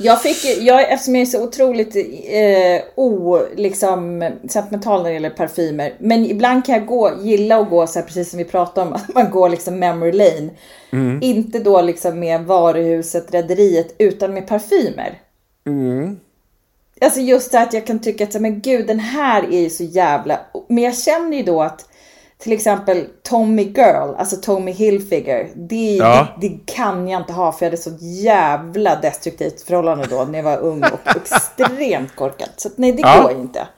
Jag 0.00 0.22
fick, 0.22 0.58
jag, 0.60 0.92
eftersom 0.92 1.14
jag 1.14 1.22
är 1.22 1.26
så 1.26 1.42
otroligt 1.42 1.96
eh, 1.96 2.82
o, 2.94 3.38
liksom, 3.56 4.30
sentimental 4.48 5.02
när 5.02 5.08
det 5.08 5.14
gäller 5.14 5.30
parfymer. 5.30 5.94
Men 5.98 6.24
ibland 6.24 6.64
kan 6.64 6.74
jag 6.74 6.86
gå, 6.86 7.12
gilla 7.22 7.58
att 7.58 7.70
gå 7.70 7.86
så 7.86 7.98
här, 7.98 8.06
precis 8.06 8.30
som 8.30 8.38
vi 8.38 8.44
pratade 8.44 8.86
om, 8.86 8.92
att 8.94 9.14
man 9.14 9.30
går 9.30 9.48
liksom 9.48 9.78
memory 9.78 10.12
lane. 10.12 10.50
Mm. 10.92 11.18
Inte 11.22 11.58
då 11.58 11.80
liksom 11.80 12.20
med 12.20 12.44
varuhuset, 12.44 13.34
rederiet, 13.34 13.94
utan 13.98 14.34
med 14.34 14.48
parfymer. 14.48 15.20
Mm. 15.66 16.20
Alltså 17.00 17.20
just 17.20 17.52
det 17.52 17.60
att 17.60 17.72
jag 17.72 17.86
kan 17.86 17.98
tycka 17.98 18.24
att, 18.24 18.40
men 18.40 18.60
gud, 18.60 18.86
den 18.86 19.00
här 19.00 19.42
är 19.52 19.60
ju 19.60 19.70
så 19.70 19.84
jävla... 19.84 20.40
Men 20.68 20.84
jag 20.84 20.96
känner 20.96 21.36
ju 21.36 21.42
då 21.42 21.62
att 21.62 21.87
till 22.38 22.52
exempel 22.52 23.06
Tommy 23.22 23.62
Girl, 23.62 24.14
alltså 24.18 24.36
Tommy 24.36 24.72
Hilfiger, 24.72 25.50
det, 25.56 25.96
Ja. 25.96 26.26
det, 26.40 26.48
det 26.48 26.58
kan 26.66 27.08
jag 27.08 27.20
inte 27.20 27.32
ha 27.32 27.52
för 27.52 27.66
jag 27.66 27.70
hade 27.70 27.82
så 27.82 27.90
jävla 28.00 28.96
destruktivt 28.96 29.60
förhållande 29.62 30.06
då 30.10 30.24
när 30.24 30.38
jag 30.38 30.44
var 30.44 30.56
ung 30.58 30.82
och 30.84 31.16
extremt 31.16 32.16
korkad. 32.16 32.48
Så 32.56 32.68
nej, 32.76 32.92
det 32.92 33.02
Ja. 33.02 33.22
går 33.22 33.32
ju 33.32 33.38
inte. 33.38 33.68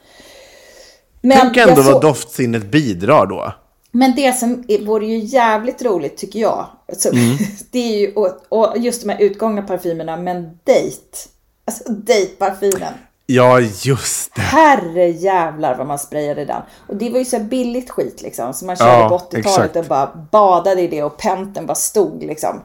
Men, 1.21 1.39
Tänk 1.41 1.57
ändå 1.57 1.83
så- 1.83 1.93
vad 1.93 2.03
doftsinnet 2.03 2.65
bidrar 2.71 3.27
då. 3.27 3.53
men 3.91 4.15
det 4.17 4.33
som 4.33 4.65
är, 4.69 4.79
vore 4.87 5.07
ju 5.07 5.19
jävligt 5.19 5.83
roligt 5.83 6.17
tycker 6.17 6.41
jag, 6.41 6.67
alltså, 6.89 7.09
Mm. 7.09 7.37
det 7.71 7.79
är 7.79 7.99
ju 7.99 8.13
och, 8.15 8.29
och 8.49 8.79
just 8.79 9.03
de 9.03 9.09
här 9.13 9.21
utgångna 9.23 9.63
parfymerna, 9.63 10.17
men 10.17 10.43
date. 10.65 11.19
Alltså 11.65 11.93
date-parfymen. 11.93 12.93
Ja, 13.35 13.61
just 13.61 14.35
det. 14.35 14.41
Herre 14.41 15.09
jävlar 15.09 15.74
vad 15.78 15.87
man 15.87 15.99
sprayade 15.99 16.45
den. 16.45 16.62
Och 16.89 16.97
det 16.97 17.11
var 17.11 17.18
ju 17.18 17.24
så 17.24 17.37
här 17.37 17.45
billigt 17.45 17.91
skit 17.91 18.22
liksom. 18.22 18.55
Så 18.55 18.64
man 18.64 18.76
körde 18.76 18.91
Ja, 18.91 19.09
på 19.09 19.18
80-talet 19.18 19.47
exakt. 19.47 19.76
och 19.76 19.85
bara 19.85 20.11
badade 20.33 20.81
i 20.83 20.87
det 20.89 21.03
och 21.03 21.16
penten 21.16 21.66
bara 21.66 21.74
stod 21.74 22.22
liksom. 22.22 22.61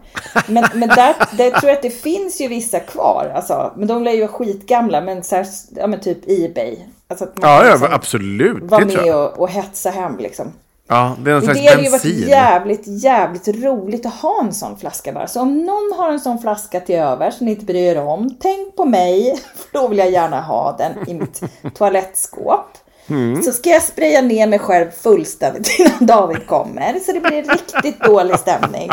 Men, 0.47 0.65
men 0.73 0.89
där, 0.89 1.15
där 1.37 1.51
tror 1.51 1.69
jag 1.69 1.75
att 1.75 1.81
det 1.81 1.89
finns 2.01 2.41
ju 2.41 2.47
vissa 2.47 2.79
kvar. 2.79 3.31
Alltså, 3.35 3.73
men 3.75 3.87
de 3.87 4.03
lär 4.03 4.11
ju 4.11 4.19
vara 4.21 4.31
skitgamla. 4.31 5.01
Men, 5.01 5.23
så 5.23 5.35
här, 5.35 5.47
ja, 5.75 5.87
men 5.87 5.99
typ 5.99 6.17
Ebay. 6.27 6.77
Alltså 7.07 7.27
Ja, 7.41 7.65
ja 7.65 7.71
liksom 7.71 7.87
absolut. 7.91 8.69
tror 8.69 8.85
med 9.03 9.15
och, 9.15 9.39
och 9.39 9.49
hetsa 9.49 9.89
hem 9.89 10.17
liksom. 10.17 10.51
Ja, 10.87 11.15
det 11.19 11.29
är 11.31 11.33
någon 11.33 11.43
slags 11.43 11.59
det 11.59 11.67
hade 11.67 11.83
ju 11.83 11.89
varit 11.89 12.03
bensin. 12.03 12.27
jävligt, 12.27 12.83
jävligt 12.87 13.47
roligt 13.47 14.05
att 14.05 14.13
ha 14.13 14.41
en 14.43 14.53
sån 14.53 14.77
flaska 14.77 15.13
bara. 15.13 15.27
Så 15.27 15.41
om 15.41 15.57
någon 15.57 15.93
har 15.97 16.11
en 16.11 16.19
sån 16.19 16.39
flaska 16.39 16.79
till 16.79 16.95
över 16.95 17.31
som 17.31 17.45
ni 17.45 17.51
inte 17.51 17.65
bryr 17.65 17.95
er 17.95 18.01
om, 18.01 18.37
tänk 18.39 18.75
på 18.75 18.85
mig. 18.85 19.39
För 19.55 19.79
då 19.79 19.87
vill 19.87 19.97
jag 19.97 20.11
gärna 20.11 20.41
ha 20.41 20.75
den 20.77 21.09
i 21.09 21.13
mitt 21.13 21.41
toalettskåp. 21.73 22.77
Mm. 23.07 23.43
Så 23.43 23.51
ska 23.51 23.69
jag 23.69 23.83
spraya 23.83 24.21
ner 24.21 24.47
mig 24.47 24.59
själv 24.59 24.91
fullständigt 24.91 25.75
innan 25.79 26.05
David 26.05 26.47
kommer. 26.47 26.99
Så 26.99 27.11
det 27.11 27.19
blir 27.19 27.43
riktigt 27.43 27.99
dålig 28.03 28.39
stämning. 28.39 28.89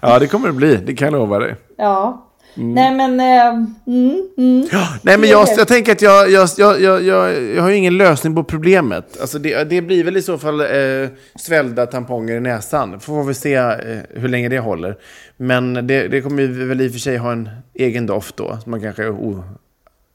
Ja, 0.00 0.18
det 0.18 0.26
kommer 0.26 0.46
det 0.46 0.54
bli. 0.54 0.76
Det 0.76 0.94
kan 0.94 1.06
jag 1.06 1.12
lova 1.12 1.38
dig. 1.38 1.56
Ja. 1.76 2.26
Nej 2.54 2.94
men, 2.94 3.20
eh, 3.20 3.46
mm, 3.86 4.28
mm. 4.38 4.68
Nej, 5.02 5.18
men 5.18 5.28
jag, 5.28 5.48
jag 5.56 5.68
tänker 5.68 5.92
att 5.92 6.02
jag, 6.02 6.30
jag, 6.30 6.48
jag, 6.56 6.80
jag, 6.80 7.02
jag, 7.02 7.62
har 7.62 7.70
ingen 7.70 7.96
lösning 7.96 8.34
på 8.34 8.44
problemet. 8.44 9.20
Alltså 9.20 9.38
det, 9.38 9.64
det 9.64 9.82
blir 9.82 10.04
väl 10.04 10.16
i 10.16 10.22
så 10.22 10.38
fall 10.38 10.60
eh, 10.60 11.08
svällda 11.34 11.86
tamponger 11.86 12.36
i 12.36 12.40
näsan. 12.40 13.00
Får 13.00 13.24
vi 13.24 13.34
se 13.34 13.54
eh, 13.54 13.74
hur 14.10 14.28
länge 14.28 14.48
det 14.48 14.58
håller. 14.58 14.96
Men 15.36 15.86
det, 15.86 16.08
det 16.08 16.20
kommer 16.20 16.42
ju 16.42 16.66
väl 16.66 16.80
i 16.80 16.88
och 16.88 16.92
för 16.92 16.98
sig 16.98 17.16
ha 17.16 17.32
en 17.32 17.50
egen 17.74 18.06
doft 18.06 18.36
då. 18.36 18.58
Som 18.62 18.70
man 18.70 18.80
kanske 18.80 19.02
är 19.02 19.40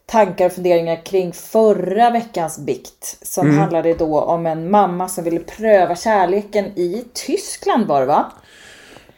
tankar 0.05 0.45
och 0.45 0.51
funderingar 0.51 1.05
kring 1.05 1.33
förra 1.33 2.09
veckans 2.09 2.59
bikt. 2.59 3.17
Som 3.21 3.47
Mm. 3.47 3.59
handlade 3.59 3.93
då 3.93 4.19
om 4.21 4.45
en 4.45 4.71
mamma 4.71 5.09
som 5.09 5.23
ville 5.23 5.39
pröva 5.39 5.95
kärleken 5.95 6.65
i 6.65 7.05
Tyskland 7.13 7.87
var 7.87 7.99
det 8.01 8.07
va? 8.07 8.31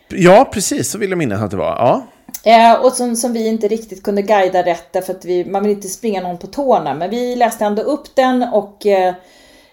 Ja, 0.08 0.49
precis. 0.54 0.91
Så 0.91 0.97
vill 0.97 1.10
jag 1.10 1.18
minnas 1.18 1.41
att 1.41 1.51
det 1.51 1.58
var. 1.58 1.66
Ja. 1.78 2.04
Eh, 2.43 2.73
och 2.86 2.93
som, 2.93 3.15
som 3.15 3.34
vi 3.34 3.47
inte 3.47 3.67
riktigt 3.67 4.03
kunde 4.03 4.21
guida 4.21 4.63
rätt 4.65 4.93
därför 4.93 5.13
att 5.13 5.25
vi, 5.25 5.45
man 5.45 5.63
vill 5.63 5.71
inte 5.71 5.89
springa 5.89 6.21
någon 6.21 6.38
på 6.38 6.47
tårna. 6.47 6.93
Men 6.93 7.09
vi 7.09 7.36
läste 7.36 7.65
ändå 7.65 7.81
upp 7.81 8.15
den 8.15 8.43
och 8.43 8.86
eh, 8.86 9.07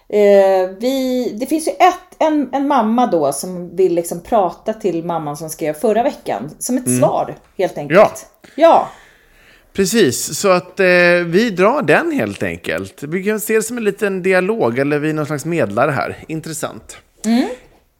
eh, 0.09 0.69
vi, 0.79 1.29
det 1.39 1.45
finns 1.45 1.67
ju 1.67 1.71
ett, 1.71 2.15
en, 2.19 2.49
en 2.53 2.67
mamma 2.67 3.07
då 3.07 3.33
som 3.33 3.75
vill 3.75 3.93
liksom 3.95 4.21
prata 4.21 4.73
till 4.73 5.03
mamman 5.03 5.37
som 5.37 5.49
skrev 5.49 5.73
förra 5.73 6.03
veckan. 6.03 6.49
Som 6.59 6.77
ett 6.77 6.85
Mm. 6.87 6.99
svar 6.99 7.35
helt 7.57 7.77
enkelt. 7.77 7.99
Ja. 7.99 8.11
Ja. 8.55 8.89
Precis, 9.73 10.39
så 10.39 10.49
att 10.49 10.79
eh, 10.79 10.85
vi 11.25 11.49
drar 11.57 11.81
den 11.81 12.11
helt 12.11 12.43
enkelt. 12.43 13.03
Vi 13.03 13.23
kan 13.23 13.39
se 13.39 13.55
det 13.55 13.63
som 13.63 13.77
en 13.77 13.83
liten 13.83 14.23
dialog, 14.23 14.79
eller 14.79 14.99
vi 14.99 15.09
är 15.09 15.13
någon 15.13 15.25
slags 15.25 15.45
medlare 15.45 15.91
här. 15.91 16.17
Intressant. 16.27 16.97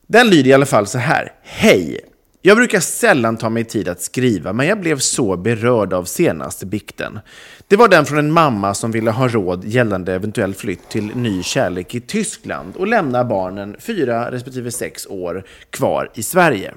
Den 0.07 0.29
lyder 0.29 0.49
i 0.49 0.53
alla 0.53 0.65
fall 0.65 0.87
så 0.87 0.97
här. 0.97 1.31
Hej! 1.43 1.99
Jag 2.43 2.57
brukar 2.57 2.79
sällan 2.79 3.37
ta 3.37 3.49
mig 3.49 3.63
tid 3.63 3.87
att 3.87 4.01
skriva, 4.01 4.53
men 4.53 4.67
jag 4.67 4.79
blev 4.79 4.99
så 4.99 5.37
berörd 5.37 5.93
av 5.93 6.03
senaste 6.03 6.65
bikten. 6.65 7.19
Det 7.67 7.75
var 7.75 7.87
den 7.87 8.05
från 8.05 8.19
en 8.19 8.31
mamma 8.31 8.73
som 8.73 8.91
ville 8.91 9.11
ha 9.11 9.27
råd 9.27 9.65
gällande 9.65 10.13
eventuell 10.13 10.53
flytt 10.53 10.89
till 10.89 11.15
ny 11.15 11.43
kärlek 11.43 11.95
i 11.95 12.01
Tyskland 12.01 12.75
och 12.75 12.87
lämna 12.87 13.23
barnen 13.23 13.75
fyra 13.79 14.31
respektive 14.31 14.71
sex 14.71 15.07
år 15.07 15.43
kvar 15.69 16.11
i 16.13 16.23
Sverige. 16.23 16.73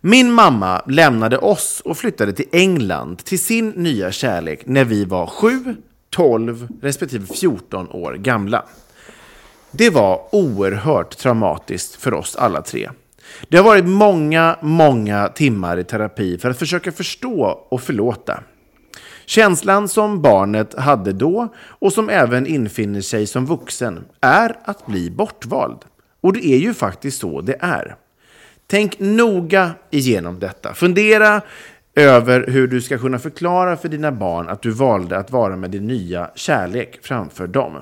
Min 0.00 0.32
mamma 0.32 0.82
lämnade 0.86 1.38
oss 1.38 1.82
och 1.84 1.96
flyttade 1.96 2.32
till 2.32 2.48
England 2.52 3.24
till 3.24 3.38
sin 3.38 3.68
nya 3.68 4.12
kärlek 4.12 4.66
när 4.66 4.84
vi 4.84 5.04
var 5.04 5.26
7, 5.26 5.76
12 6.10 6.68
respektive 6.82 7.26
14 7.26 7.88
år 7.88 8.14
gamla. 8.14 8.64
Det 9.70 9.90
var 9.90 10.34
oerhört 10.34 11.18
traumatiskt 11.18 11.94
för 11.94 12.14
oss 12.14 12.36
alla 12.36 12.62
tre. 12.62 12.90
Det 13.48 13.56
har 13.56 13.64
varit 13.64 13.86
många, 13.86 14.58
många 14.62 15.28
timmar 15.28 15.76
i 15.76 15.84
terapi 15.84 16.38
för 16.38 16.50
att 16.50 16.58
försöka 16.58 16.92
förstå 16.92 17.66
och 17.68 17.82
förlåta. 17.82 18.42
Känslan 19.26 19.88
som 19.88 20.22
barnet 20.22 20.74
hade 20.74 21.12
då 21.12 21.48
och 21.58 21.92
som 21.92 22.08
även 22.08 22.46
infinner 22.46 23.00
sig 23.00 23.26
som 23.26 23.46
vuxen 23.46 24.04
är 24.20 24.56
att 24.64 24.86
bli 24.86 25.10
bortvald. 25.10 25.78
Och 26.20 26.32
det 26.32 26.46
är 26.46 26.58
ju 26.58 26.74
faktiskt 26.74 27.20
så 27.20 27.40
det 27.40 27.56
är. 27.60 27.96
Tänk 28.66 28.98
noga 28.98 29.70
igenom 29.90 30.38
detta. 30.38 30.74
Fundera 30.74 31.40
över 31.94 32.46
hur 32.46 32.68
du 32.68 32.80
ska 32.80 32.98
kunna 32.98 33.18
förklara 33.18 33.76
för 33.76 33.88
dina 33.88 34.12
barn 34.12 34.48
att 34.48 34.62
du 34.62 34.70
valde 34.70 35.18
att 35.18 35.30
vara 35.30 35.56
med 35.56 35.70
din 35.70 35.86
nya 35.86 36.30
kärlek 36.34 36.98
framför 37.02 37.46
dem. 37.46 37.78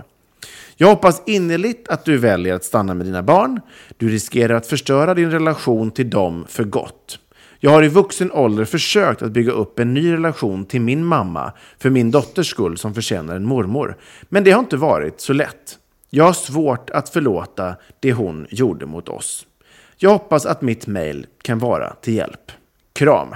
Jag 0.83 0.89
hoppas 0.89 1.23
innerligt 1.27 1.89
att 1.89 2.05
du 2.05 2.19
väljer 2.19 2.55
att 2.55 2.65
stanna 2.65 2.95
med 2.95 3.07
dina 3.07 3.23
barn. 3.23 3.61
Du 3.97 4.09
riskerar 4.09 4.55
att 4.55 4.67
förstöra 4.67 5.15
din 5.15 5.31
relation 5.31 5.91
till 5.91 6.11
dem 6.11 6.45
för 6.49 6.65
gott. 6.65 7.19
Jag 7.59 7.71
har 7.71 7.83
i 7.83 7.89
vuxen 7.89 8.33
ålder 8.33 8.65
försökt 8.65 9.23
att 9.23 9.33
bygga 9.33 9.53
upp 9.53 9.79
en 9.79 9.95
ny 9.95 10.13
relation 10.13 10.65
till 10.65 10.81
min 10.81 11.05
mamma 11.05 11.53
för 11.79 11.91
min 11.91 12.11
dotters 12.11 12.51
skull 12.51 12.79
som 12.79 12.95
förtjänar 12.95 13.37
en 13.37 13.45
mormor. 13.45 13.97
Men 14.23 14.45
det 14.45 14.51
har 14.51 14.61
inte 14.61 14.77
varit 14.77 15.21
så 15.21 15.33
lätt. 15.33 15.79
Jag 16.11 16.25
har 16.25 16.33
svårt 16.33 16.91
att 16.91 17.09
förlåta 17.09 17.77
det 18.01 18.13
hon 18.13 18.47
gjorde 18.51 18.87
mot 18.87 19.09
oss. 19.09 19.47
Jag 19.97 20.11
hoppas 20.11 20.47
att 20.47 20.63
mitt 20.63 20.87
mejl 20.87 21.27
kan 21.43 21.59
vara 21.59 21.95
till 21.95 22.15
hjälp. 22.15 22.53
Kram! 22.93 23.35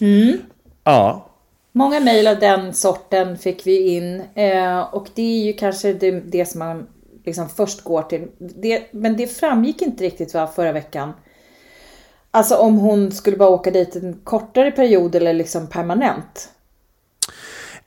Mm. 0.00 0.38
Ja, 0.84 1.29
Många 1.72 2.00
mejl 2.00 2.26
av 2.26 2.38
den 2.38 2.74
sorten 2.74 3.38
fick 3.38 3.66
vi 3.66 3.88
in 3.88 4.22
eh, 4.34 4.80
och 4.80 5.08
det 5.14 5.22
är 5.22 5.44
ju 5.44 5.52
kanske 5.52 5.92
det, 5.92 6.10
det 6.10 6.46
som 6.46 6.58
man 6.58 6.86
liksom 7.24 7.48
först 7.48 7.80
går 7.80 8.02
till. 8.02 8.28
Det, 8.38 8.82
men 8.92 9.16
det 9.16 9.26
framgick 9.26 9.82
inte 9.82 10.04
riktigt 10.04 10.34
va, 10.34 10.46
förra 10.46 10.72
veckan. 10.72 11.12
Alltså 12.30 12.56
om 12.56 12.78
hon 12.78 13.12
skulle 13.12 13.36
bara 13.36 13.48
åka 13.48 13.70
dit 13.70 13.96
en 13.96 14.20
kortare 14.24 14.70
period 14.70 15.14
eller 15.14 15.32
liksom 15.32 15.66
permanent. 15.66 16.48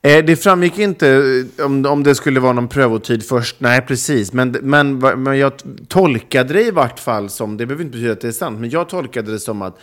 Eh, 0.07 0.25
Det 0.25 0.35
framgick 0.35 0.79
inte 0.79 1.07
eh, 1.57 1.65
om, 1.65 1.85
om 1.85 2.03
det 2.03 2.15
skulle 2.15 2.39
vara 2.39 2.53
någon 2.53 2.67
prövotid 2.67 3.25
först. 3.25 3.55
Nej, 3.59 3.81
precis. 3.81 4.33
Men, 4.33 4.51
men, 4.61 4.97
men 4.99 5.37
jag 5.37 5.53
tolkade 5.87 6.53
det 6.53 6.63
i 6.63 6.71
vart 6.71 6.99
fall 6.99 7.29
som, 7.29 7.57
det 7.57 7.65
behöver 7.65 7.83
inte 7.83 7.97
betyda 7.97 8.13
att 8.13 8.21
det 8.21 8.27
är 8.27 8.31
sant, 8.31 8.59
men 8.59 8.69
jag 8.69 8.89
tolkade 8.89 9.31
det 9.31 9.39
som 9.39 9.61
att 9.61 9.77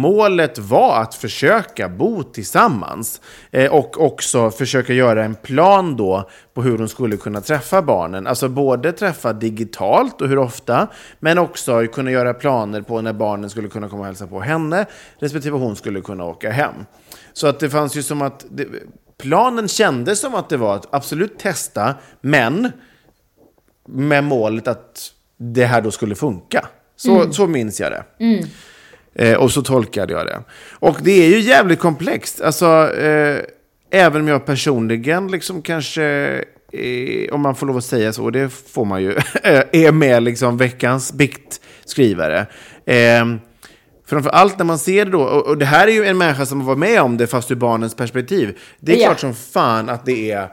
målet 0.00 0.58
var 0.58 1.02
att 1.02 1.14
försöka 1.14 1.88
bo 1.88 2.22
tillsammans. 2.22 3.20
Eh, 3.50 3.72
och 3.72 4.00
också 4.04 4.50
försöka 4.50 4.92
göra 4.92 5.24
en 5.24 5.34
plan 5.34 5.96
då 5.96 6.30
på 6.54 6.62
hur 6.62 6.78
hon 6.78 6.88
skulle 6.88 7.16
kunna 7.16 7.40
träffa 7.40 7.82
barnen. 7.82 8.26
Alltså 8.26 8.48
både 8.48 8.92
träffa 8.92 9.32
digitalt 9.32 10.20
och 10.20 10.28
hur 10.28 10.38
ofta, 10.38 10.88
men 11.20 11.38
också 11.38 11.86
kunna 11.86 12.10
göra 12.10 12.34
planer 12.34 12.82
på 12.82 13.00
när 13.00 13.12
barnen 13.12 13.50
skulle 13.50 13.68
kunna 13.68 13.88
komma 13.88 14.00
och 14.00 14.06
hälsa 14.06 14.26
på 14.26 14.40
henne, 14.40 14.86
respektive 15.18 15.56
hon 15.56 15.76
skulle 15.76 16.00
kunna 16.00 16.24
åka 16.24 16.50
hem. 16.50 16.74
Så 17.32 17.46
att 17.46 17.60
det 17.60 17.70
fanns 17.70 17.96
ju 17.96 18.02
som 18.02 18.22
att... 18.22 18.46
Det, 18.50 18.66
planen 19.18 19.68
kändes 19.68 20.20
som 20.20 20.34
att 20.34 20.48
det 20.48 20.56
var 20.56 20.76
att 20.76 20.94
absolut 20.94 21.38
testa, 21.38 21.94
men 22.20 22.72
med 23.88 24.24
målet 24.24 24.68
att 24.68 25.12
det 25.36 25.64
här 25.64 25.80
då 25.80 25.90
skulle 25.90 26.14
funka. 26.14 26.66
Så, 26.96 27.32
så 27.32 27.46
minns 27.46 27.80
jag 27.80 27.92
det. 27.92 28.04
Eh, 29.14 29.34
och 29.34 29.50
så 29.50 29.62
tolkade 29.62 30.12
jag 30.12 30.26
det. 30.26 30.42
Och 30.70 30.96
det 31.02 31.10
är 31.10 31.28
ju 31.28 31.40
jävligt 31.40 31.78
komplext. 31.78 32.40
Alltså, 32.40 32.96
eh, 32.96 33.40
även 33.90 34.22
om 34.22 34.28
jag 34.28 34.46
personligen 34.46 35.28
liksom 35.28 35.62
kanske, 35.62 36.04
eh, 36.72 37.34
om 37.34 37.40
man 37.40 37.54
får 37.54 37.66
lov 37.66 37.76
att 37.76 37.84
säga 37.84 38.12
så, 38.12 38.24
och 38.24 38.32
det 38.32 38.48
får 38.48 38.84
man 38.84 39.02
ju, 39.02 39.12
är 39.72 39.92
med 39.92 40.22
liksom 40.22 40.56
veckans 40.56 41.12
biktskrivare. 41.12 42.46
Framför 44.08 44.30
allt 44.30 44.58
när 44.58 44.64
man 44.64 44.78
ser 44.78 45.04
det 45.04 45.10
då, 45.10 45.20
och, 45.22 45.46
och 45.46 45.58
det 45.58 45.64
här 45.64 45.86
är 45.88 45.92
ju 45.92 46.04
en 46.04 46.18
människa 46.18 46.46
som 46.46 46.64
var 46.66 46.76
med 46.76 47.02
om 47.02 47.16
det 47.16 47.26
fast 47.26 47.50
ur 47.50 47.54
barnens 47.54 47.94
perspektiv. 47.94 48.58
Det 48.80 48.92
är 48.92 48.96
Ja. 49.00 49.06
klart 49.06 49.20
som 49.20 49.34
fan 49.34 49.88
att 49.88 50.06
det 50.06 50.30
är, 50.32 50.48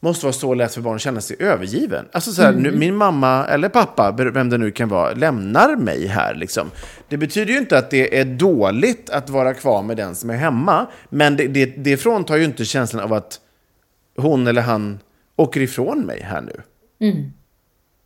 måste 0.00 0.26
vara 0.26 0.32
så 0.32 0.54
lätt 0.54 0.74
för 0.74 0.80
barn 0.80 0.94
att 0.94 1.00
känna 1.00 1.20
sig 1.20 1.36
övergiven. 1.40 2.04
Alltså 2.12 2.32
så 2.32 2.42
här, 2.42 2.52
nu, 2.52 2.72
min 2.76 2.96
mamma 2.96 3.46
eller 3.46 3.68
pappa, 3.68 4.12
vem 4.12 4.50
det 4.50 4.58
nu 4.58 4.70
kan 4.70 4.88
vara, 4.88 5.12
lämnar 5.12 5.76
mig 5.76 6.06
här 6.06 6.34
liksom. 6.34 6.70
Det 7.08 7.16
betyder 7.16 7.52
ju 7.52 7.58
inte 7.58 7.78
att 7.78 7.90
det 7.90 8.18
är 8.20 8.24
dåligt 8.24 9.10
att 9.10 9.30
vara 9.30 9.54
kvar 9.54 9.82
med 9.82 9.96
den 9.96 10.14
som 10.14 10.30
är 10.30 10.36
hemma, 10.36 10.86
men 11.08 11.36
det, 11.36 11.46
det, 11.48 11.66
det 11.66 11.96
fråntar 11.96 12.36
ju 12.36 12.44
inte 12.44 12.64
känslan 12.64 13.02
av 13.04 13.12
att 13.12 13.40
hon 14.16 14.46
eller 14.46 14.62
han 14.62 14.98
åker 15.36 15.60
ifrån 15.60 16.00
mig 16.06 16.22
här 16.22 16.40
nu. 16.40 16.60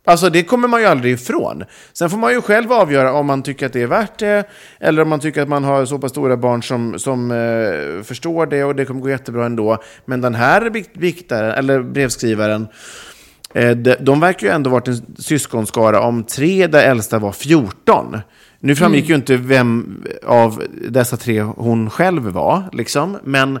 Alltså 0.09 0.29
det 0.29 0.43
kommer 0.43 0.67
man 0.67 0.81
ju 0.81 0.85
aldrig 0.87 1.13
ifrån. 1.13 1.63
Sen 1.93 2.09
får 2.09 2.17
man 2.17 2.31
ju 2.31 2.41
själv 2.41 2.71
avgöra 2.71 3.13
om 3.13 3.25
man 3.25 3.43
tycker 3.43 3.65
att 3.65 3.73
det 3.73 3.81
är 3.81 3.87
värt 3.87 4.19
det, 4.19 4.43
eller 4.79 5.01
om 5.01 5.09
man 5.09 5.19
tycker 5.19 5.41
att 5.41 5.49
man 5.49 5.63
har 5.63 5.85
så 5.85 5.99
pass 5.99 6.11
stora 6.11 6.37
barn 6.37 6.63
som, 6.63 6.99
som 6.99 7.31
eh, 7.31 8.03
förstår 8.03 8.45
det 8.45 8.63
och 8.63 8.75
det 8.75 8.85
kommer 8.85 9.01
gå 9.01 9.09
jättebra 9.09 9.45
ändå. 9.45 9.77
Men 10.05 10.21
den 10.21 10.35
här 10.35 10.69
bik- 10.69 10.99
biktaren, 10.99 11.51
eller 11.51 11.81
brevskrivaren, 11.81 12.67
eh, 13.53 13.71
de, 13.71 13.95
de 13.99 14.19
verkar 14.19 14.47
ju 14.47 14.53
ändå 14.53 14.69
varit 14.69 14.87
en 14.87 15.15
syskonskara 15.19 16.01
om 16.01 16.23
tre 16.23 16.67
där 16.67 16.83
äldsta 16.83 17.19
var 17.19 17.31
14. 17.31 18.17
Nu 18.59 18.75
framgick 18.75 19.09
ju 19.09 19.15
inte 19.15 19.37
vem 19.37 20.03
av 20.25 20.63
dessa 20.89 21.17
tre 21.17 21.41
hon 21.41 21.89
själv 21.89 22.23
var, 22.23 22.63
liksom. 22.73 23.17
men, 23.23 23.59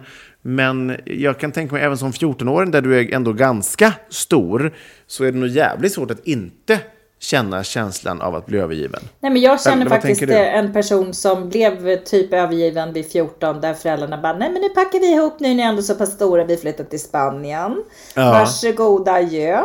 men 0.55 0.97
jag 1.05 1.39
kan 1.39 1.51
tänka 1.51 1.73
mig 1.73 1.83
även 1.83 1.97
som 1.97 2.11
14-åring 2.11 2.71
där 2.71 2.81
du 2.81 2.99
är 2.99 3.13
ändå 3.13 3.33
ganska 3.33 3.93
stor 4.09 4.73
så 5.07 5.23
är 5.23 5.31
det 5.31 5.37
nog 5.37 5.49
jävligt 5.49 5.93
svårt 5.93 6.11
att 6.11 6.27
inte 6.27 6.79
känna 7.21 7.63
känslan 7.63 8.21
av 8.21 8.35
att 8.35 8.45
bli 8.45 8.57
övergiven. 8.59 9.01
Nej 9.19 9.31
men 9.31 9.41
jag 9.41 9.61
känner 9.61 9.77
Eller 9.81 9.89
faktiskt 9.89 10.21
eh, 10.21 10.55
en 10.57 10.73
person 10.73 11.13
som 11.13 11.49
blev 11.49 11.95
typ 11.95 12.33
övergiven 12.33 12.93
vid 12.93 13.11
14 13.11 13.61
där 13.61 13.73
föräldrarna 13.73 14.17
bara 14.21 14.37
nej 14.37 14.51
men 14.51 14.61
nu 14.61 14.69
packar 14.69 14.99
vi 14.99 15.13
ihop 15.13 15.39
nu, 15.39 15.53
ni 15.53 15.61
är 15.61 15.67
ändå 15.67 15.81
så 15.81 15.95
pass 15.95 16.11
stora, 16.11 16.43
vi 16.43 16.57
flyttar 16.57 16.83
till 16.83 16.99
Spanien. 16.99 17.83
Ja. 18.15 18.31
Varsågoda 18.31 19.11
adjö. 19.13 19.63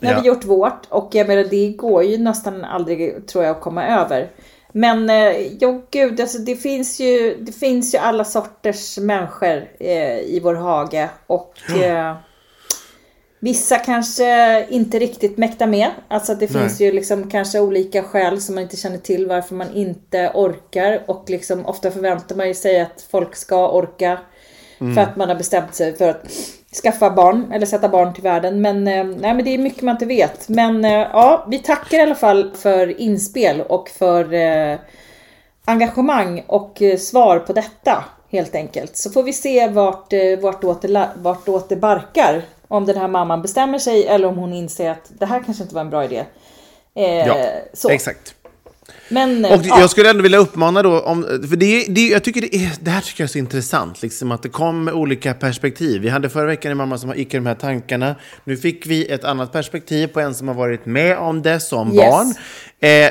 Nu 0.00 0.08
har 0.08 0.14
Ja. 0.14 0.20
vi 0.20 0.28
gjort 0.28 0.44
vårt 0.44 0.86
och 0.88 1.10
jag 1.12 1.28
menar 1.28 1.44
det 1.50 1.68
går 1.68 2.04
ju 2.04 2.18
nästan 2.18 2.64
aldrig 2.64 3.26
tror 3.26 3.44
jag 3.44 3.50
att 3.56 3.60
komma 3.62 3.86
över. 3.86 4.28
Men 4.72 5.10
eh, 5.10 5.52
jo 5.60 5.86
gud, 5.90 6.20
alltså 6.20 6.38
det 6.38 6.56
finns 6.56 7.00
ju, 7.00 7.36
det 7.40 7.52
finns 7.52 7.94
ju 7.94 7.98
alla 7.98 8.24
sorters 8.24 8.98
människor 8.98 9.68
eh, 9.80 10.18
i 10.18 10.40
vår 10.42 10.54
hage 10.54 11.08
och 11.26 11.70
eh, 11.70 12.16
Vissa 13.42 13.78
kanske 13.78 14.66
inte 14.70 14.98
riktigt 14.98 15.38
mäktar 15.38 15.66
med. 15.66 15.90
Alltså 16.08 16.34
det 16.34 16.52
Nej. 16.52 16.62
finns 16.62 16.80
ju 16.80 16.92
liksom 16.92 17.30
kanske 17.30 17.60
olika 17.60 18.02
skäl 18.02 18.40
som 18.40 18.54
man 18.54 18.64
inte 18.64 18.76
känner 18.76 18.98
till 18.98 19.26
varför 19.26 19.54
man 19.54 19.74
inte 19.74 20.30
orkar. 20.34 21.04
Och 21.06 21.30
liksom 21.30 21.66
ofta 21.66 21.90
förväntar 21.90 22.36
man 22.36 22.48
ju 22.48 22.54
sig 22.54 22.80
att 22.80 23.06
folk 23.10 23.36
ska 23.36 23.70
orka. 23.70 24.18
För 24.78 25.00
att 25.00 25.16
man 25.16 25.28
har 25.28 25.36
bestämt 25.36 25.74
sig 25.74 25.96
för 25.96 26.08
att 26.08 26.26
skaffa 26.74 27.10
barn 27.10 27.52
eller 27.52 27.66
sätta 27.66 27.88
barn 27.88 28.14
till 28.14 28.22
världen. 28.22 28.60
Men, 28.60 28.88
eh, 28.88 29.04
nej, 29.04 29.34
men 29.34 29.44
det 29.44 29.54
är 29.54 29.58
mycket 29.58 29.82
man 29.82 29.94
inte 29.94 30.06
vet. 30.06 30.48
Men 30.48 30.84
eh, 30.84 30.90
ja, 30.90 31.46
vi 31.48 31.58
tackar 31.58 31.98
i 31.98 32.00
alla 32.00 32.14
fall 32.14 32.50
för 32.54 33.00
inspel 33.00 33.60
och 33.60 33.88
för 33.88 34.32
eh, 34.32 34.78
engagemang 35.64 36.44
och 36.46 36.82
eh, 36.82 36.98
svar 36.98 37.38
på 37.38 37.52
detta 37.52 38.04
helt 38.30 38.54
enkelt. 38.54 38.96
Så 38.96 39.10
får 39.10 39.22
vi 39.22 39.32
se 39.32 39.68
vart, 39.68 40.12
vart, 40.40 40.82
det, 40.82 41.10
vart 41.16 41.68
det 41.68 41.76
barkar. 41.76 42.42
Om 42.68 42.86
den 42.86 42.96
här 42.96 43.08
mamman 43.08 43.42
bestämmer 43.42 43.78
sig 43.78 44.06
eller 44.06 44.28
om 44.28 44.36
hon 44.36 44.52
inser 44.52 44.90
att 44.90 45.10
det 45.18 45.26
här 45.26 45.42
kanske 45.44 45.62
inte 45.62 45.74
var 45.74 45.82
en 45.82 45.90
bra 45.90 46.04
idé. 46.04 46.24
Ja, 46.94 47.36
så. 47.72 47.90
exakt. 47.90 48.34
Men 49.10 49.44
eh, 49.44 49.52
Och 49.52 49.60
ja. 49.64 49.80
jag 49.80 49.90
skulle 49.90 50.10
ändå 50.10 50.22
vilja 50.22 50.38
uppmana 50.38 50.82
då, 50.82 51.00
om, 51.00 51.22
för 51.22 51.56
det, 51.56 51.84
det, 51.88 52.08
jag 52.08 52.24
tycker 52.24 52.40
det, 52.40 52.54
är, 52.56 52.70
det 52.80 52.90
här 52.90 53.00
tycker 53.00 53.22
jag 53.22 53.28
är 53.28 53.32
så 53.32 53.38
intressant, 53.38 54.02
liksom 54.02 54.32
att 54.32 54.42
det 54.42 54.48
kom 54.48 54.84
med 54.84 54.94
olika 54.94 55.34
perspektiv. 55.34 56.02
Vi 56.02 56.08
hade 56.08 56.30
förra 56.30 56.46
veckan 56.46 56.70
en 56.72 56.78
mamma 56.78 56.98
som 56.98 57.14
gick 57.16 57.34
i 57.34 57.36
de 57.36 57.46
här 57.46 57.54
tankarna. 57.54 58.14
Nu 58.44 58.56
fick 58.56 58.86
vi 58.86 59.06
ett 59.06 59.24
annat 59.24 59.52
perspektiv 59.52 60.06
på 60.06 60.20
en 60.20 60.34
som 60.34 60.48
har 60.48 60.54
varit 60.54 60.86
med 60.86 61.18
om 61.18 61.42
det 61.42 61.60
som 61.60 61.88
Yes. 61.94 61.96
barn. 62.10 62.34
Eh, 62.80 63.10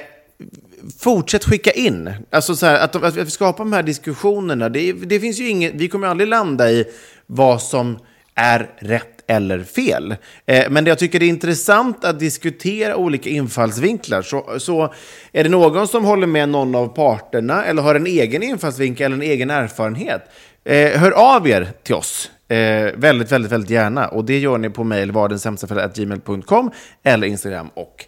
fortsätt 0.99 1.45
skicka 1.45 1.71
in. 1.71 2.13
Alltså 2.29 2.55
så 2.55 2.65
här, 2.65 2.79
att, 2.79 2.95
att 2.95 3.15
vi 3.15 3.31
skapar 3.31 3.63
de 3.63 3.73
här 3.73 3.83
diskussionerna. 3.83 4.69
Det, 4.69 4.91
det 4.93 5.19
finns 5.19 5.39
ju 5.39 5.49
inget, 5.49 5.73
vi 5.75 5.87
kommer 5.89 6.07
aldrig 6.07 6.29
landa 6.29 6.71
i 6.71 6.85
vad 7.25 7.61
som 7.61 7.99
är 8.35 8.69
rätt 8.79 9.18
eller 9.29 9.63
fel. 9.63 10.15
Eh, 10.45 10.69
men 10.69 10.85
jag 10.85 10.99
tycker 10.99 11.19
det 11.19 11.25
är 11.25 11.29
intressant 11.29 12.05
att 12.05 12.19
diskutera 12.19 12.95
olika 12.95 13.29
infallsvinklar. 13.29 14.21
Så, 14.21 14.59
så 14.59 14.93
är 15.31 15.43
det 15.43 15.49
någon 15.49 15.87
som 15.87 16.05
håller 16.05 16.27
med 16.27 16.49
någon 16.49 16.75
av 16.75 16.87
parterna 16.87 17.65
eller 17.65 17.81
har 17.81 17.95
en 17.95 18.07
egen 18.07 18.43
infallsvinkel 18.43 19.05
eller 19.05 19.15
en 19.15 19.31
egen 19.31 19.49
erfarenhet, 19.49 20.21
eh, 20.65 20.99
hör 20.99 21.11
av 21.11 21.47
er 21.47 21.67
till 21.83 21.95
oss. 21.95 22.31
Eh, 22.47 22.91
väldigt, 22.95 23.31
väldigt, 23.31 23.51
väldigt 23.51 23.69
gärna. 23.69 24.07
Och 24.07 24.25
det 24.25 24.39
gör 24.39 24.57
ni 24.57 24.69
på 24.69 24.83
mejl 24.83 25.11
vardensämstafälla.gmail.com 25.11 26.71
eller 27.03 27.27
Instagram 27.27 27.69
och 27.73 28.05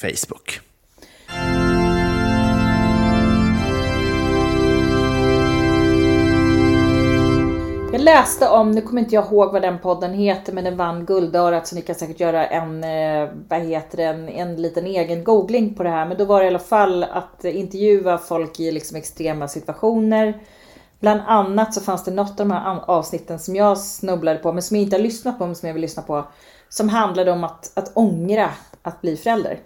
Facebook. 0.00 0.60
Jag 7.94 8.02
läste 8.02 8.48
om, 8.48 8.70
nu 8.70 8.80
kommer 8.80 9.02
inte 9.02 9.14
jag 9.14 9.24
ihåg 9.24 9.52
vad 9.52 9.62
den 9.62 9.78
podden 9.78 10.14
heter, 10.14 10.52
men 10.52 10.64
den 10.64 10.76
vann 10.76 11.06
Guldörat 11.06 11.66
så 11.66 11.74
ni 11.74 11.82
kan 11.82 11.94
säkert 11.94 12.20
göra 12.20 12.46
en, 12.46 12.84
eh, 12.84 13.30
vad 13.48 13.60
heter 13.60 13.96
det, 13.96 14.04
en, 14.04 14.28
en 14.28 14.62
liten 14.62 14.86
egen 14.86 15.24
googling 15.24 15.74
på 15.74 15.82
det 15.82 15.88
här. 15.88 16.06
Men 16.06 16.18
då 16.18 16.24
var 16.24 16.40
det 16.40 16.44
i 16.44 16.48
alla 16.48 16.58
fall 16.58 17.04
att 17.04 17.44
intervjua 17.44 18.18
folk 18.18 18.60
i 18.60 18.72
liksom 18.72 18.96
extrema 18.96 19.48
situationer. 19.48 20.40
Bland 21.00 21.20
annat 21.26 21.74
så 21.74 21.80
fanns 21.80 22.04
det 22.04 22.10
något 22.10 22.30
av 22.40 22.48
de 22.48 22.50
här 22.50 22.80
avsnitten 22.86 23.38
som 23.38 23.56
jag 23.56 23.78
snubblade 23.78 24.38
på, 24.38 24.52
men 24.52 24.62
som 24.62 24.76
jag 24.76 24.84
inte 24.84 24.96
har 24.96 25.02
lyssnat 25.02 25.38
på, 25.38 25.46
men 25.46 25.54
som 25.54 25.66
jag 25.66 25.74
vill 25.74 25.82
lyssna 25.82 26.02
på. 26.02 26.24
Som 26.68 26.88
handlade 26.88 27.32
om 27.32 27.44
att, 27.44 27.72
att 27.74 27.92
ångra 27.96 28.50
att 28.82 29.00
bli 29.00 29.16
förälder. 29.16 29.58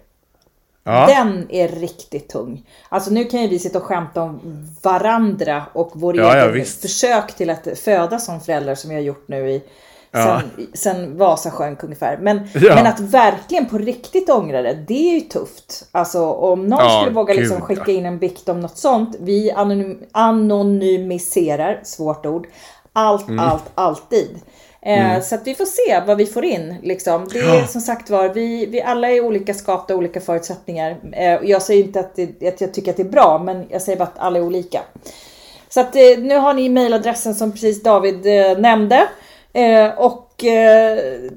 Ja. 0.89 1.07
Den 1.07 1.47
är 1.49 1.67
riktigt 1.67 2.29
tung. 2.29 2.65
Alltså 2.89 3.11
nu 3.11 3.23
kan 3.23 3.41
ju 3.41 3.47
vi 3.47 3.59
sitta 3.59 3.77
och 3.79 3.83
skämta 3.83 4.21
om 4.21 4.39
varandra 4.83 5.63
och 5.73 5.91
vår 5.93 6.17
ja, 6.17 6.35
egen 6.35 6.57
ja, 6.57 6.65
försök 6.65 7.35
till 7.35 7.49
att 7.49 7.67
föda 7.83 8.19
som 8.19 8.41
förälder 8.41 8.75
som 8.75 8.89
vi 8.89 8.95
har 8.95 9.03
gjort 9.03 9.27
nu 9.27 9.49
i 9.49 9.63
sen, 10.11 10.67
sen 10.73 11.17
Vasa 11.17 11.51
sjönk 11.51 11.83
ungefär. 11.83 12.17
Men, 12.17 12.47
men 12.53 12.87
att 12.87 12.99
verkligen 12.99 13.65
på 13.65 13.77
riktigt 13.77 14.29
ångra 14.29 14.61
det, 14.61 14.73
det 14.87 15.09
är 15.09 15.13
ju 15.13 15.21
tufft. 15.21 15.87
Alltså 15.91 16.25
om 16.25 16.67
någon 16.67 17.01
skulle 17.01 17.15
våga 17.15 17.33
liksom 17.33 17.61
skicka 17.61 17.91
in 17.91 18.05
en 18.05 18.19
bikt 18.19 18.49
om 18.49 18.59
något 18.59 18.77
sånt. 18.77 19.15
Vi 19.19 19.51
anonym, 19.51 20.03
anonymiserar, 20.11 21.79
svårt 21.83 22.25
ord, 22.25 22.47
allt, 22.93 23.27
mm. 23.27 23.39
allt, 23.39 23.71
alltid. 23.75 24.39
Eh, 24.81 25.09
mm. 25.09 25.21
Så 25.21 25.35
att 25.35 25.47
vi 25.47 25.55
får 25.55 25.65
se 25.65 26.01
vad 26.07 26.17
vi 26.17 26.25
får 26.25 26.45
in. 26.45 26.75
Liksom. 26.83 27.27
Det 27.33 27.39
är 27.39 27.55
ja. 27.55 27.67
som 27.67 27.81
sagt 27.81 28.09
var, 28.09 28.29
vi, 28.29 28.65
vi 28.65 28.81
alla 28.81 29.09
är 29.09 29.21
olika 29.21 29.53
skapta, 29.53 29.95
olika 29.95 30.21
förutsättningar. 30.21 30.97
Eh, 31.13 31.39
jag 31.43 31.61
säger 31.61 31.83
inte 31.83 31.99
att, 31.99 32.15
det, 32.15 32.47
att 32.47 32.61
jag 32.61 32.73
tycker 32.73 32.91
att 32.91 32.97
det 32.97 33.03
är 33.03 33.09
bra, 33.09 33.41
men 33.45 33.65
jag 33.69 33.81
säger 33.81 33.97
bara 33.97 34.07
att 34.07 34.19
alla 34.19 34.39
är 34.39 34.43
olika. 34.43 34.81
Så 35.69 35.79
att 35.79 35.95
eh, 35.95 36.17
nu 36.17 36.37
har 36.37 36.53
ni 36.53 36.69
mejladressen 36.69 37.35
som 37.35 37.51
precis 37.51 37.83
David 37.83 38.25
nämnde. 38.59 39.07
Och 39.97 40.43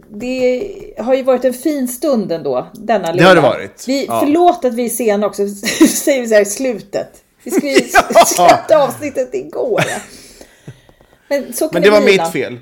det 0.08 0.70
har 0.98 1.14
ju 1.14 1.22
varit 1.22 1.44
en 1.44 1.54
fin 1.54 1.88
stund 1.88 2.32
ändå, 2.32 2.66
denna 2.72 3.12
lilla. 3.12 3.22
Det 3.22 3.28
har 3.28 3.34
det 3.34 3.40
varit. 3.40 3.84
Vi, 3.88 4.06
ja. 4.06 4.20
Förlåt 4.20 4.64
att 4.64 4.74
vi 4.74 4.84
är 4.84 4.88
sena 4.88 5.26
också, 5.26 5.48
säger 5.88 6.20
vi 6.20 6.28
så 6.28 6.34
här 6.34 6.42
i 6.42 6.44
slutet. 6.44 7.08
Vi 7.42 7.50
skulle 7.50 7.72
ju 7.72 7.88
släppa 8.26 8.84
avsnittet 8.84 9.34
igår. 9.34 9.84
Men, 11.28 11.52
så 11.52 11.68
kan 11.68 11.70
Men 11.72 11.82
det, 11.82 11.88
det 11.88 12.00
var 12.00 12.06
mitt 12.06 12.32
fel. 12.32 12.58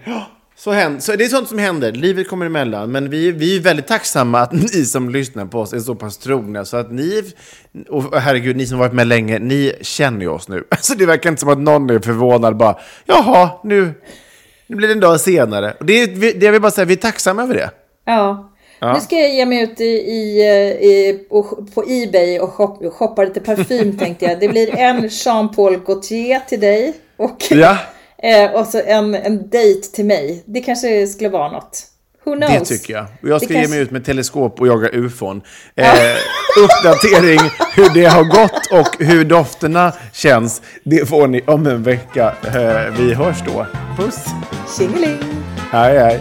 Så, 0.61 0.71
händer, 0.71 1.01
så 1.01 1.17
det 1.17 1.25
är 1.25 1.29
sånt 1.29 1.49
som 1.49 1.59
händer. 1.59 1.93
Livet 1.93 2.29
kommer 2.29 2.47
emellan. 2.47 2.93
Men 2.93 3.11
vi, 3.11 3.33
vi 3.33 3.57
är 3.57 3.61
väldigt 3.61 3.87
tacksamma 3.87 4.41
att 4.41 4.53
ni 4.75 4.85
som 4.85 5.11
lyssnar 5.11 5.47
på 5.47 5.61
oss 5.61 5.73
är 5.73 5.79
så 5.79 5.95
pass 5.95 6.19
trogna. 6.19 6.65
Så 6.65 6.77
att 6.77 6.93
ni, 6.93 7.23
och 7.89 8.21
herregud, 8.21 8.57
ni 8.57 8.67
som 8.67 8.79
varit 8.79 8.93
med 8.93 9.07
länge, 9.07 9.39
ni 9.39 9.73
känner 9.81 10.21
ju 10.21 10.29
oss 10.29 10.49
nu. 10.49 10.65
Alltså 10.71 10.95
det 10.95 11.07
verkar 11.07 11.31
inte 11.31 11.41
som 11.41 11.49
att 11.49 11.59
någon 11.59 11.91
är 11.91 11.99
förvånad 11.99 12.57
bara, 12.57 12.79
jaha, 13.07 13.51
nu, 13.65 13.93
nu 14.67 14.77
blir 14.77 14.89
det 14.89 14.95
en 14.95 15.01
dag 15.01 15.21
senare. 15.21 15.75
Och 15.81 15.87
det, 15.87 16.07
det 16.07 16.43
jag 16.43 16.53
vill 16.53 16.61
bara 16.61 16.73
säga, 16.73 16.85
vi 16.85 16.95
är 16.95 16.99
tacksamma 16.99 17.43
över 17.43 17.55
det. 17.55 17.71
Ja. 18.05 18.53
ja. 18.81 18.95
Nu 18.95 19.01
ska 19.01 19.17
jag 19.17 19.35
ge 19.35 19.47
mig 19.47 19.63
ut 19.63 19.81
i, 19.81 19.85
i, 19.85 20.41
i 20.81 21.25
på 21.75 21.85
Ebay 21.89 22.39
och 22.39 22.53
shop, 22.53 22.91
shoppa 22.91 23.25
lite 23.25 23.41
parfym 23.41 23.97
tänkte 23.99 24.25
jag. 24.25 24.41
Det 24.41 24.49
blir 24.49 24.77
en 24.77 25.09
Jean 25.11 25.55
Paul 25.55 25.77
Gaultier 25.87 26.41
till 26.49 26.61
dig. 26.61 26.95
Och 27.17 27.39
ja. 27.51 27.79
Eh, 28.23 28.51
och 28.51 28.67
så 28.67 28.81
en, 28.87 29.15
en 29.15 29.49
dejt 29.49 29.89
till 29.89 30.05
mig. 30.05 30.43
Det 30.47 30.61
kanske 30.61 31.07
skulle 31.07 31.29
vara 31.29 31.53
något. 31.53 31.87
Who 32.25 32.37
knows? 32.37 32.69
Det 32.69 32.77
tycker 32.77 32.95
jag. 32.95 33.07
Och 33.23 33.29
jag 33.29 33.43
ska 33.43 33.55
det 33.55 33.61
ge 33.61 33.69
mig 33.69 33.79
ut 33.79 33.91
med 33.91 34.05
teleskop 34.05 34.61
och 34.61 34.67
jaga 34.67 34.89
ufon. 34.89 35.43
Eh, 35.77 35.87
uppdatering 36.65 37.41
hur 37.75 37.95
det 37.95 38.05
har 38.05 38.25
gått 38.25 38.67
och 38.73 39.05
hur 39.05 39.25
dofterna 39.25 39.93
känns. 40.13 40.63
Det 40.85 41.09
får 41.09 41.27
ni 41.27 41.43
om 41.47 41.67
en 41.67 41.83
vecka. 41.83 42.35
Eh, 42.45 42.95
vi 42.99 43.15
hörs 43.15 43.37
då. 43.47 43.67
Puss! 43.97 44.25
Tjingeling! 44.79 45.19
Hej, 45.73 45.99
hej! 45.99 46.21